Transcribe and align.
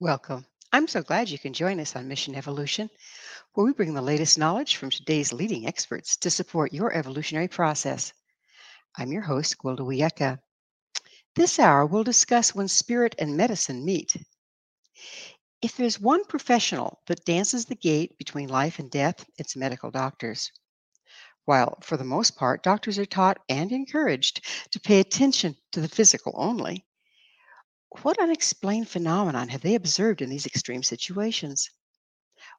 Welcome. 0.00 0.46
I'm 0.72 0.86
so 0.86 1.02
glad 1.02 1.28
you 1.28 1.40
can 1.40 1.52
join 1.52 1.80
us 1.80 1.96
on 1.96 2.06
Mission 2.06 2.36
Evolution, 2.36 2.88
where 3.54 3.66
we 3.66 3.72
bring 3.72 3.94
the 3.94 4.00
latest 4.00 4.38
knowledge 4.38 4.76
from 4.76 4.90
today's 4.90 5.32
leading 5.32 5.66
experts 5.66 6.16
to 6.18 6.30
support 6.30 6.72
your 6.72 6.92
evolutionary 6.92 7.48
process. 7.48 8.12
I'm 8.96 9.10
your 9.10 9.22
host, 9.22 9.58
Gwilda 9.58 9.80
Wiyaka. 9.80 10.38
This 11.34 11.58
hour, 11.58 11.84
we'll 11.84 12.04
discuss 12.04 12.54
when 12.54 12.68
spirit 12.68 13.16
and 13.18 13.36
medicine 13.36 13.84
meet. 13.84 14.16
If 15.62 15.76
there's 15.76 15.98
one 15.98 16.24
professional 16.26 17.00
that 17.08 17.24
dances 17.24 17.64
the 17.64 17.74
gate 17.74 18.16
between 18.18 18.48
life 18.48 18.78
and 18.78 18.92
death, 18.92 19.26
it's 19.36 19.56
medical 19.56 19.90
doctors. 19.90 20.52
While, 21.44 21.76
for 21.82 21.96
the 21.96 22.04
most 22.04 22.36
part, 22.36 22.62
doctors 22.62 23.00
are 23.00 23.04
taught 23.04 23.40
and 23.48 23.72
encouraged 23.72 24.46
to 24.70 24.78
pay 24.78 25.00
attention 25.00 25.56
to 25.72 25.80
the 25.80 25.88
physical 25.88 26.34
only, 26.36 26.86
what 28.02 28.18
unexplained 28.18 28.88
phenomenon 28.88 29.48
have 29.48 29.62
they 29.62 29.74
observed 29.74 30.20
in 30.20 30.30
these 30.30 30.46
extreme 30.46 30.82
situations? 30.82 31.70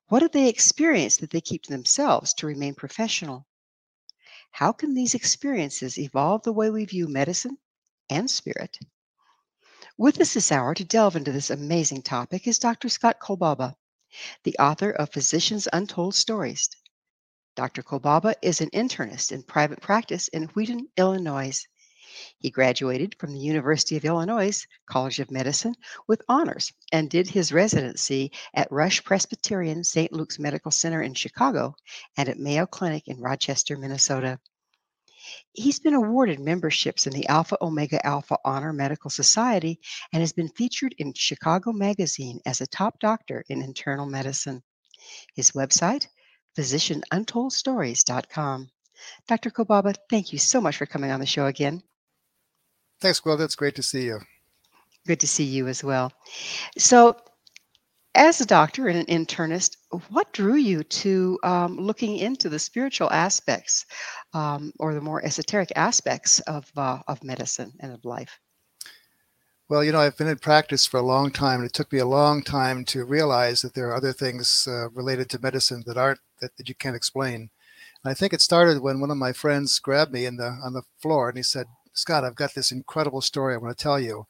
What 0.07 0.21
have 0.21 0.31
they 0.31 0.49
experienced 0.49 1.21
that 1.21 1.29
they 1.29 1.41
keep 1.41 1.63
to 1.63 1.71
themselves 1.71 2.33
to 2.35 2.47
remain 2.47 2.73
professional? 2.75 3.45
How 4.51 4.71
can 4.71 4.95
these 4.95 5.13
experiences 5.13 5.99
evolve 5.99 6.43
the 6.43 6.51
way 6.51 6.69
we 6.69 6.85
view 6.85 7.07
medicine 7.07 7.57
and 8.09 8.29
spirit? 8.29 8.79
With 9.97 10.19
us 10.19 10.33
this 10.33 10.51
hour 10.51 10.73
to 10.73 10.83
delve 10.83 11.15
into 11.15 11.31
this 11.31 11.49
amazing 11.49 12.01
topic 12.01 12.47
is 12.47 12.57
Dr. 12.57 12.89
Scott 12.89 13.19
Kolbaba, 13.19 13.75
the 14.43 14.57
author 14.57 14.89
of 14.89 15.13
Physicians 15.13 15.67
Untold 15.71 16.15
Stories. 16.15 16.69
Dr. 17.55 17.83
Kolbaba 17.83 18.33
is 18.41 18.61
an 18.61 18.69
internist 18.71 19.31
in 19.31 19.43
private 19.43 19.81
practice 19.81 20.27
in 20.29 20.45
Wheaton, 20.55 20.89
Illinois. 20.97 21.67
He 22.39 22.49
graduated 22.49 23.15
from 23.19 23.33
the 23.33 23.39
University 23.39 23.97
of 23.97 24.05
Illinois 24.05 24.65
College 24.85 25.19
of 25.19 25.29
Medicine 25.29 25.75
with 26.07 26.21
honors 26.29 26.71
and 26.91 27.09
did 27.09 27.27
his 27.27 27.51
residency 27.51 28.31
at 28.53 28.71
Rush 28.71 29.03
Presbyterian 29.03 29.83
St. 29.83 30.13
Luke's 30.13 30.39
Medical 30.39 30.71
Center 30.71 31.01
in 31.01 31.13
Chicago 31.13 31.75
and 32.17 32.29
at 32.29 32.39
Mayo 32.39 32.65
Clinic 32.65 33.07
in 33.07 33.19
Rochester, 33.19 33.77
Minnesota. 33.77 34.39
He's 35.51 35.79
been 35.79 35.93
awarded 35.93 36.39
memberships 36.39 37.05
in 37.05 37.13
the 37.13 37.27
Alpha 37.27 37.57
Omega 37.61 38.03
Alpha 38.05 38.37
Honor 38.45 38.71
Medical 38.71 39.09
Society 39.09 39.81
and 40.13 40.21
has 40.21 40.31
been 40.31 40.47
featured 40.49 40.95
in 40.97 41.13
Chicago 41.13 41.73
Magazine 41.73 42.39
as 42.45 42.61
a 42.61 42.67
top 42.67 42.99
doctor 42.99 43.43
in 43.49 43.61
internal 43.61 44.05
medicine. 44.05 44.63
His 45.35 45.51
website, 45.51 46.07
physiciansuntoldstories.com. 46.57 48.69
Dr. 49.27 49.49
Kolbaba, 49.49 49.95
thank 50.09 50.33
you 50.33 50.39
so 50.39 50.61
much 50.61 50.77
for 50.77 50.85
coming 50.85 51.11
on 51.11 51.19
the 51.19 51.25
show 51.25 51.45
again. 51.45 51.83
Thanks, 53.01 53.23
Will. 53.23 53.41
It's 53.41 53.55
great 53.55 53.75
to 53.75 53.83
see 53.83 54.05
you. 54.05 54.19
Good 55.07 55.19
to 55.21 55.27
see 55.27 55.45
you 55.45 55.67
as 55.67 55.83
well. 55.83 56.11
So, 56.77 57.17
as 58.15 58.41
a 58.41 58.45
doctor 58.45 58.87
and 58.87 58.97
an 58.97 59.25
internist, 59.25 59.77
what 60.09 60.33
drew 60.33 60.55
you 60.55 60.83
to 60.83 61.39
um, 61.43 61.77
looking 61.77 62.17
into 62.17 62.49
the 62.49 62.59
spiritual 62.59 63.09
aspects 63.11 63.85
um, 64.33 64.73
or 64.79 64.93
the 64.93 65.01
more 65.01 65.23
esoteric 65.23 65.71
aspects 65.75 66.39
of, 66.41 66.69
uh, 66.75 66.99
of 67.07 67.23
medicine 67.23 67.71
and 67.79 67.93
of 67.93 68.03
life? 68.03 68.39
Well, 69.69 69.83
you 69.83 69.91
know, 69.91 69.99
I've 69.99 70.17
been 70.17 70.27
in 70.27 70.39
practice 70.39 70.87
for 70.87 70.97
a 70.97 71.03
long 71.03 71.29
time, 71.31 71.59
and 71.59 71.69
it 71.69 71.73
took 71.73 71.93
me 71.93 71.99
a 71.99 72.05
long 72.05 72.41
time 72.41 72.83
to 72.85 73.05
realize 73.05 73.61
that 73.61 73.75
there 73.75 73.89
are 73.89 73.95
other 73.95 74.11
things 74.11 74.67
uh, 74.67 74.89
related 74.89 75.29
to 75.29 75.39
medicine 75.39 75.83
that 75.85 75.97
aren't 75.97 76.19
that, 76.41 76.57
that 76.57 76.67
you 76.67 76.73
can't 76.73 76.95
explain. 76.95 77.51
And 78.03 78.11
I 78.11 78.15
think 78.15 78.33
it 78.33 78.41
started 78.41 78.81
when 78.81 78.99
one 78.99 79.11
of 79.11 79.17
my 79.17 79.31
friends 79.31 79.77
grabbed 79.77 80.11
me 80.11 80.25
in 80.25 80.37
the 80.37 80.57
on 80.63 80.73
the 80.73 80.81
floor 80.99 81.29
and 81.29 81.37
he 81.37 81.43
said, 81.43 81.67
Scott, 81.99 82.23
I've 82.23 82.35
got 82.35 82.53
this 82.53 82.71
incredible 82.71 83.21
story 83.21 83.53
I 83.53 83.57
want 83.57 83.77
to 83.77 83.83
tell 83.83 83.99
you. 83.99 84.25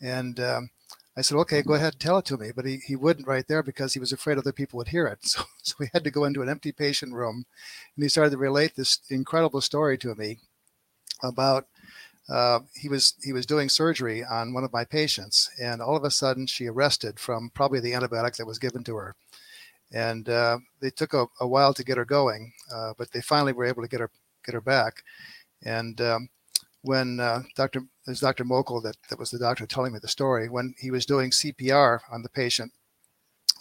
And 0.00 0.40
um, 0.40 0.70
I 1.16 1.20
said, 1.20 1.36
okay, 1.38 1.62
go 1.62 1.74
ahead 1.74 1.92
and 1.92 2.00
tell 2.00 2.18
it 2.18 2.24
to 2.26 2.38
me. 2.38 2.50
But 2.54 2.64
he, 2.64 2.78
he 2.78 2.96
wouldn't 2.96 3.28
right 3.28 3.46
there 3.46 3.62
because 3.62 3.92
he 3.92 4.00
was 4.00 4.12
afraid 4.12 4.38
other 4.38 4.52
people 4.52 4.78
would 4.78 4.88
hear 4.88 5.06
it. 5.06 5.18
So, 5.22 5.44
so 5.62 5.74
we 5.78 5.88
had 5.92 6.04
to 6.04 6.10
go 6.10 6.24
into 6.24 6.42
an 6.42 6.48
empty 6.48 6.72
patient 6.72 7.12
room 7.12 7.44
and 7.94 8.02
he 8.02 8.08
started 8.08 8.30
to 8.30 8.38
relate 8.38 8.74
this 8.74 8.98
incredible 9.10 9.60
story 9.60 9.96
to 9.98 10.14
me 10.14 10.38
about 11.22 11.66
uh, 12.28 12.60
he 12.74 12.88
was 12.88 13.14
he 13.22 13.32
was 13.32 13.46
doing 13.46 13.68
surgery 13.68 14.24
on 14.24 14.52
one 14.54 14.64
of 14.64 14.72
my 14.72 14.84
patients 14.84 15.50
and 15.60 15.80
all 15.80 15.96
of 15.96 16.04
a 16.04 16.10
sudden 16.10 16.46
she 16.46 16.66
arrested 16.66 17.18
from 17.18 17.50
probably 17.54 17.80
the 17.80 17.92
antibiotic 17.92 18.36
that 18.36 18.46
was 18.46 18.58
given 18.58 18.82
to 18.84 18.96
her 18.96 19.14
and 19.92 20.28
uh, 20.28 20.58
they 20.80 20.90
took 20.90 21.14
a, 21.14 21.26
a, 21.40 21.46
while 21.46 21.74
to 21.74 21.84
get 21.84 21.96
her 21.96 22.04
going 22.04 22.52
uh, 22.72 22.92
but 22.96 23.10
they 23.12 23.20
finally 23.20 23.52
were 23.52 23.64
able 23.64 23.82
to 23.82 23.88
get 23.88 24.00
her 24.00 24.10
get 24.44 24.54
her 24.54 24.60
back 24.60 25.02
and 25.64 26.00
um, 26.00 26.28
when 26.82 27.20
uh, 27.20 27.42
Dr. 27.56 27.82
There's 28.04 28.20
Dr. 28.20 28.44
Mokel 28.44 28.82
that, 28.82 28.96
that 29.08 29.18
was 29.18 29.30
the 29.30 29.38
doctor 29.38 29.66
telling 29.66 29.92
me 29.92 30.00
the 30.00 30.08
story. 30.08 30.48
When 30.48 30.74
he 30.78 30.90
was 30.90 31.06
doing 31.06 31.30
CPR 31.30 32.00
on 32.10 32.22
the 32.22 32.28
patient, 32.28 32.72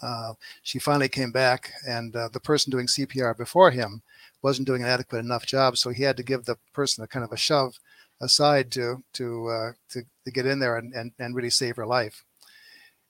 uh, 0.01 0.33
she 0.63 0.79
finally 0.79 1.09
came 1.09 1.31
back, 1.31 1.71
and 1.87 2.15
uh, 2.15 2.29
the 2.33 2.39
person 2.39 2.71
doing 2.71 2.87
CPR 2.87 3.37
before 3.37 3.69
him 3.69 4.01
wasn't 4.41 4.67
doing 4.67 4.81
an 4.81 4.89
adequate 4.89 5.19
enough 5.19 5.45
job, 5.45 5.77
so 5.77 5.91
he 5.91 6.03
had 6.03 6.17
to 6.17 6.23
give 6.23 6.45
the 6.45 6.57
person 6.73 7.03
a 7.03 7.07
kind 7.07 7.23
of 7.23 7.31
a 7.31 7.37
shove 7.37 7.79
aside 8.19 8.71
to 8.71 9.03
to 9.13 9.47
uh, 9.47 9.71
to, 9.89 10.01
to 10.25 10.31
get 10.31 10.45
in 10.45 10.59
there 10.59 10.77
and, 10.77 10.93
and, 10.93 11.11
and 11.19 11.35
really 11.35 11.49
save 11.49 11.75
her 11.75 11.85
life. 11.85 12.23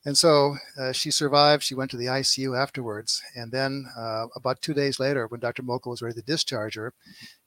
And 0.03 0.17
so 0.17 0.55
uh, 0.79 0.91
she 0.91 1.11
survived. 1.11 1.63
She 1.63 1.75
went 1.75 1.91
to 1.91 1.97
the 1.97 2.07
ICU 2.07 2.59
afterwards. 2.59 3.21
And 3.35 3.51
then 3.51 3.85
uh, 3.95 4.27
about 4.35 4.61
two 4.61 4.73
days 4.73 4.99
later, 4.99 5.27
when 5.27 5.39
Dr. 5.39 5.61
Mokel 5.61 5.91
was 5.91 6.01
ready 6.01 6.15
to 6.15 6.25
discharge 6.25 6.75
her, 6.75 6.93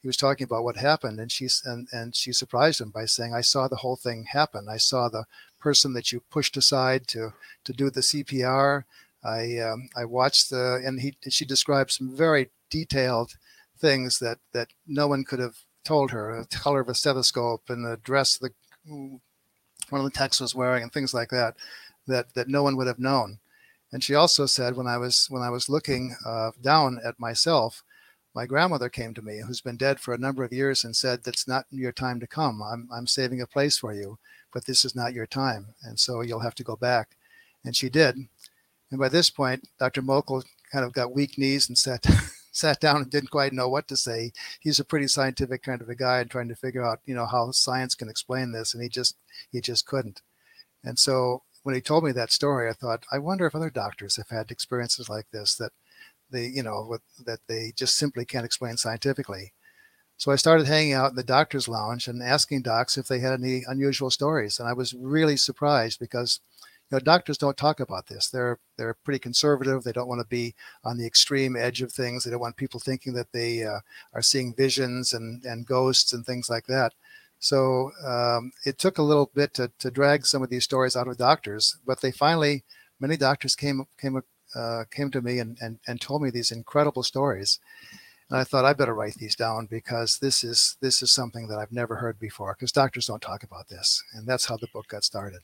he 0.00 0.06
was 0.06 0.16
talking 0.16 0.44
about 0.44 0.62
what 0.62 0.76
happened. 0.76 1.18
And 1.18 1.32
she, 1.32 1.48
and, 1.64 1.88
and 1.90 2.14
she 2.14 2.32
surprised 2.32 2.80
him 2.80 2.90
by 2.90 3.06
saying, 3.06 3.34
I 3.34 3.40
saw 3.40 3.66
the 3.66 3.76
whole 3.76 3.96
thing 3.96 4.26
happen. 4.28 4.68
I 4.70 4.76
saw 4.76 5.08
the 5.08 5.24
person 5.58 5.94
that 5.94 6.12
you 6.12 6.22
pushed 6.30 6.56
aside 6.56 7.08
to, 7.08 7.32
to 7.64 7.72
do 7.72 7.90
the 7.90 8.02
CPR. 8.02 8.84
I, 9.24 9.58
um, 9.58 9.88
I 9.96 10.04
watched 10.04 10.50
the, 10.50 10.80
and 10.84 11.00
he, 11.00 11.14
she 11.28 11.44
described 11.44 11.90
some 11.90 12.16
very 12.16 12.50
detailed 12.70 13.32
things 13.78 14.20
that, 14.20 14.38
that 14.52 14.68
no 14.86 15.08
one 15.08 15.24
could 15.24 15.40
have 15.40 15.56
told 15.84 16.12
her 16.12 16.46
the 16.50 16.56
color 16.56 16.80
of 16.80 16.88
a 16.88 16.94
stethoscope 16.94 17.62
and 17.68 17.84
the 17.84 17.98
dress 17.98 18.38
the 18.38 18.50
one 18.86 19.20
of 20.00 20.04
the 20.04 20.10
techs 20.10 20.40
was 20.40 20.54
wearing 20.54 20.82
and 20.82 20.92
things 20.92 21.12
like 21.12 21.28
that 21.28 21.54
that 22.06 22.34
that 22.34 22.48
no 22.48 22.62
one 22.62 22.76
would 22.76 22.86
have 22.86 22.98
known. 22.98 23.38
And 23.92 24.02
she 24.02 24.14
also 24.14 24.46
said 24.46 24.76
when 24.76 24.86
I 24.86 24.98
was 24.98 25.28
when 25.30 25.42
I 25.42 25.50
was 25.50 25.68
looking 25.68 26.16
uh, 26.26 26.50
down 26.60 27.00
at 27.04 27.20
myself, 27.20 27.84
my 28.34 28.46
grandmother 28.46 28.88
came 28.88 29.14
to 29.14 29.22
me, 29.22 29.40
who's 29.46 29.60
been 29.60 29.76
dead 29.76 30.00
for 30.00 30.12
a 30.12 30.18
number 30.18 30.42
of 30.42 30.52
years, 30.52 30.84
and 30.84 30.96
said, 30.96 31.22
"That's 31.22 31.46
not 31.46 31.66
your 31.70 31.92
time 31.92 32.18
to 32.20 32.26
come. 32.26 32.62
I'm 32.62 32.88
I'm 32.92 33.06
saving 33.06 33.40
a 33.40 33.46
place 33.46 33.78
for 33.78 33.94
you, 33.94 34.18
but 34.52 34.64
this 34.66 34.84
is 34.84 34.96
not 34.96 35.14
your 35.14 35.26
time, 35.26 35.74
and 35.82 35.98
so 35.98 36.20
you'll 36.22 36.40
have 36.40 36.56
to 36.56 36.64
go 36.64 36.76
back." 36.76 37.16
And 37.64 37.76
she 37.76 37.88
did. 37.88 38.16
And 38.90 39.00
by 39.00 39.08
this 39.08 39.30
point, 39.30 39.68
Dr. 39.78 40.02
Mokel 40.02 40.44
kind 40.72 40.84
of 40.84 40.92
got 40.92 41.14
weak 41.14 41.38
knees 41.38 41.68
and 41.68 41.78
sat 41.78 42.04
sat 42.52 42.80
down 42.80 43.02
and 43.02 43.10
didn't 43.10 43.30
quite 43.30 43.52
know 43.52 43.68
what 43.68 43.88
to 43.88 43.96
say. 43.96 44.32
He's 44.60 44.80
a 44.80 44.84
pretty 44.84 45.08
scientific 45.08 45.62
kind 45.62 45.80
of 45.80 45.88
a 45.88 45.94
guy 45.94 46.20
and 46.20 46.30
trying 46.30 46.48
to 46.48 46.56
figure 46.56 46.84
out, 46.84 47.00
you 47.04 47.14
know, 47.14 47.26
how 47.26 47.50
science 47.52 47.94
can 47.94 48.08
explain 48.08 48.52
this, 48.52 48.74
and 48.74 48.82
he 48.82 48.88
just 48.88 49.16
he 49.52 49.60
just 49.60 49.86
couldn't. 49.86 50.22
And 50.82 50.98
so 50.98 51.42
when 51.64 51.75
he 51.75 51.81
told 51.82 52.05
me 52.05 52.12
that 52.12 52.32
story, 52.32 52.70
I 52.70 52.75
thought, 52.75 53.06
I 53.12 53.19
wonder 53.19 53.46
if 53.46 53.55
other 53.56 53.70
doctors 53.70 54.16
have 54.16 54.28
had 54.31 54.50
experiences 54.52 55.08
like 55.08 55.26
this 55.32 55.56
that 55.56 55.72
they, 56.31 56.46
you 56.46 56.62
know, 56.62 56.87
with, 56.88 57.02
that 57.26 57.40
they 57.49 57.72
just 57.76 57.96
simply 57.96 58.25
can't 58.25 58.46
explain 58.46 58.76
scientifically. 58.76 59.52
So 60.16 60.32
I 60.32 60.37
started 60.37 60.66
hanging 60.66 60.93
out 60.93 61.11
in 61.11 61.16
the 61.16 61.25
doctor's 61.25 61.69
lounge 61.69 62.08
and 62.08 62.22
asking 62.22 62.62
docs 62.62 62.96
if 62.99 63.08
they 63.08 63.19
had 63.20 63.32
any 63.40 63.64
unusual 63.66 64.11
stories, 64.11 64.58
and 64.58 64.69
I 64.69 64.72
was 64.72 64.94
really 64.94 65.37
surprised 65.37 65.99
because 65.99 66.40
you 66.90 66.96
know 66.96 67.00
doctors 67.00 67.38
don't 67.38 67.56
talk 67.56 67.81
about 67.81 68.06
this. 68.06 68.28
They're 68.28 68.58
they're 68.78 68.96
pretty 69.05 69.19
conservative. 69.19 69.82
They 69.82 69.93
don't 69.93 70.08
want 70.08 70.20
to 70.20 70.26
be 70.28 70.55
on 70.84 70.99
the 70.99 71.06
extreme 71.06 71.56
edge 71.56 71.82
of 71.82 71.93
things. 71.93 72.25
They 72.25 72.31
don't 72.31 72.40
want 72.40 72.56
people 72.56 72.81
thinking 72.81 73.14
that 73.14 73.32
they 73.32 73.64
uh, 73.64 73.81
are 74.12 74.22
seeing 74.22 74.55
visions 74.55 75.12
and 75.12 75.44
and 75.44 75.66
ghosts 75.66 76.12
and 76.12 76.25
things 76.25 76.49
like 76.49 76.66
that. 76.66 76.94
So 77.44 77.91
um, 78.02 78.52
it 78.64 78.79
took 78.79 78.96
a 78.96 79.02
little 79.02 79.31
bit 79.35 79.52
to, 79.55 79.70
to 79.81 79.91
drag 79.91 80.25
some 80.25 80.43
of 80.43 80.49
these 80.49 80.64
stories 80.64 80.96
out 80.96 81.08
of 81.08 81.19
doctors, 81.19 81.76
but 81.87 82.00
they 82.00 82.11
finally, 82.11 82.64
many 82.99 83.19
doctors 83.19 83.55
came 83.55 83.85
came 84.00 84.19
uh, 84.56 84.85
came 84.91 85.11
to 85.11 85.20
me 85.20 85.41
and, 85.41 85.58
and 85.61 85.79
and 85.87 86.00
told 86.00 86.23
me 86.23 86.31
these 86.31 86.50
incredible 86.50 87.02
stories. 87.02 87.58
And 88.31 88.38
I 88.38 88.44
thought 88.44 88.64
I 88.64 88.73
better 88.73 88.94
write 88.94 89.17
these 89.17 89.37
down 89.37 89.67
because 89.67 90.20
this 90.20 90.43
is 90.43 90.79
this 90.81 91.02
is 91.02 91.12
something 91.12 91.49
that 91.49 91.58
I've 91.58 91.70
never 91.70 91.96
heard 91.96 92.19
before 92.19 92.55
because 92.55 92.73
doctors 92.73 93.08
don't 93.08 93.20
talk 93.20 93.43
about 93.43 93.69
this, 93.69 94.02
and 94.14 94.26
that's 94.26 94.47
how 94.47 94.56
the 94.56 94.69
book 94.73 94.88
got 94.88 95.05
started. 95.05 95.43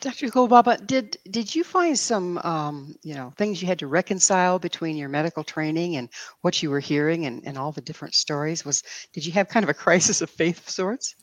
Dr. 0.00 0.28
Kolbaba, 0.28 0.84
did 0.86 1.18
did 1.30 1.54
you 1.54 1.64
find 1.64 1.98
some 1.98 2.38
um, 2.38 2.96
you 3.02 3.14
know 3.14 3.32
things 3.36 3.60
you 3.60 3.68
had 3.68 3.78
to 3.80 3.86
reconcile 3.86 4.58
between 4.58 4.96
your 4.96 5.08
medical 5.08 5.44
training 5.44 5.96
and 5.96 6.08
what 6.40 6.62
you 6.62 6.70
were 6.70 6.80
hearing 6.80 7.26
and, 7.26 7.42
and 7.44 7.58
all 7.58 7.72
the 7.72 7.82
different 7.82 8.14
stories? 8.14 8.64
Was 8.64 8.82
did 9.12 9.26
you 9.26 9.32
have 9.32 9.48
kind 9.48 9.64
of 9.64 9.70
a 9.70 9.74
crisis 9.84 10.20
of 10.22 10.30
faith 10.30 10.58
of 10.58 10.70
sorts? 10.70 11.14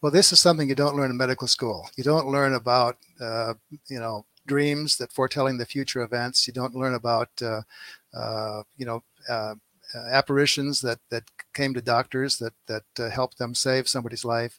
Well, 0.00 0.12
this 0.12 0.32
is 0.32 0.40
something 0.40 0.68
you 0.68 0.74
don't 0.74 0.96
learn 0.96 1.10
in 1.10 1.16
medical 1.16 1.46
school. 1.46 1.88
You 1.96 2.04
don't 2.04 2.28
learn 2.28 2.54
about 2.54 2.96
uh, 3.20 3.54
you 3.88 4.00
know 4.00 4.24
dreams 4.46 4.96
that 4.96 5.12
foretelling 5.12 5.58
the 5.58 5.66
future 5.66 6.02
events. 6.02 6.46
You 6.46 6.54
don't 6.54 6.74
learn 6.74 6.94
about 6.94 7.28
uh, 7.42 7.60
uh, 8.14 8.62
you 8.78 8.86
know 8.86 9.02
uh, 9.28 9.54
apparitions 10.10 10.80
that 10.80 10.98
that 11.10 11.24
came 11.52 11.74
to 11.74 11.82
doctors 11.82 12.38
that 12.38 12.54
that 12.66 12.84
uh, 12.98 13.10
helped 13.10 13.38
them 13.38 13.54
save 13.54 13.88
somebody's 13.88 14.24
life. 14.24 14.58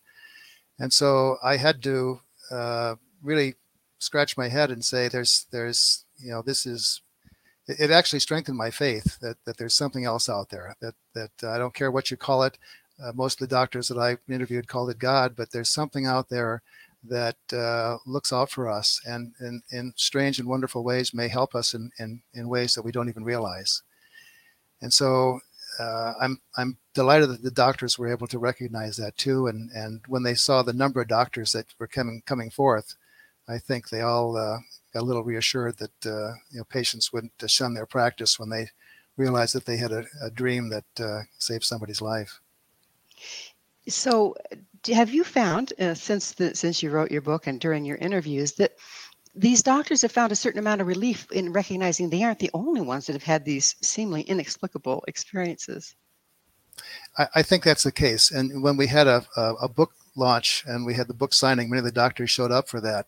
And 0.81 0.92
so 0.92 1.38
I 1.44 1.57
had 1.57 1.83
to 1.83 2.22
uh, 2.50 2.95
really 3.22 3.54
scratch 4.00 4.36
my 4.36 4.50
head 4.50 4.72
and 4.72 4.83
say, 4.83 5.07
"There's, 5.07 5.45
there's, 5.51 6.06
you 6.18 6.31
know, 6.31 6.42
this 6.42 6.66
is." 6.66 7.01
It, 7.68 7.92
actually 7.92 8.19
strengthened 8.19 8.57
my 8.57 8.72
faith 8.72 9.19
that 9.19 9.38
that 9.45 9.57
there's 9.57 9.75
something 9.75 10.04
else 10.04 10.28
out 10.28 10.50
there. 10.50 10.75
That 10.81 10.95
that 11.13 11.31
uh, 11.44 11.51
I 11.51 11.60
don't 11.60 11.75
care 11.75 11.92
what 11.92 12.10
you 12.10 12.18
call 12.18 12.44
it. 12.44 12.57
Uh, 13.01 13.12
most 13.13 13.39
of 13.39 13.48
the 13.48 13.56
doctors 13.56 13.88
that 13.88 14.00
I 14.00 14.18
interviewed 14.31 14.68
called 14.68 14.89
it 14.89 14.98
God, 15.00 15.36
but 15.36 15.51
there's 15.51 15.69
something 15.69 16.07
out 16.07 16.30
there 16.30 16.63
that 17.04 17.38
uh, 17.54 17.98
looks 18.06 18.34
out 18.34 18.50
for 18.50 18.69
us 18.69 19.00
and, 19.06 19.34
in 19.72 19.94
strange 19.95 20.39
and 20.39 20.48
wonderful 20.48 20.84
ways 20.84 21.13
may 21.13 21.27
help 21.27 21.56
us 21.56 21.74
in, 21.74 21.92
in, 22.00 22.22
in 22.34 22.48
ways 22.48 22.74
that 22.74 22.84
we 22.84 22.92
don't 22.92 23.10
even 23.10 23.24
realize. 23.24 23.81
And 24.81 24.94
so 24.94 25.39
uh, 25.81 26.13
I'm 26.22 26.39
I'm 26.57 26.78
delighted 26.94 27.30
that 27.30 27.44
the 27.44 27.51
doctors 27.51 27.98
were 27.98 28.12
able 28.12 28.28
to 28.28 28.39
recognize 28.39 28.98
that 28.98 29.18
too, 29.18 29.48
and 29.48 29.72
and 29.72 30.01
when 30.07 30.24
they 30.24 30.36
saw 30.36 30.62
the 30.62 30.74
number 30.74 31.01
of 31.01 31.07
doctors 31.07 31.51
that 31.54 31.68
were 31.80 31.88
coming 31.88 32.22
coming 32.25 32.50
forth, 32.50 32.95
I 33.48 33.57
think 33.57 33.89
they 33.89 34.01
all 34.01 34.38
uh, 34.38 34.60
got 34.94 35.01
a 35.01 35.06
little 35.06 35.24
reassured 35.24 35.78
that 35.78 36.06
uh, 36.06 36.33
you 36.51 36.60
know 36.60 36.63
patients 36.66 37.12
wouldn't 37.12 37.33
shun 37.48 37.74
their 37.74 37.86
practice 37.86 38.39
when 38.39 38.50
they 38.50 38.69
realized 39.18 39.56
that 39.56 39.66
they 39.66 39.78
had 39.78 39.92
a, 39.92 40.06
a 40.22 40.30
dream 40.30 40.69
that 40.69 40.86
uh, 41.00 41.22
saved 41.38 41.63
somebody's 41.63 42.01
life. 42.01 42.39
So, 43.88 44.36
have 44.94 45.12
you 45.13 45.24
found 45.24 45.74
uh, 45.80 45.95
since 45.95 46.34
the, 46.34 46.56
since 46.56 46.84
you 46.84 46.92
wrote 46.92 47.12
your 47.12 47.22
book 47.22 47.48
and 47.48 47.60
during 47.60 47.84
your 47.84 47.98
interviews 47.98 48.54
that 48.54 48.74
these 49.33 49.63
doctors 49.63 50.01
have 50.01 50.12
found 50.12 50.31
a 50.31 50.36
certain 50.36 50.60
amount 50.60 50.81
of 50.81 50.88
relief 50.88 51.28
in 51.31 51.54
recognizing 51.54 52.10
they 52.10 52.24
aren't 52.24 52.39
the 52.39 52.51
only 52.54 52.81
ones 52.81 53.07
that 53.07 53.13
have 53.13 53.24
had 53.24 53.45
these 53.45 53.75
seemingly 53.81 54.24
inexplicable 54.24 55.04
experiences. 55.07 55.95
I, 57.18 57.28
I 57.36 57.42
think 57.42 57.63
that's 57.63 57.83
the 57.83 57.92
case. 57.92 58.31
And 58.31 58.62
when 58.62 58.78
we 58.78 58.88
had 58.88 59.07
a, 59.07 59.25
a, 59.38 59.54
a, 59.63 59.69
book 59.69 59.94
launch 60.16 60.63
and 60.68 60.86
we 60.86 60.94
had 60.94 61.07
the 61.07 61.13
book 61.13 61.33
signing, 61.33 61.69
many 61.69 61.80
of 61.80 61.86
the 61.86 61.92
doctors 61.92 62.30
showed 62.30 62.51
up 62.51 62.68
for 62.68 62.81
that. 62.81 63.07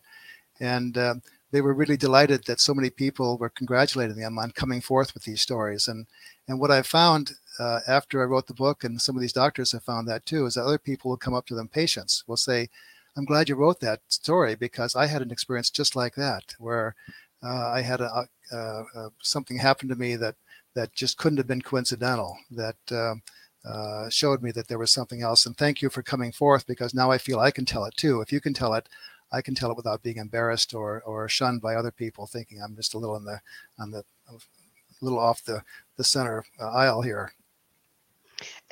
And 0.60 0.98
uh, 0.98 1.16
they 1.52 1.62
were 1.62 1.74
really 1.74 1.98
delighted 1.98 2.46
that 2.46 2.60
so 2.60 2.74
many 2.74 2.90
people 2.90 3.38
were 3.38 3.50
congratulating 3.50 4.18
them 4.18 4.38
on 4.40 4.52
coming 4.52 4.82
forth 4.82 5.14
with 5.14 5.24
these 5.24 5.42
stories. 5.42 5.88
And, 5.88 6.06
and 6.48 6.60
what 6.60 6.72
I 6.72 6.82
found 6.82 7.34
uh, 7.60 7.80
after 7.88 8.22
I 8.22 8.26
wrote 8.26 8.48
the 8.48 8.54
book, 8.54 8.84
and 8.84 9.02
some 9.02 9.16
of 9.16 9.22
these 9.22 9.34
doctors 9.34 9.72
have 9.74 9.84
found 9.84 10.08
that 10.08 10.26
too, 10.26 10.46
is 10.46 10.54
that 10.54 10.64
other 10.64 10.78
people 10.78 11.10
will 11.10 11.18
come 11.18 11.34
up 11.34 11.46
to 11.48 11.56
them, 11.56 11.68
patients 11.68 12.24
will 12.28 12.38
say, 12.38 12.70
I'm 13.16 13.26
glad 13.26 13.50
you 13.50 13.56
wrote 13.56 13.80
that 13.82 14.02
story 14.08 14.56
because 14.56 14.96
I 14.96 15.06
had 15.06 15.22
an 15.22 15.32
experience 15.32 15.70
just 15.70 15.96
like 15.96 16.16
that, 16.16 16.56
where 16.58 16.96
uh, 17.44 17.70
I 17.70 17.82
had 17.82 18.02
a, 18.02 18.28
a, 18.52 18.58
a, 18.58 19.10
something 19.22 19.58
happen 19.58 19.88
to 19.90 19.96
me 19.96 20.16
that 20.16 20.36
that 20.76 20.94
just 20.94 21.18
couldn't 21.18 21.38
have 21.38 21.48
been 21.48 21.62
coincidental. 21.62 22.38
That 22.52 22.78
um, 22.92 23.22
uh, 23.66 24.10
showed 24.10 24.42
me 24.42 24.52
that 24.52 24.68
there 24.68 24.80
was 24.80 24.92
something 24.92 25.22
else. 25.22 25.46
And 25.46 25.56
thank 25.56 25.82
you 25.82 25.90
for 25.90 26.02
coming 26.04 26.32
forth 26.32 26.66
because 26.68 26.94
now 26.94 27.12
I 27.12 27.18
feel 27.18 27.40
I 27.40 27.52
can 27.52 27.66
tell 27.66 27.86
it 27.86 27.96
too. 27.96 28.22
If 28.22 28.32
you 28.32 28.42
can 28.42 28.54
tell 28.54 28.74
it, 28.74 28.90
I 29.32 29.42
can 29.42 29.56
tell 29.56 29.72
it 29.72 29.78
without 29.78 30.04
being 30.04 30.18
embarrassed 30.18 30.74
or 30.74 31.02
or 31.04 31.28
shunned 31.30 31.62
by 31.62 31.76
other 31.76 31.92
people, 31.92 32.28
thinking 32.28 32.62
I'm 32.62 32.76
just 32.76 32.94
a 32.94 32.98
little 32.98 33.16
in 33.16 33.26
the 33.26 33.40
on 33.80 33.92
the 33.92 34.04
a 34.30 34.36
little 35.02 35.20
off 35.20 35.44
the 35.44 35.64
the 35.98 36.04
center 36.04 36.44
uh, 36.60 36.72
aisle 36.72 37.02
here. 37.02 37.32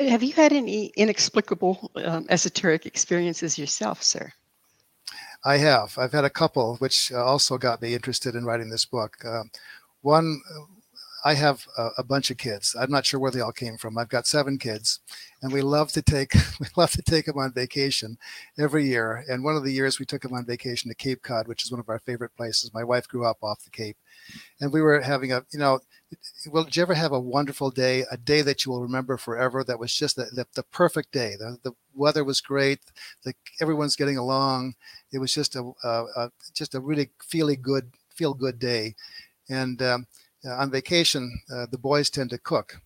Have 0.09 0.23
you 0.23 0.33
had 0.33 0.53
any 0.53 0.87
inexplicable 0.95 1.91
um, 2.03 2.25
esoteric 2.29 2.85
experiences 2.85 3.57
yourself, 3.57 4.03
sir? 4.03 4.31
I 5.43 5.57
have. 5.57 5.97
I've 5.97 6.11
had 6.11 6.25
a 6.25 6.29
couple, 6.29 6.75
which 6.77 7.11
uh, 7.11 7.23
also 7.23 7.57
got 7.57 7.81
me 7.81 7.93
interested 7.93 8.35
in 8.35 8.45
writing 8.45 8.69
this 8.69 8.85
book. 8.85 9.17
Um, 9.25 9.49
one, 10.01 10.41
I 11.23 11.33
have 11.35 11.65
a, 11.77 11.89
a, 11.99 12.03
bunch 12.03 12.31
of 12.31 12.37
kids. 12.37 12.75
I'm 12.79 12.89
not 12.89 13.05
sure 13.05 13.19
where 13.19 13.31
they 13.31 13.41
all 13.41 13.51
came 13.51 13.77
from. 13.77 13.97
I've 13.97 14.09
got 14.09 14.25
seven 14.25 14.57
kids, 14.57 14.99
and 15.41 15.51
we 15.51 15.61
love 15.61 15.91
to 15.91 16.01
take 16.01 16.33
we 16.59 16.67
love 16.75 16.91
to 16.91 17.01
take 17.01 17.25
them 17.25 17.37
on 17.37 17.53
vacation 17.53 18.17
every 18.57 18.85
year. 18.87 19.23
And 19.29 19.43
one 19.43 19.55
of 19.55 19.63
the 19.63 19.73
years 19.73 19.99
we 19.99 20.05
took 20.05 20.23
them 20.23 20.33
on 20.33 20.45
vacation 20.45 20.89
to 20.89 20.95
Cape 20.95 21.21
Cod, 21.21 21.47
which 21.47 21.63
is 21.63 21.71
one 21.71 21.79
of 21.79 21.89
our 21.89 21.99
favorite 21.99 22.35
places. 22.35 22.73
My 22.73 22.83
wife 22.83 23.07
grew 23.07 23.25
up 23.25 23.37
off 23.43 23.63
the 23.63 23.69
Cape, 23.69 23.97
and 24.59 24.71
we 24.71 24.81
were 24.81 25.01
having 25.01 25.31
a 25.31 25.45
you 25.51 25.59
know 25.59 25.79
well 26.51 26.63
did 26.63 26.75
you 26.75 26.81
ever 26.81 26.93
have 26.93 27.11
a 27.11 27.19
wonderful 27.19 27.71
day 27.71 28.03
a 28.11 28.17
day 28.17 28.41
that 28.41 28.65
you 28.65 28.71
will 28.71 28.81
remember 28.81 29.17
forever 29.17 29.63
that 29.63 29.79
was 29.79 29.93
just 29.93 30.15
the, 30.15 30.25
the, 30.33 30.45
the 30.55 30.63
perfect 30.63 31.11
day 31.11 31.35
the, 31.39 31.57
the 31.63 31.71
weather 31.95 32.23
was 32.23 32.41
great 32.41 32.79
the, 33.23 33.33
everyone's 33.61 33.95
getting 33.95 34.17
along 34.17 34.73
it 35.13 35.19
was 35.19 35.33
just 35.33 35.55
a, 35.55 35.71
a, 35.83 36.05
a 36.17 36.31
just 36.53 36.75
a 36.75 36.79
really 36.79 37.09
feely 37.23 37.55
good 37.55 37.91
feel 38.09 38.33
good 38.33 38.59
day 38.59 38.93
and 39.49 39.81
um, 39.81 40.05
on 40.45 40.71
vacation 40.71 41.39
uh, 41.53 41.65
the 41.71 41.77
boys 41.77 42.09
tend 42.09 42.29
to 42.29 42.37
cook 42.37 42.81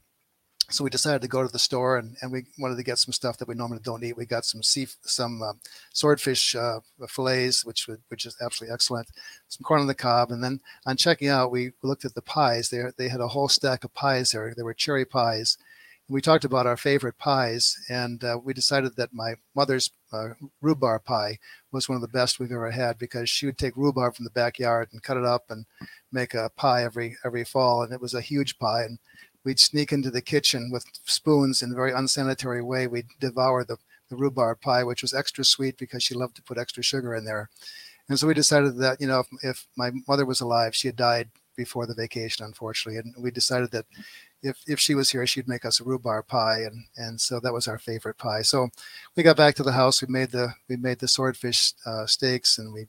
so 0.70 0.84
we 0.84 0.90
decided 0.90 1.22
to 1.22 1.28
go 1.28 1.44
to 1.44 1.52
the 1.52 1.60
store 1.60 1.98
and, 1.98 2.18
and 2.22 2.32
we 2.32 2.46
wanted 2.58 2.78
to 2.78 2.84
get 2.84 2.98
some 2.98 3.14
stuff 3.14 3.38
that 3.38 3.48
we 3.48 3.54
normally 3.54 3.82
don't 3.84 4.04
eat. 4.04 4.18
We 4.18 4.26
got 4.26 4.46
some 4.46 4.64
sea, 4.64 4.88
some 5.02 5.44
uh, 5.44 5.54
swordfish 5.94 6.56
uh, 6.56 6.80
fillets, 7.08 7.64
which 7.64 7.88
which 8.08 8.26
is 8.26 8.36
absolutely 8.42 8.74
excellent. 8.74 9.08
Some 9.48 9.64
corn 9.64 9.82
on 9.82 9.88
the 9.88 9.94
cob, 9.94 10.32
and 10.32 10.44
then 10.44 10.60
on 10.88 10.98
checking 10.98 11.28
out, 11.28 11.52
we 11.52 11.74
looked 11.84 12.04
at 12.04 12.16
the 12.16 12.22
pies. 12.22 12.70
They 12.70 12.84
they 12.98 13.10
had 13.10 13.22
a 13.22 13.28
whole 13.28 13.48
stack 13.48 13.84
of 13.84 13.94
pies 13.94 14.32
there. 14.32 14.54
They 14.56 14.64
were 14.64 14.74
cherry 14.74 15.06
pies, 15.06 15.58
we 16.08 16.22
talked 16.22 16.46
about 16.46 16.68
our 16.68 16.78
favorite 16.78 17.18
pies, 17.18 17.76
and 17.90 18.24
uh, 18.24 18.38
we 18.44 18.54
decided 18.54 18.96
that 18.96 19.14
my 19.14 19.34
mother's 19.56 19.90
uh, 20.14 20.30
rhubarb 20.62 21.04
pie 21.04 21.40
was 21.72 21.90
one 21.90 21.96
of 21.96 22.02
the 22.02 22.08
best 22.08 22.40
we've 22.40 22.52
ever 22.52 22.70
had 22.70 22.98
because 23.00 23.30
she 23.30 23.48
would 23.48 23.58
take 23.58 23.76
rhubarb 23.76 24.16
from 24.16 24.24
the 24.24 24.32
backyard 24.32 24.88
and 24.92 25.02
cut 25.02 25.18
it 25.18 25.26
up 25.26 25.46
and 25.50 25.66
make 26.12 26.36
a 26.36 26.52
pie 26.56 26.84
every 26.84 27.18
every 27.26 27.44
fall, 27.44 27.82
and 27.82 27.92
it 27.92 28.02
was 28.02 28.14
a 28.14 28.22
huge 28.22 28.60
pie. 28.60 28.84
And 28.84 29.00
we'd 29.44 29.60
sneak 29.60 29.92
into 29.92 30.12
the 30.12 30.22
kitchen 30.22 30.70
with 30.72 30.86
spoons 31.06 31.64
in 31.64 31.72
a 31.72 31.76
very 31.76 31.92
unsanitary 31.92 32.62
way. 32.62 32.86
We'd 32.86 33.08
devour 33.20 33.64
the, 33.64 33.78
the 34.10 34.16
rhubarb 34.16 34.62
pie, 34.62 34.84
which 34.84 35.02
was 35.02 35.14
extra 35.14 35.44
sweet 35.44 35.78
because 35.78 36.04
she 36.04 36.14
loved 36.14 36.36
to 36.36 36.44
put 36.44 36.60
extra 36.60 36.84
sugar 36.84 37.16
in 37.16 37.26
there. 37.26 37.50
And 38.10 38.20
so 38.20 38.28
we 38.28 38.36
decided 38.36 38.78
that 38.78 39.02
you 39.02 39.08
know 39.08 39.22
if, 39.22 39.28
if 39.44 39.68
my 39.76 39.90
mother 40.08 40.26
was 40.26 40.42
alive, 40.42 40.76
she 40.76 40.88
had 40.88 40.96
died 40.98 41.30
before 41.56 41.88
the 41.88 41.96
vacation, 41.96 42.46
unfortunately, 42.46 43.00
and 43.00 43.16
we 43.18 43.32
decided 43.32 43.72
that 43.72 43.86
if 44.46 44.58
if 44.68 44.80
she 44.80 44.94
was 44.94 45.10
here, 45.10 45.25
she'd 45.25 45.48
make 45.48 45.66
us 45.66 45.80
a 45.80 45.84
rhubarb 45.84 46.28
pie, 46.28 46.60
and 46.60 46.86
and 46.96 47.20
so 47.20 47.40
that 47.40 47.54
was 47.54 47.68
our 47.68 47.80
favorite 47.80 48.18
pie. 48.18 48.44
So 48.44 48.70
we 49.16 49.24
got 49.24 49.38
back 49.38 49.56
to 49.56 49.64
the 49.64 49.72
house. 49.72 50.02
We 50.02 50.08
made 50.08 50.30
the 50.32 50.54
we 50.70 50.78
made 50.78 51.00
the 51.00 51.08
swordfish 51.08 51.74
uh, 51.86 52.06
steaks, 52.06 52.60
and 52.60 52.72
we 52.72 52.88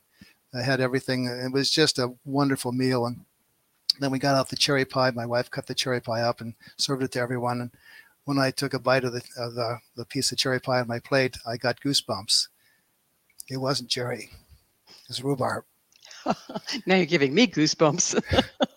uh, 0.52 0.62
had 0.62 0.80
everything. 0.80 1.26
It 1.26 1.52
was 1.52 1.70
just 1.70 1.98
a 1.98 2.12
wonderful 2.24 2.72
meal. 2.72 3.06
And 3.06 3.24
then 4.00 4.10
we 4.10 4.18
got 4.18 4.34
out 4.34 4.50
the 4.50 4.56
cherry 4.56 4.84
pie. 4.84 5.10
My 5.10 5.24
wife 5.24 5.50
cut 5.50 5.66
the 5.66 5.74
cherry 5.74 6.00
pie 6.00 6.20
up 6.20 6.42
and 6.42 6.54
served 6.76 7.02
it 7.02 7.12
to 7.12 7.20
everyone. 7.20 7.62
And 7.62 7.70
when 8.24 8.38
I 8.38 8.50
took 8.50 8.74
a 8.74 8.78
bite 8.78 9.04
of 9.04 9.14
the 9.14 9.22
of 9.38 9.54
the, 9.54 9.78
the 9.96 10.04
piece 10.04 10.30
of 10.30 10.38
cherry 10.38 10.60
pie 10.60 10.80
on 10.80 10.88
my 10.88 10.98
plate, 10.98 11.38
I 11.46 11.56
got 11.56 11.80
goosebumps. 11.80 12.48
It 13.48 13.56
wasn't 13.56 13.88
cherry; 13.88 14.30
it 14.88 15.08
was 15.08 15.24
rhubarb. 15.24 15.64
now 16.86 16.96
you're 16.96 17.06
giving 17.06 17.32
me 17.34 17.46
goosebumps. 17.46 18.22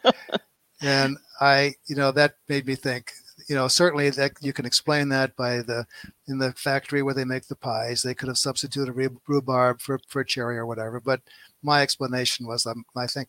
and 0.81 1.17
I, 1.41 1.75
you 1.87 1.95
know, 1.95 2.11
that 2.11 2.35
made 2.47 2.65
me 2.65 2.75
think. 2.75 3.11
You 3.47 3.55
know, 3.55 3.67
certainly 3.67 4.09
that 4.11 4.33
you 4.41 4.53
can 4.53 4.65
explain 4.65 5.09
that 5.09 5.35
by 5.35 5.57
the 5.57 5.87
in 6.27 6.37
the 6.37 6.51
factory 6.53 7.01
where 7.01 7.15
they 7.15 7.25
make 7.25 7.47
the 7.47 7.55
pies, 7.55 8.01
they 8.01 8.13
could 8.13 8.27
have 8.27 8.37
substituted 8.37 8.93
rhubarb 9.27 9.81
for 9.81 9.99
for 10.07 10.23
cherry 10.23 10.57
or 10.57 10.65
whatever. 10.65 10.99
But 10.99 11.21
my 11.63 11.81
explanation 11.81 12.45
was, 12.45 12.65
um, 12.65 12.85
I 12.95 13.07
think 13.07 13.27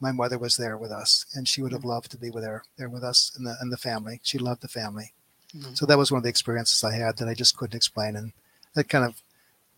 my 0.00 0.12
mother 0.12 0.38
was 0.38 0.56
there 0.56 0.76
with 0.76 0.90
us, 0.90 1.24
and 1.34 1.48
she 1.48 1.62
would 1.62 1.72
have 1.72 1.80
mm-hmm. 1.80 1.90
loved 1.90 2.10
to 2.10 2.18
be 2.18 2.30
with 2.30 2.44
her 2.44 2.64
there 2.76 2.88
with 2.88 3.02
us 3.02 3.32
and 3.36 3.46
the 3.46 3.56
and 3.60 3.72
the 3.72 3.78
family. 3.78 4.20
She 4.22 4.38
loved 4.38 4.62
the 4.62 4.68
family. 4.68 5.12
Mm-hmm. 5.56 5.74
So 5.74 5.86
that 5.86 5.98
was 5.98 6.10
one 6.10 6.18
of 6.18 6.24
the 6.24 6.30
experiences 6.30 6.84
I 6.84 6.94
had 6.94 7.16
that 7.16 7.28
I 7.28 7.34
just 7.34 7.56
couldn't 7.56 7.76
explain, 7.76 8.16
and 8.16 8.32
that 8.74 8.88
kind 8.88 9.04
of 9.04 9.22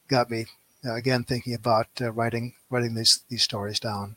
got 0.09 0.31
me 0.31 0.47
uh, 0.85 0.95
again 0.95 1.25
thinking 1.25 1.55
about 1.55 1.87
uh, 2.01 2.11
writing 2.13 2.55
writing 2.71 2.95
these 2.95 3.21
these 3.29 3.43
stories 3.43 3.79
down. 3.79 4.17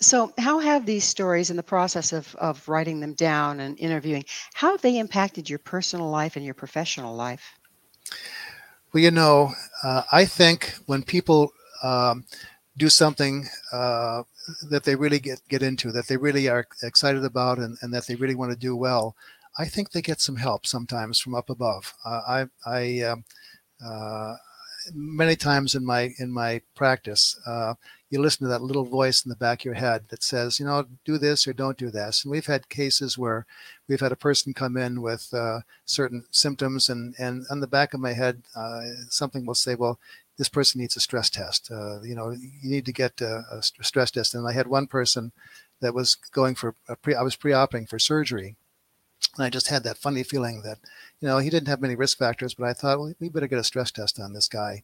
So, 0.00 0.32
how 0.38 0.58
have 0.58 0.86
these 0.86 1.04
stories 1.04 1.50
in 1.50 1.56
the 1.56 1.62
process 1.62 2.12
of, 2.12 2.34
of 2.36 2.66
writing 2.68 3.00
them 3.00 3.14
down 3.14 3.60
and 3.60 3.78
interviewing, 3.78 4.24
how 4.54 4.72
have 4.72 4.82
they 4.82 4.98
impacted 4.98 5.48
your 5.48 5.58
personal 5.58 6.08
life 6.08 6.36
and 6.36 6.44
your 6.44 6.54
professional 6.54 7.14
life? 7.14 7.54
Well, 8.92 9.02
you 9.02 9.10
know, 9.10 9.52
uh, 9.84 10.02
I 10.10 10.24
think 10.24 10.74
when 10.86 11.02
people 11.02 11.52
um, 11.82 12.24
do 12.76 12.88
something 12.88 13.46
uh, 13.72 14.22
that 14.70 14.84
they 14.84 14.96
really 14.96 15.20
get, 15.20 15.40
get 15.48 15.62
into, 15.62 15.92
that 15.92 16.08
they 16.08 16.16
really 16.16 16.48
are 16.48 16.66
excited 16.82 17.24
about, 17.24 17.58
and, 17.58 17.76
and 17.82 17.94
that 17.94 18.06
they 18.06 18.16
really 18.16 18.34
want 18.34 18.50
to 18.50 18.58
do 18.58 18.74
well, 18.74 19.14
I 19.58 19.66
think 19.66 19.90
they 19.90 20.02
get 20.02 20.20
some 20.20 20.36
help 20.36 20.66
sometimes 20.66 21.20
from 21.20 21.34
up 21.34 21.50
above. 21.50 21.94
Uh, 22.04 22.20
I, 22.26 22.46
I 22.66 23.00
um, 23.02 23.24
uh, 23.84 24.36
many 24.94 25.36
times 25.36 25.74
in 25.74 25.84
my 25.84 26.10
in 26.18 26.30
my 26.32 26.62
practice, 26.74 27.38
uh, 27.46 27.74
you 28.10 28.20
listen 28.20 28.44
to 28.44 28.50
that 28.50 28.62
little 28.62 28.84
voice 28.84 29.24
in 29.24 29.28
the 29.28 29.36
back 29.36 29.60
of 29.60 29.64
your 29.64 29.74
head 29.74 30.04
that 30.08 30.22
says, 30.22 30.58
you 30.58 30.66
know, 30.66 30.86
do 31.04 31.16
this 31.18 31.46
or 31.46 31.52
don't 31.52 31.78
do 31.78 31.90
this. 31.90 32.24
And 32.24 32.32
we've 32.32 32.46
had 32.46 32.68
cases 32.68 33.16
where 33.16 33.46
we've 33.88 34.00
had 34.00 34.12
a 34.12 34.16
person 34.16 34.52
come 34.52 34.76
in 34.76 35.00
with 35.00 35.32
uh, 35.32 35.60
certain 35.84 36.24
symptoms, 36.30 36.88
and 36.88 37.14
and 37.18 37.44
on 37.50 37.60
the 37.60 37.66
back 37.66 37.94
of 37.94 38.00
my 38.00 38.12
head, 38.12 38.42
uh, 38.56 38.80
something 39.08 39.46
will 39.46 39.54
say, 39.54 39.74
well, 39.74 39.98
this 40.40 40.48
person 40.48 40.80
needs 40.80 40.96
a 40.96 41.00
stress 41.00 41.28
test. 41.28 41.70
Uh, 41.70 42.00
you 42.02 42.14
know, 42.14 42.30
you 42.30 42.70
need 42.70 42.86
to 42.86 42.92
get 42.92 43.20
a, 43.20 43.44
a, 43.52 43.62
stress 43.62 44.10
test. 44.10 44.34
And 44.34 44.48
I 44.48 44.52
had 44.54 44.66
one 44.66 44.86
person 44.86 45.32
that 45.80 45.92
was 45.92 46.14
going 46.14 46.54
for 46.54 46.74
pre, 47.02 47.14
I 47.14 47.20
was 47.20 47.36
pre-oping 47.36 47.86
for 47.86 47.98
surgery, 47.98 48.56
and 49.36 49.44
I 49.44 49.50
just 49.50 49.68
had 49.68 49.84
that 49.84 49.98
funny 49.98 50.22
feeling 50.22 50.62
that, 50.62 50.78
you 51.20 51.28
know, 51.28 51.38
he 51.38 51.50
didn't 51.50 51.68
have 51.68 51.80
many 51.80 51.94
risk 51.94 52.18
factors, 52.18 52.54
but 52.54 52.66
I 52.66 52.72
thought, 52.72 52.98
well, 52.98 53.12
we 53.20 53.28
better 53.28 53.46
get 53.46 53.58
a 53.58 53.64
stress 53.64 53.90
test 53.90 54.18
on 54.18 54.32
this 54.32 54.48
guy. 54.48 54.82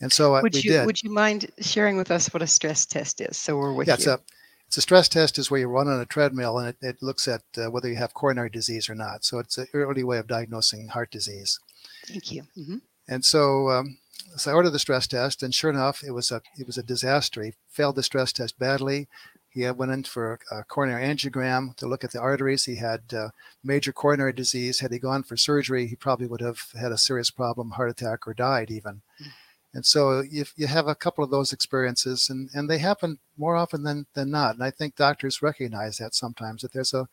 And 0.00 0.12
so 0.12 0.40
would 0.40 0.54
we 0.54 0.60
you 0.60 0.70
did. 0.70 0.86
would 0.86 1.02
you 1.02 1.10
mind 1.10 1.50
sharing 1.60 1.96
with 1.96 2.10
us 2.10 2.32
what 2.32 2.42
a 2.42 2.46
stress 2.46 2.84
test 2.84 3.20
is? 3.20 3.36
So 3.36 3.56
we're 3.56 3.72
with 3.72 3.88
yeah, 3.88 3.94
you. 3.94 3.96
It's 3.96 4.06
a, 4.06 4.20
it's 4.66 4.76
a 4.76 4.82
stress 4.82 5.08
test 5.08 5.38
is 5.38 5.50
where 5.50 5.60
you 5.60 5.68
run 5.68 5.88
on 5.88 6.00
a 6.00 6.06
treadmill 6.06 6.58
and 6.58 6.68
it, 6.68 6.76
it 6.82 7.02
looks 7.02 7.28
at 7.28 7.42
uh, 7.56 7.70
whether 7.70 7.88
you 7.88 7.96
have 7.96 8.12
coronary 8.14 8.50
disease 8.50 8.90
or 8.90 8.94
not. 8.94 9.24
So 9.24 9.38
it's 9.38 9.56
an 9.58 9.68
early 9.72 10.04
way 10.04 10.18
of 10.18 10.26
diagnosing 10.26 10.88
heart 10.88 11.10
disease. 11.10 11.58
Thank 12.06 12.32
you. 12.32 12.42
Mm-hmm. 12.58 12.76
And 13.08 13.24
so, 13.24 13.70
um, 13.70 13.98
so 14.36 14.50
I 14.50 14.54
ordered 14.54 14.70
the 14.70 14.78
stress 14.78 15.06
test, 15.06 15.42
and 15.42 15.54
sure 15.54 15.70
enough, 15.70 16.02
it 16.02 16.10
was 16.10 16.30
a 16.30 16.42
it 16.58 16.66
was 16.66 16.76
a 16.76 16.82
disaster. 16.82 17.42
He 17.42 17.54
failed 17.70 17.96
the 17.96 18.02
stress 18.02 18.32
test 18.32 18.58
badly. 18.58 19.08
He 19.56 19.70
went 19.70 19.90
in 19.90 20.04
for 20.04 20.38
a 20.50 20.64
coronary 20.64 21.02
angiogram 21.02 21.74
to 21.76 21.88
look 21.88 22.04
at 22.04 22.10
the 22.10 22.20
arteries. 22.20 22.66
He 22.66 22.76
had 22.76 23.00
uh, 23.14 23.30
major 23.64 23.90
coronary 23.90 24.34
disease. 24.34 24.80
Had 24.80 24.92
he 24.92 24.98
gone 24.98 25.22
for 25.22 25.38
surgery, 25.38 25.86
he 25.86 25.96
probably 25.96 26.26
would 26.26 26.42
have 26.42 26.60
had 26.78 26.92
a 26.92 26.98
serious 26.98 27.30
problem, 27.30 27.70
heart 27.70 27.88
attack, 27.88 28.28
or 28.28 28.34
died 28.34 28.70
even. 28.70 29.00
Mm-hmm. 29.18 29.30
And 29.72 29.86
so 29.86 30.22
if 30.30 30.52
you 30.56 30.66
have 30.66 30.88
a 30.88 30.94
couple 30.94 31.24
of 31.24 31.30
those 31.30 31.54
experiences, 31.54 32.28
and, 32.28 32.50
and 32.52 32.68
they 32.68 32.76
happen 32.76 33.18
more 33.38 33.56
often 33.56 33.82
than, 33.82 34.04
than 34.12 34.30
not. 34.30 34.56
And 34.56 34.62
I 34.62 34.70
think 34.70 34.94
doctors 34.94 35.40
recognize 35.40 35.96
that 35.96 36.14
sometimes 36.14 36.60
that 36.60 36.74
there's 36.74 36.92
a 36.92 37.08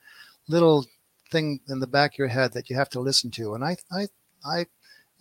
little 0.50 0.86
thing 1.32 1.62
in 1.70 1.80
the 1.80 1.88
back 1.88 2.16
of 2.16 2.18
your 2.18 2.28
head 2.28 2.52
that 2.54 2.70
you 2.70 2.76
have 2.76 2.90
to 2.90 3.00
listen 3.00 3.32
to. 3.32 3.54
And 3.54 3.64
I, 3.64 3.78
I, 3.90 4.08
I, 4.46 4.66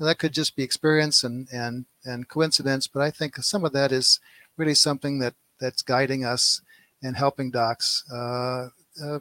that 0.00 0.18
could 0.18 0.32
just 0.32 0.56
be 0.56 0.64
experience 0.64 1.22
and, 1.22 1.46
and, 1.52 1.86
and 2.04 2.28
coincidence, 2.28 2.88
but 2.88 3.00
I 3.00 3.12
think 3.12 3.36
some 3.36 3.64
of 3.64 3.72
that 3.74 3.92
is 3.92 4.18
really 4.56 4.74
something 4.74 5.20
that, 5.20 5.34
that's 5.60 5.82
guiding 5.82 6.24
us 6.24 6.62
and 7.02 7.16
helping 7.16 7.50
docs 7.50 8.04
uh, 8.12 8.68
uh, 9.02 9.18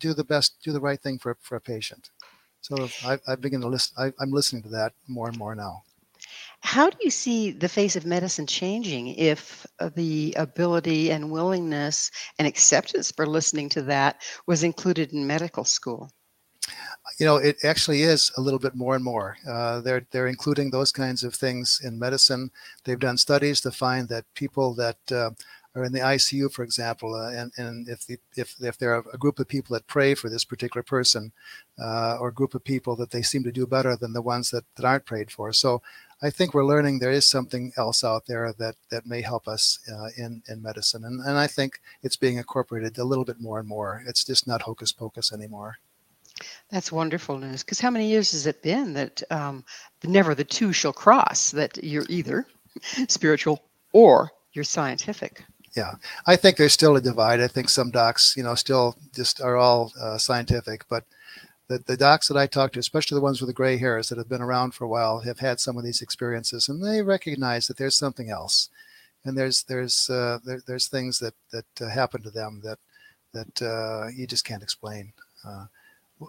do 0.00 0.14
the 0.14 0.24
best, 0.24 0.56
do 0.62 0.72
the 0.72 0.80
right 0.80 1.00
thing 1.00 1.18
for, 1.18 1.36
for 1.40 1.56
a 1.56 1.60
patient. 1.60 2.10
So 2.60 2.88
I, 3.04 3.18
I 3.28 3.36
begin 3.36 3.60
to 3.60 3.68
listen. 3.68 3.94
I, 3.98 4.12
I'm 4.20 4.32
listening 4.32 4.62
to 4.64 4.68
that 4.70 4.92
more 5.08 5.28
and 5.28 5.38
more 5.38 5.54
now. 5.54 5.82
How 6.60 6.90
do 6.90 6.96
you 7.00 7.10
see 7.10 7.52
the 7.52 7.68
face 7.68 7.94
of 7.94 8.06
medicine 8.06 8.46
changing 8.46 9.08
if 9.08 9.64
uh, 9.78 9.90
the 9.94 10.34
ability 10.36 11.12
and 11.12 11.30
willingness 11.30 12.10
and 12.38 12.48
acceptance 12.48 13.12
for 13.12 13.26
listening 13.26 13.68
to 13.70 13.82
that 13.82 14.22
was 14.46 14.64
included 14.64 15.12
in 15.12 15.26
medical 15.26 15.64
school? 15.64 16.10
You 17.20 17.26
know, 17.26 17.36
it 17.36 17.64
actually 17.64 18.02
is 18.02 18.32
a 18.36 18.40
little 18.40 18.58
bit 18.58 18.74
more 18.74 18.96
and 18.96 19.04
more. 19.04 19.36
Uh, 19.48 19.80
they're 19.80 20.06
they're 20.10 20.26
including 20.26 20.70
those 20.70 20.90
kinds 20.90 21.22
of 21.22 21.34
things 21.34 21.80
in 21.84 21.98
medicine. 21.98 22.50
They've 22.84 22.98
done 22.98 23.16
studies 23.16 23.60
to 23.60 23.70
find 23.70 24.08
that 24.08 24.24
people 24.34 24.74
that 24.74 24.98
uh, 25.12 25.30
are 25.76 25.84
in 25.84 25.92
the 25.92 26.00
ICU, 26.00 26.50
for 26.50 26.62
example, 26.62 27.14
uh, 27.14 27.30
and, 27.30 27.52
and 27.58 27.88
if, 27.88 28.06
the, 28.06 28.18
if, 28.36 28.56
if 28.60 28.78
there 28.78 28.94
are 28.94 29.04
a 29.12 29.18
group 29.18 29.38
of 29.38 29.46
people 29.46 29.74
that 29.74 29.86
pray 29.86 30.14
for 30.14 30.30
this 30.30 30.44
particular 30.44 30.82
person 30.82 31.32
uh, 31.78 32.16
or 32.18 32.28
a 32.28 32.34
group 32.34 32.54
of 32.54 32.64
people 32.64 32.96
that 32.96 33.10
they 33.10 33.22
seem 33.22 33.44
to 33.44 33.52
do 33.52 33.66
better 33.66 33.94
than 33.94 34.14
the 34.14 34.22
ones 34.22 34.50
that, 34.50 34.64
that 34.76 34.86
aren't 34.86 35.04
prayed 35.04 35.30
for. 35.30 35.52
So 35.52 35.82
I 36.22 36.30
think 36.30 36.54
we're 36.54 36.64
learning 36.64 36.98
there 36.98 37.10
is 37.10 37.28
something 37.28 37.72
else 37.76 38.02
out 38.02 38.24
there 38.26 38.54
that, 38.58 38.76
that 38.90 39.06
may 39.06 39.20
help 39.20 39.46
us 39.46 39.78
uh, 39.92 40.08
in, 40.16 40.42
in 40.48 40.62
medicine. 40.62 41.04
And, 41.04 41.20
and 41.20 41.36
I 41.36 41.46
think 41.46 41.80
it's 42.02 42.16
being 42.16 42.38
incorporated 42.38 42.96
a 42.96 43.04
little 43.04 43.24
bit 43.24 43.40
more 43.40 43.58
and 43.58 43.68
more. 43.68 44.02
It's 44.06 44.24
just 44.24 44.46
not 44.46 44.62
hocus 44.62 44.92
pocus 44.92 45.32
anymore. 45.32 45.76
That's 46.70 46.92
wonderful 46.92 47.38
news. 47.38 47.62
Because 47.62 47.80
how 47.80 47.90
many 47.90 48.08
years 48.08 48.32
has 48.32 48.46
it 48.46 48.62
been 48.62 48.94
that 48.94 49.22
um, 49.30 49.64
never 50.04 50.34
the 50.34 50.44
two 50.44 50.72
shall 50.72 50.92
cross, 50.92 51.50
that 51.50 51.82
you're 51.82 52.06
either 52.08 52.46
spiritual 53.08 53.62
or 53.92 54.30
you're 54.52 54.64
scientific? 54.64 55.44
Yeah. 55.76 55.94
I 56.26 56.36
think 56.36 56.56
there's 56.56 56.72
still 56.72 56.96
a 56.96 57.00
divide. 57.00 57.40
I 57.40 57.48
think 57.48 57.68
some 57.68 57.90
docs 57.90 58.34
you 58.36 58.42
know 58.42 58.54
still 58.54 58.96
just 59.14 59.40
are 59.40 59.56
all 59.56 59.92
uh, 60.00 60.18
scientific 60.18 60.84
but 60.88 61.04
the, 61.68 61.78
the 61.86 61.96
docs 61.96 62.28
that 62.28 62.36
i 62.36 62.46
talk 62.46 62.72
to 62.72 62.78
especially 62.78 63.16
the 63.16 63.20
ones 63.20 63.40
with 63.40 63.48
the 63.48 63.54
gray 63.54 63.76
hairs 63.76 64.08
that 64.08 64.18
have 64.18 64.28
been 64.28 64.42
around 64.42 64.72
for 64.72 64.84
a 64.84 64.88
while 64.88 65.20
have 65.20 65.38
had 65.40 65.58
some 65.60 65.76
of 65.76 65.84
these 65.84 66.00
experiences 66.02 66.68
and 66.68 66.82
they 66.84 67.02
recognize 67.02 67.66
that 67.66 67.76
there's 67.76 67.98
something 67.98 68.30
else. 68.30 68.68
And 69.24 69.36
there's 69.36 69.64
there's 69.64 70.08
uh, 70.08 70.38
there, 70.44 70.60
there's 70.66 70.86
things 70.86 71.18
that 71.18 71.34
that 71.50 71.66
uh, 71.80 71.88
happen 71.88 72.22
to 72.22 72.30
them 72.30 72.60
that 72.62 72.78
that 73.32 73.62
uh, 73.62 74.08
you 74.14 74.26
just 74.26 74.44
can't 74.44 74.62
explain 74.62 75.12
uh, 75.44 75.66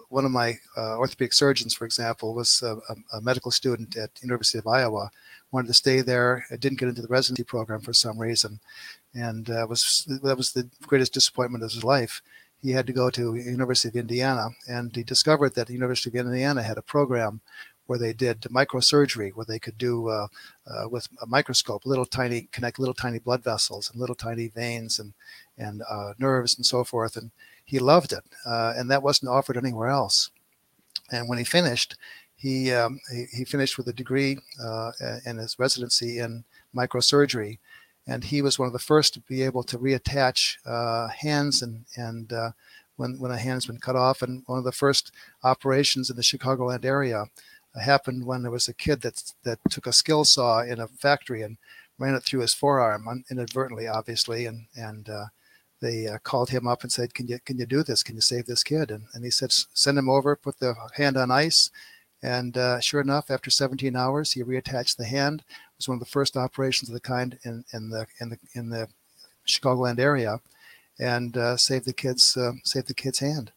one 0.09 0.25
of 0.25 0.31
my 0.31 0.57
uh, 0.75 0.97
orthopedic 0.97 1.33
surgeons, 1.33 1.73
for 1.73 1.85
example, 1.85 2.33
was 2.33 2.61
a, 2.61 2.77
a, 3.13 3.21
medical 3.21 3.51
student 3.51 3.95
at 3.95 4.09
University 4.21 4.57
of 4.57 4.67
Iowa. 4.67 5.09
Wanted 5.51 5.67
to 5.67 5.73
stay 5.73 6.01
there. 6.01 6.45
didn't 6.59 6.79
get 6.79 6.89
into 6.89 7.01
the 7.01 7.07
residency 7.07 7.43
program 7.43 7.79
for 7.79 7.93
some 7.93 8.19
reason, 8.19 8.59
and 9.13 9.49
uh, 9.49 9.65
was 9.69 10.05
that 10.21 10.35
was 10.35 10.51
the 10.51 10.69
greatest 10.85 11.13
disappointment 11.13 11.63
of 11.63 11.71
his 11.71 11.85
life. 11.85 12.21
He 12.61 12.71
had 12.71 12.87
to 12.87 12.93
go 12.93 13.09
to 13.11 13.35
University 13.35 13.87
of 13.87 14.01
Indiana, 14.01 14.49
and 14.67 14.93
he 14.93 15.03
discovered 15.03 15.55
that 15.55 15.67
the 15.67 15.73
University 15.73 16.09
of 16.09 16.25
Indiana 16.25 16.63
had 16.63 16.77
a 16.77 16.81
program 16.81 17.39
where 17.85 17.99
they 17.99 18.11
did 18.11 18.41
microsurgery, 18.41 19.31
where 19.33 19.45
they 19.45 19.59
could 19.59 19.77
do 19.77 20.09
uh, 20.09 20.27
uh, 20.69 20.89
with 20.89 21.07
a 21.21 21.25
microscope, 21.25 21.85
little 21.85 22.05
tiny 22.05 22.49
connect 22.51 22.77
little 22.79 22.93
tiny 22.93 23.19
blood 23.19 23.43
vessels 23.43 23.89
and 23.89 23.99
little 23.99 24.15
tiny 24.15 24.49
veins 24.49 24.99
and 24.99 25.13
and 25.57 25.81
uh, 25.89 26.13
nerves 26.19 26.55
and 26.57 26.65
so 26.65 26.83
forth. 26.83 27.15
And 27.15 27.31
he 27.67 27.79
loved 27.79 28.13
it, 28.13 28.23
uh, 28.45 28.73
and 28.77 28.89
that 28.89 29.03
wasn't 29.03 29.29
offered 29.29 29.57
anywhere 29.57 29.89
else. 29.89 30.31
And 31.11 31.27
when 31.27 31.37
he 31.37 31.43
finished, 31.43 31.97
he, 32.35 32.71
um, 32.71 32.99
he, 33.11 33.25
he, 33.35 33.43
finished 33.43 33.77
with 33.77 33.87
a 33.87 33.93
degree 33.93 34.37
uh, 34.63 34.91
in 35.25 35.37
his 35.37 35.59
residency 35.59 36.19
in 36.19 36.43
microsurgery. 36.75 37.59
And 38.07 38.23
he 38.23 38.41
was 38.41 38.57
one 38.57 38.67
of 38.67 38.73
the 38.73 38.79
first 38.79 39.13
to 39.15 39.19
be 39.21 39.41
able 39.41 39.63
to 39.63 39.77
reattach 39.77 40.55
uh, 40.65 41.09
hands 41.09 41.61
and, 41.61 41.83
and 41.97 42.31
uh, 42.31 42.51
when, 42.95 43.19
when 43.19 43.31
a 43.31 43.37
hand's 43.37 43.65
been 43.65 43.79
cut 43.79 43.97
off. 43.97 44.21
And 44.21 44.43
one 44.45 44.59
of 44.59 44.63
the 44.63 44.71
first 44.71 45.11
operations 45.43 46.09
in 46.09 46.15
the 46.15 46.21
Chicagoland 46.21 46.85
area 46.85 47.25
happened 47.81 48.25
when 48.25 48.41
there 48.43 48.51
was 48.51 48.67
a 48.67 48.73
kid 48.73 49.01
that, 49.01 49.21
that 49.43 49.59
took 49.69 49.87
a 49.87 49.93
skill 49.93 50.23
saw 50.23 50.61
in 50.61 50.79
a 50.79 50.87
factory 50.87 51.41
and 51.41 51.57
ran 51.99 52.15
it 52.15 52.23
through 52.23 52.41
his 52.41 52.53
forearm 52.53 53.23
inadvertently, 53.29 53.87
obviously. 53.87 54.45
And, 54.45 54.67
and 54.75 55.09
uh, 55.09 55.25
they 55.79 56.07
uh, 56.07 56.17
called 56.19 56.49
him 56.49 56.67
up 56.67 56.83
and 56.83 56.91
said, 56.91 57.13
"Can 57.13 57.27
you 57.27 57.39
can 57.45 57.57
you 57.57 57.65
do 57.65 57.83
this? 57.83 58.03
Can 58.03 58.15
you 58.15 58.21
save 58.21 58.45
this 58.45 58.63
kid?" 58.63 58.91
And, 58.91 59.05
and 59.13 59.23
he 59.23 59.31
said, 59.31 59.51
"Send 59.51 59.97
him 59.97 60.09
over, 60.09 60.35
put 60.35 60.59
the 60.59 60.75
hand 60.95 61.17
on 61.17 61.31
ice." 61.31 61.69
And 62.23 62.57
uh, 62.57 62.79
sure 62.79 63.01
enough, 63.01 63.29
after 63.29 63.51
17 63.51 63.95
hours, 63.95 64.31
he 64.31 64.43
reattached 64.43 64.97
the 64.97 65.05
hand. 65.05 65.41
It 65.47 65.77
was 65.77 65.87
one 65.87 65.97
of 65.97 65.99
the 65.99 66.07
first 66.07 66.35
operations 66.35 66.89
of 66.89 66.93
the 66.93 66.99
kind 66.99 67.37
in, 67.43 67.63
in 67.73 67.89
the 67.89 68.07
in 68.19 68.29
the 68.29 68.39
in 68.53 68.69
the 68.69 68.87
Chicagoland 69.47 69.99
area, 69.99 70.39
and 70.99 71.37
uh, 71.37 71.57
saved 71.57 71.85
the 71.85 71.93
kid's 71.93 72.35
uh, 72.35 72.53
saved 72.63 72.87
the 72.87 72.93
kid's 72.93 73.19
hand. 73.19 73.51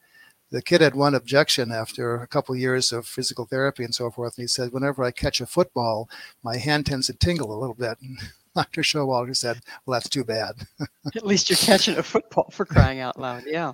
The 0.51 0.63
kid 0.63 0.81
had 0.81 0.95
one 0.97 1.15
objection 1.15 1.71
after 1.71 2.17
a 2.17 2.27
couple 2.27 2.55
of 2.55 2.61
years 2.61 2.93
of 2.93 3.07
physical 3.07 3.47
therapy 3.47 3.85
and 3.85 3.95
so 3.95 4.11
forth, 4.11 4.37
and 4.37 4.43
he 4.43 4.49
said, 4.49 4.73
"Whenever 4.73 5.05
I 5.05 5.11
catch 5.11 5.41
a 5.41 5.47
football, 5.47 6.09
my 6.43 6.59
hand 6.59 6.87
tends 6.87 7.07
to 7.07 7.15
tingle 7.15 7.53
a 7.53 7.61
little 7.61 7.75
bit." 7.75 7.99
Dr. 8.57 8.83
Showalter 8.83 9.37
said, 9.37 9.61
"Well, 9.85 9.95
that's 9.95 10.09
too 10.09 10.25
bad." 10.25 10.67
At 11.17 11.27
least 11.27 11.51
you're 11.51 11.57
catching 11.57 11.97
a 11.99 12.03
football 12.03 12.51
for 12.51 12.65
crying 12.65 13.01
out 13.01 13.19
loud. 13.19 13.45
Yeah. 13.47 13.73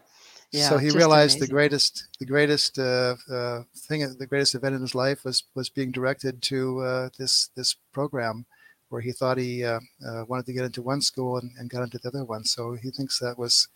Yeah, 0.53 0.69
so 0.69 0.79
he 0.79 0.91
realized 0.91 1.37
amazing. 1.37 1.41
the 1.41 1.53
greatest, 1.53 2.09
the 2.21 2.25
greatest 2.25 2.79
uh, 2.79 3.17
uh, 3.31 3.63
thing, 3.77 4.17
the 4.17 4.27
greatest 4.27 4.55
event 4.55 4.77
in 4.77 4.81
his 4.81 4.95
life 4.95 5.25
was 5.25 5.43
was 5.55 5.69
being 5.69 5.91
directed 5.91 6.41
to 6.43 6.81
uh, 6.81 7.09
this 7.19 7.51
this 7.57 7.75
program, 7.93 8.47
where 8.89 9.01
he 9.01 9.11
thought 9.11 9.39
he 9.39 9.65
uh, 9.65 9.81
uh, 10.07 10.25
wanted 10.29 10.47
to 10.47 10.53
get 10.53 10.65
into 10.65 10.83
one 10.83 11.01
school 11.01 11.37
and, 11.37 11.51
and, 11.59 11.69
got 11.69 11.83
into 11.83 11.99
the 11.99 12.09
other 12.09 12.25
one. 12.25 12.45
So 12.45 12.75
he 12.75 12.91
thinks 12.91 13.19
that 13.19 13.37
was 13.37 13.69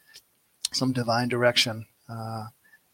some 0.72 0.92
divine 0.92 1.28
direction, 1.28 1.86
uh, 2.08 2.46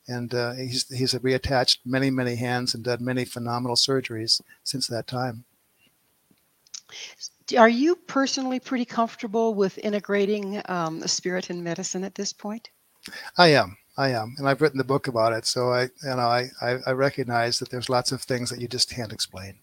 and 0.08 0.32
he's 0.56 0.88
he's 0.88 1.12
reattached 1.12 1.80
many 1.84 2.10
many 2.10 2.36
hands 2.36 2.74
and 2.74 2.82
done 2.82 3.04
many 3.04 3.26
phenomenal 3.26 3.76
surgeries 3.76 4.40
since 4.64 4.86
that 4.86 5.06
time. 5.06 5.44
Are 7.56 7.68
you 7.68 7.94
personally 7.94 8.60
pretty 8.60 8.84
comfortable 8.84 9.54
with 9.54 9.78
integrating 9.78 10.60
um, 10.66 11.06
spirit 11.06 11.50
in 11.50 11.62
medicine 11.62 12.04
at 12.04 12.14
this 12.14 12.32
point? 12.32 12.70
I 13.38 13.48
am. 13.48 13.76
I 13.98 14.10
am, 14.10 14.34
and 14.36 14.46
I've 14.46 14.60
written 14.60 14.76
the 14.76 14.84
book 14.84 15.08
about 15.08 15.32
it. 15.32 15.46
So 15.46 15.72
I, 15.72 15.84
you 15.84 15.90
know, 16.02 16.18
I, 16.18 16.50
I, 16.60 16.76
I 16.86 16.90
recognize 16.90 17.58
that 17.58 17.70
there's 17.70 17.88
lots 17.88 18.12
of 18.12 18.20
things 18.20 18.50
that 18.50 18.60
you 18.60 18.68
just 18.68 18.90
can't 18.90 19.12
explain. 19.12 19.58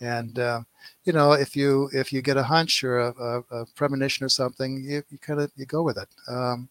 And 0.00 0.38
uh, 0.38 0.62
you 1.04 1.12
know, 1.12 1.32
if 1.32 1.54
you 1.54 1.90
if 1.92 2.12
you 2.12 2.22
get 2.22 2.36
a 2.36 2.42
hunch 2.44 2.82
or 2.82 2.98
a, 2.98 3.14
a, 3.20 3.38
a 3.50 3.66
premonition 3.74 4.24
or 4.24 4.30
something, 4.30 4.82
you, 4.82 5.02
you 5.10 5.18
kind 5.18 5.40
of 5.40 5.50
you 5.56 5.66
go 5.66 5.82
with 5.82 5.98
it. 5.98 6.08
Um, 6.28 6.68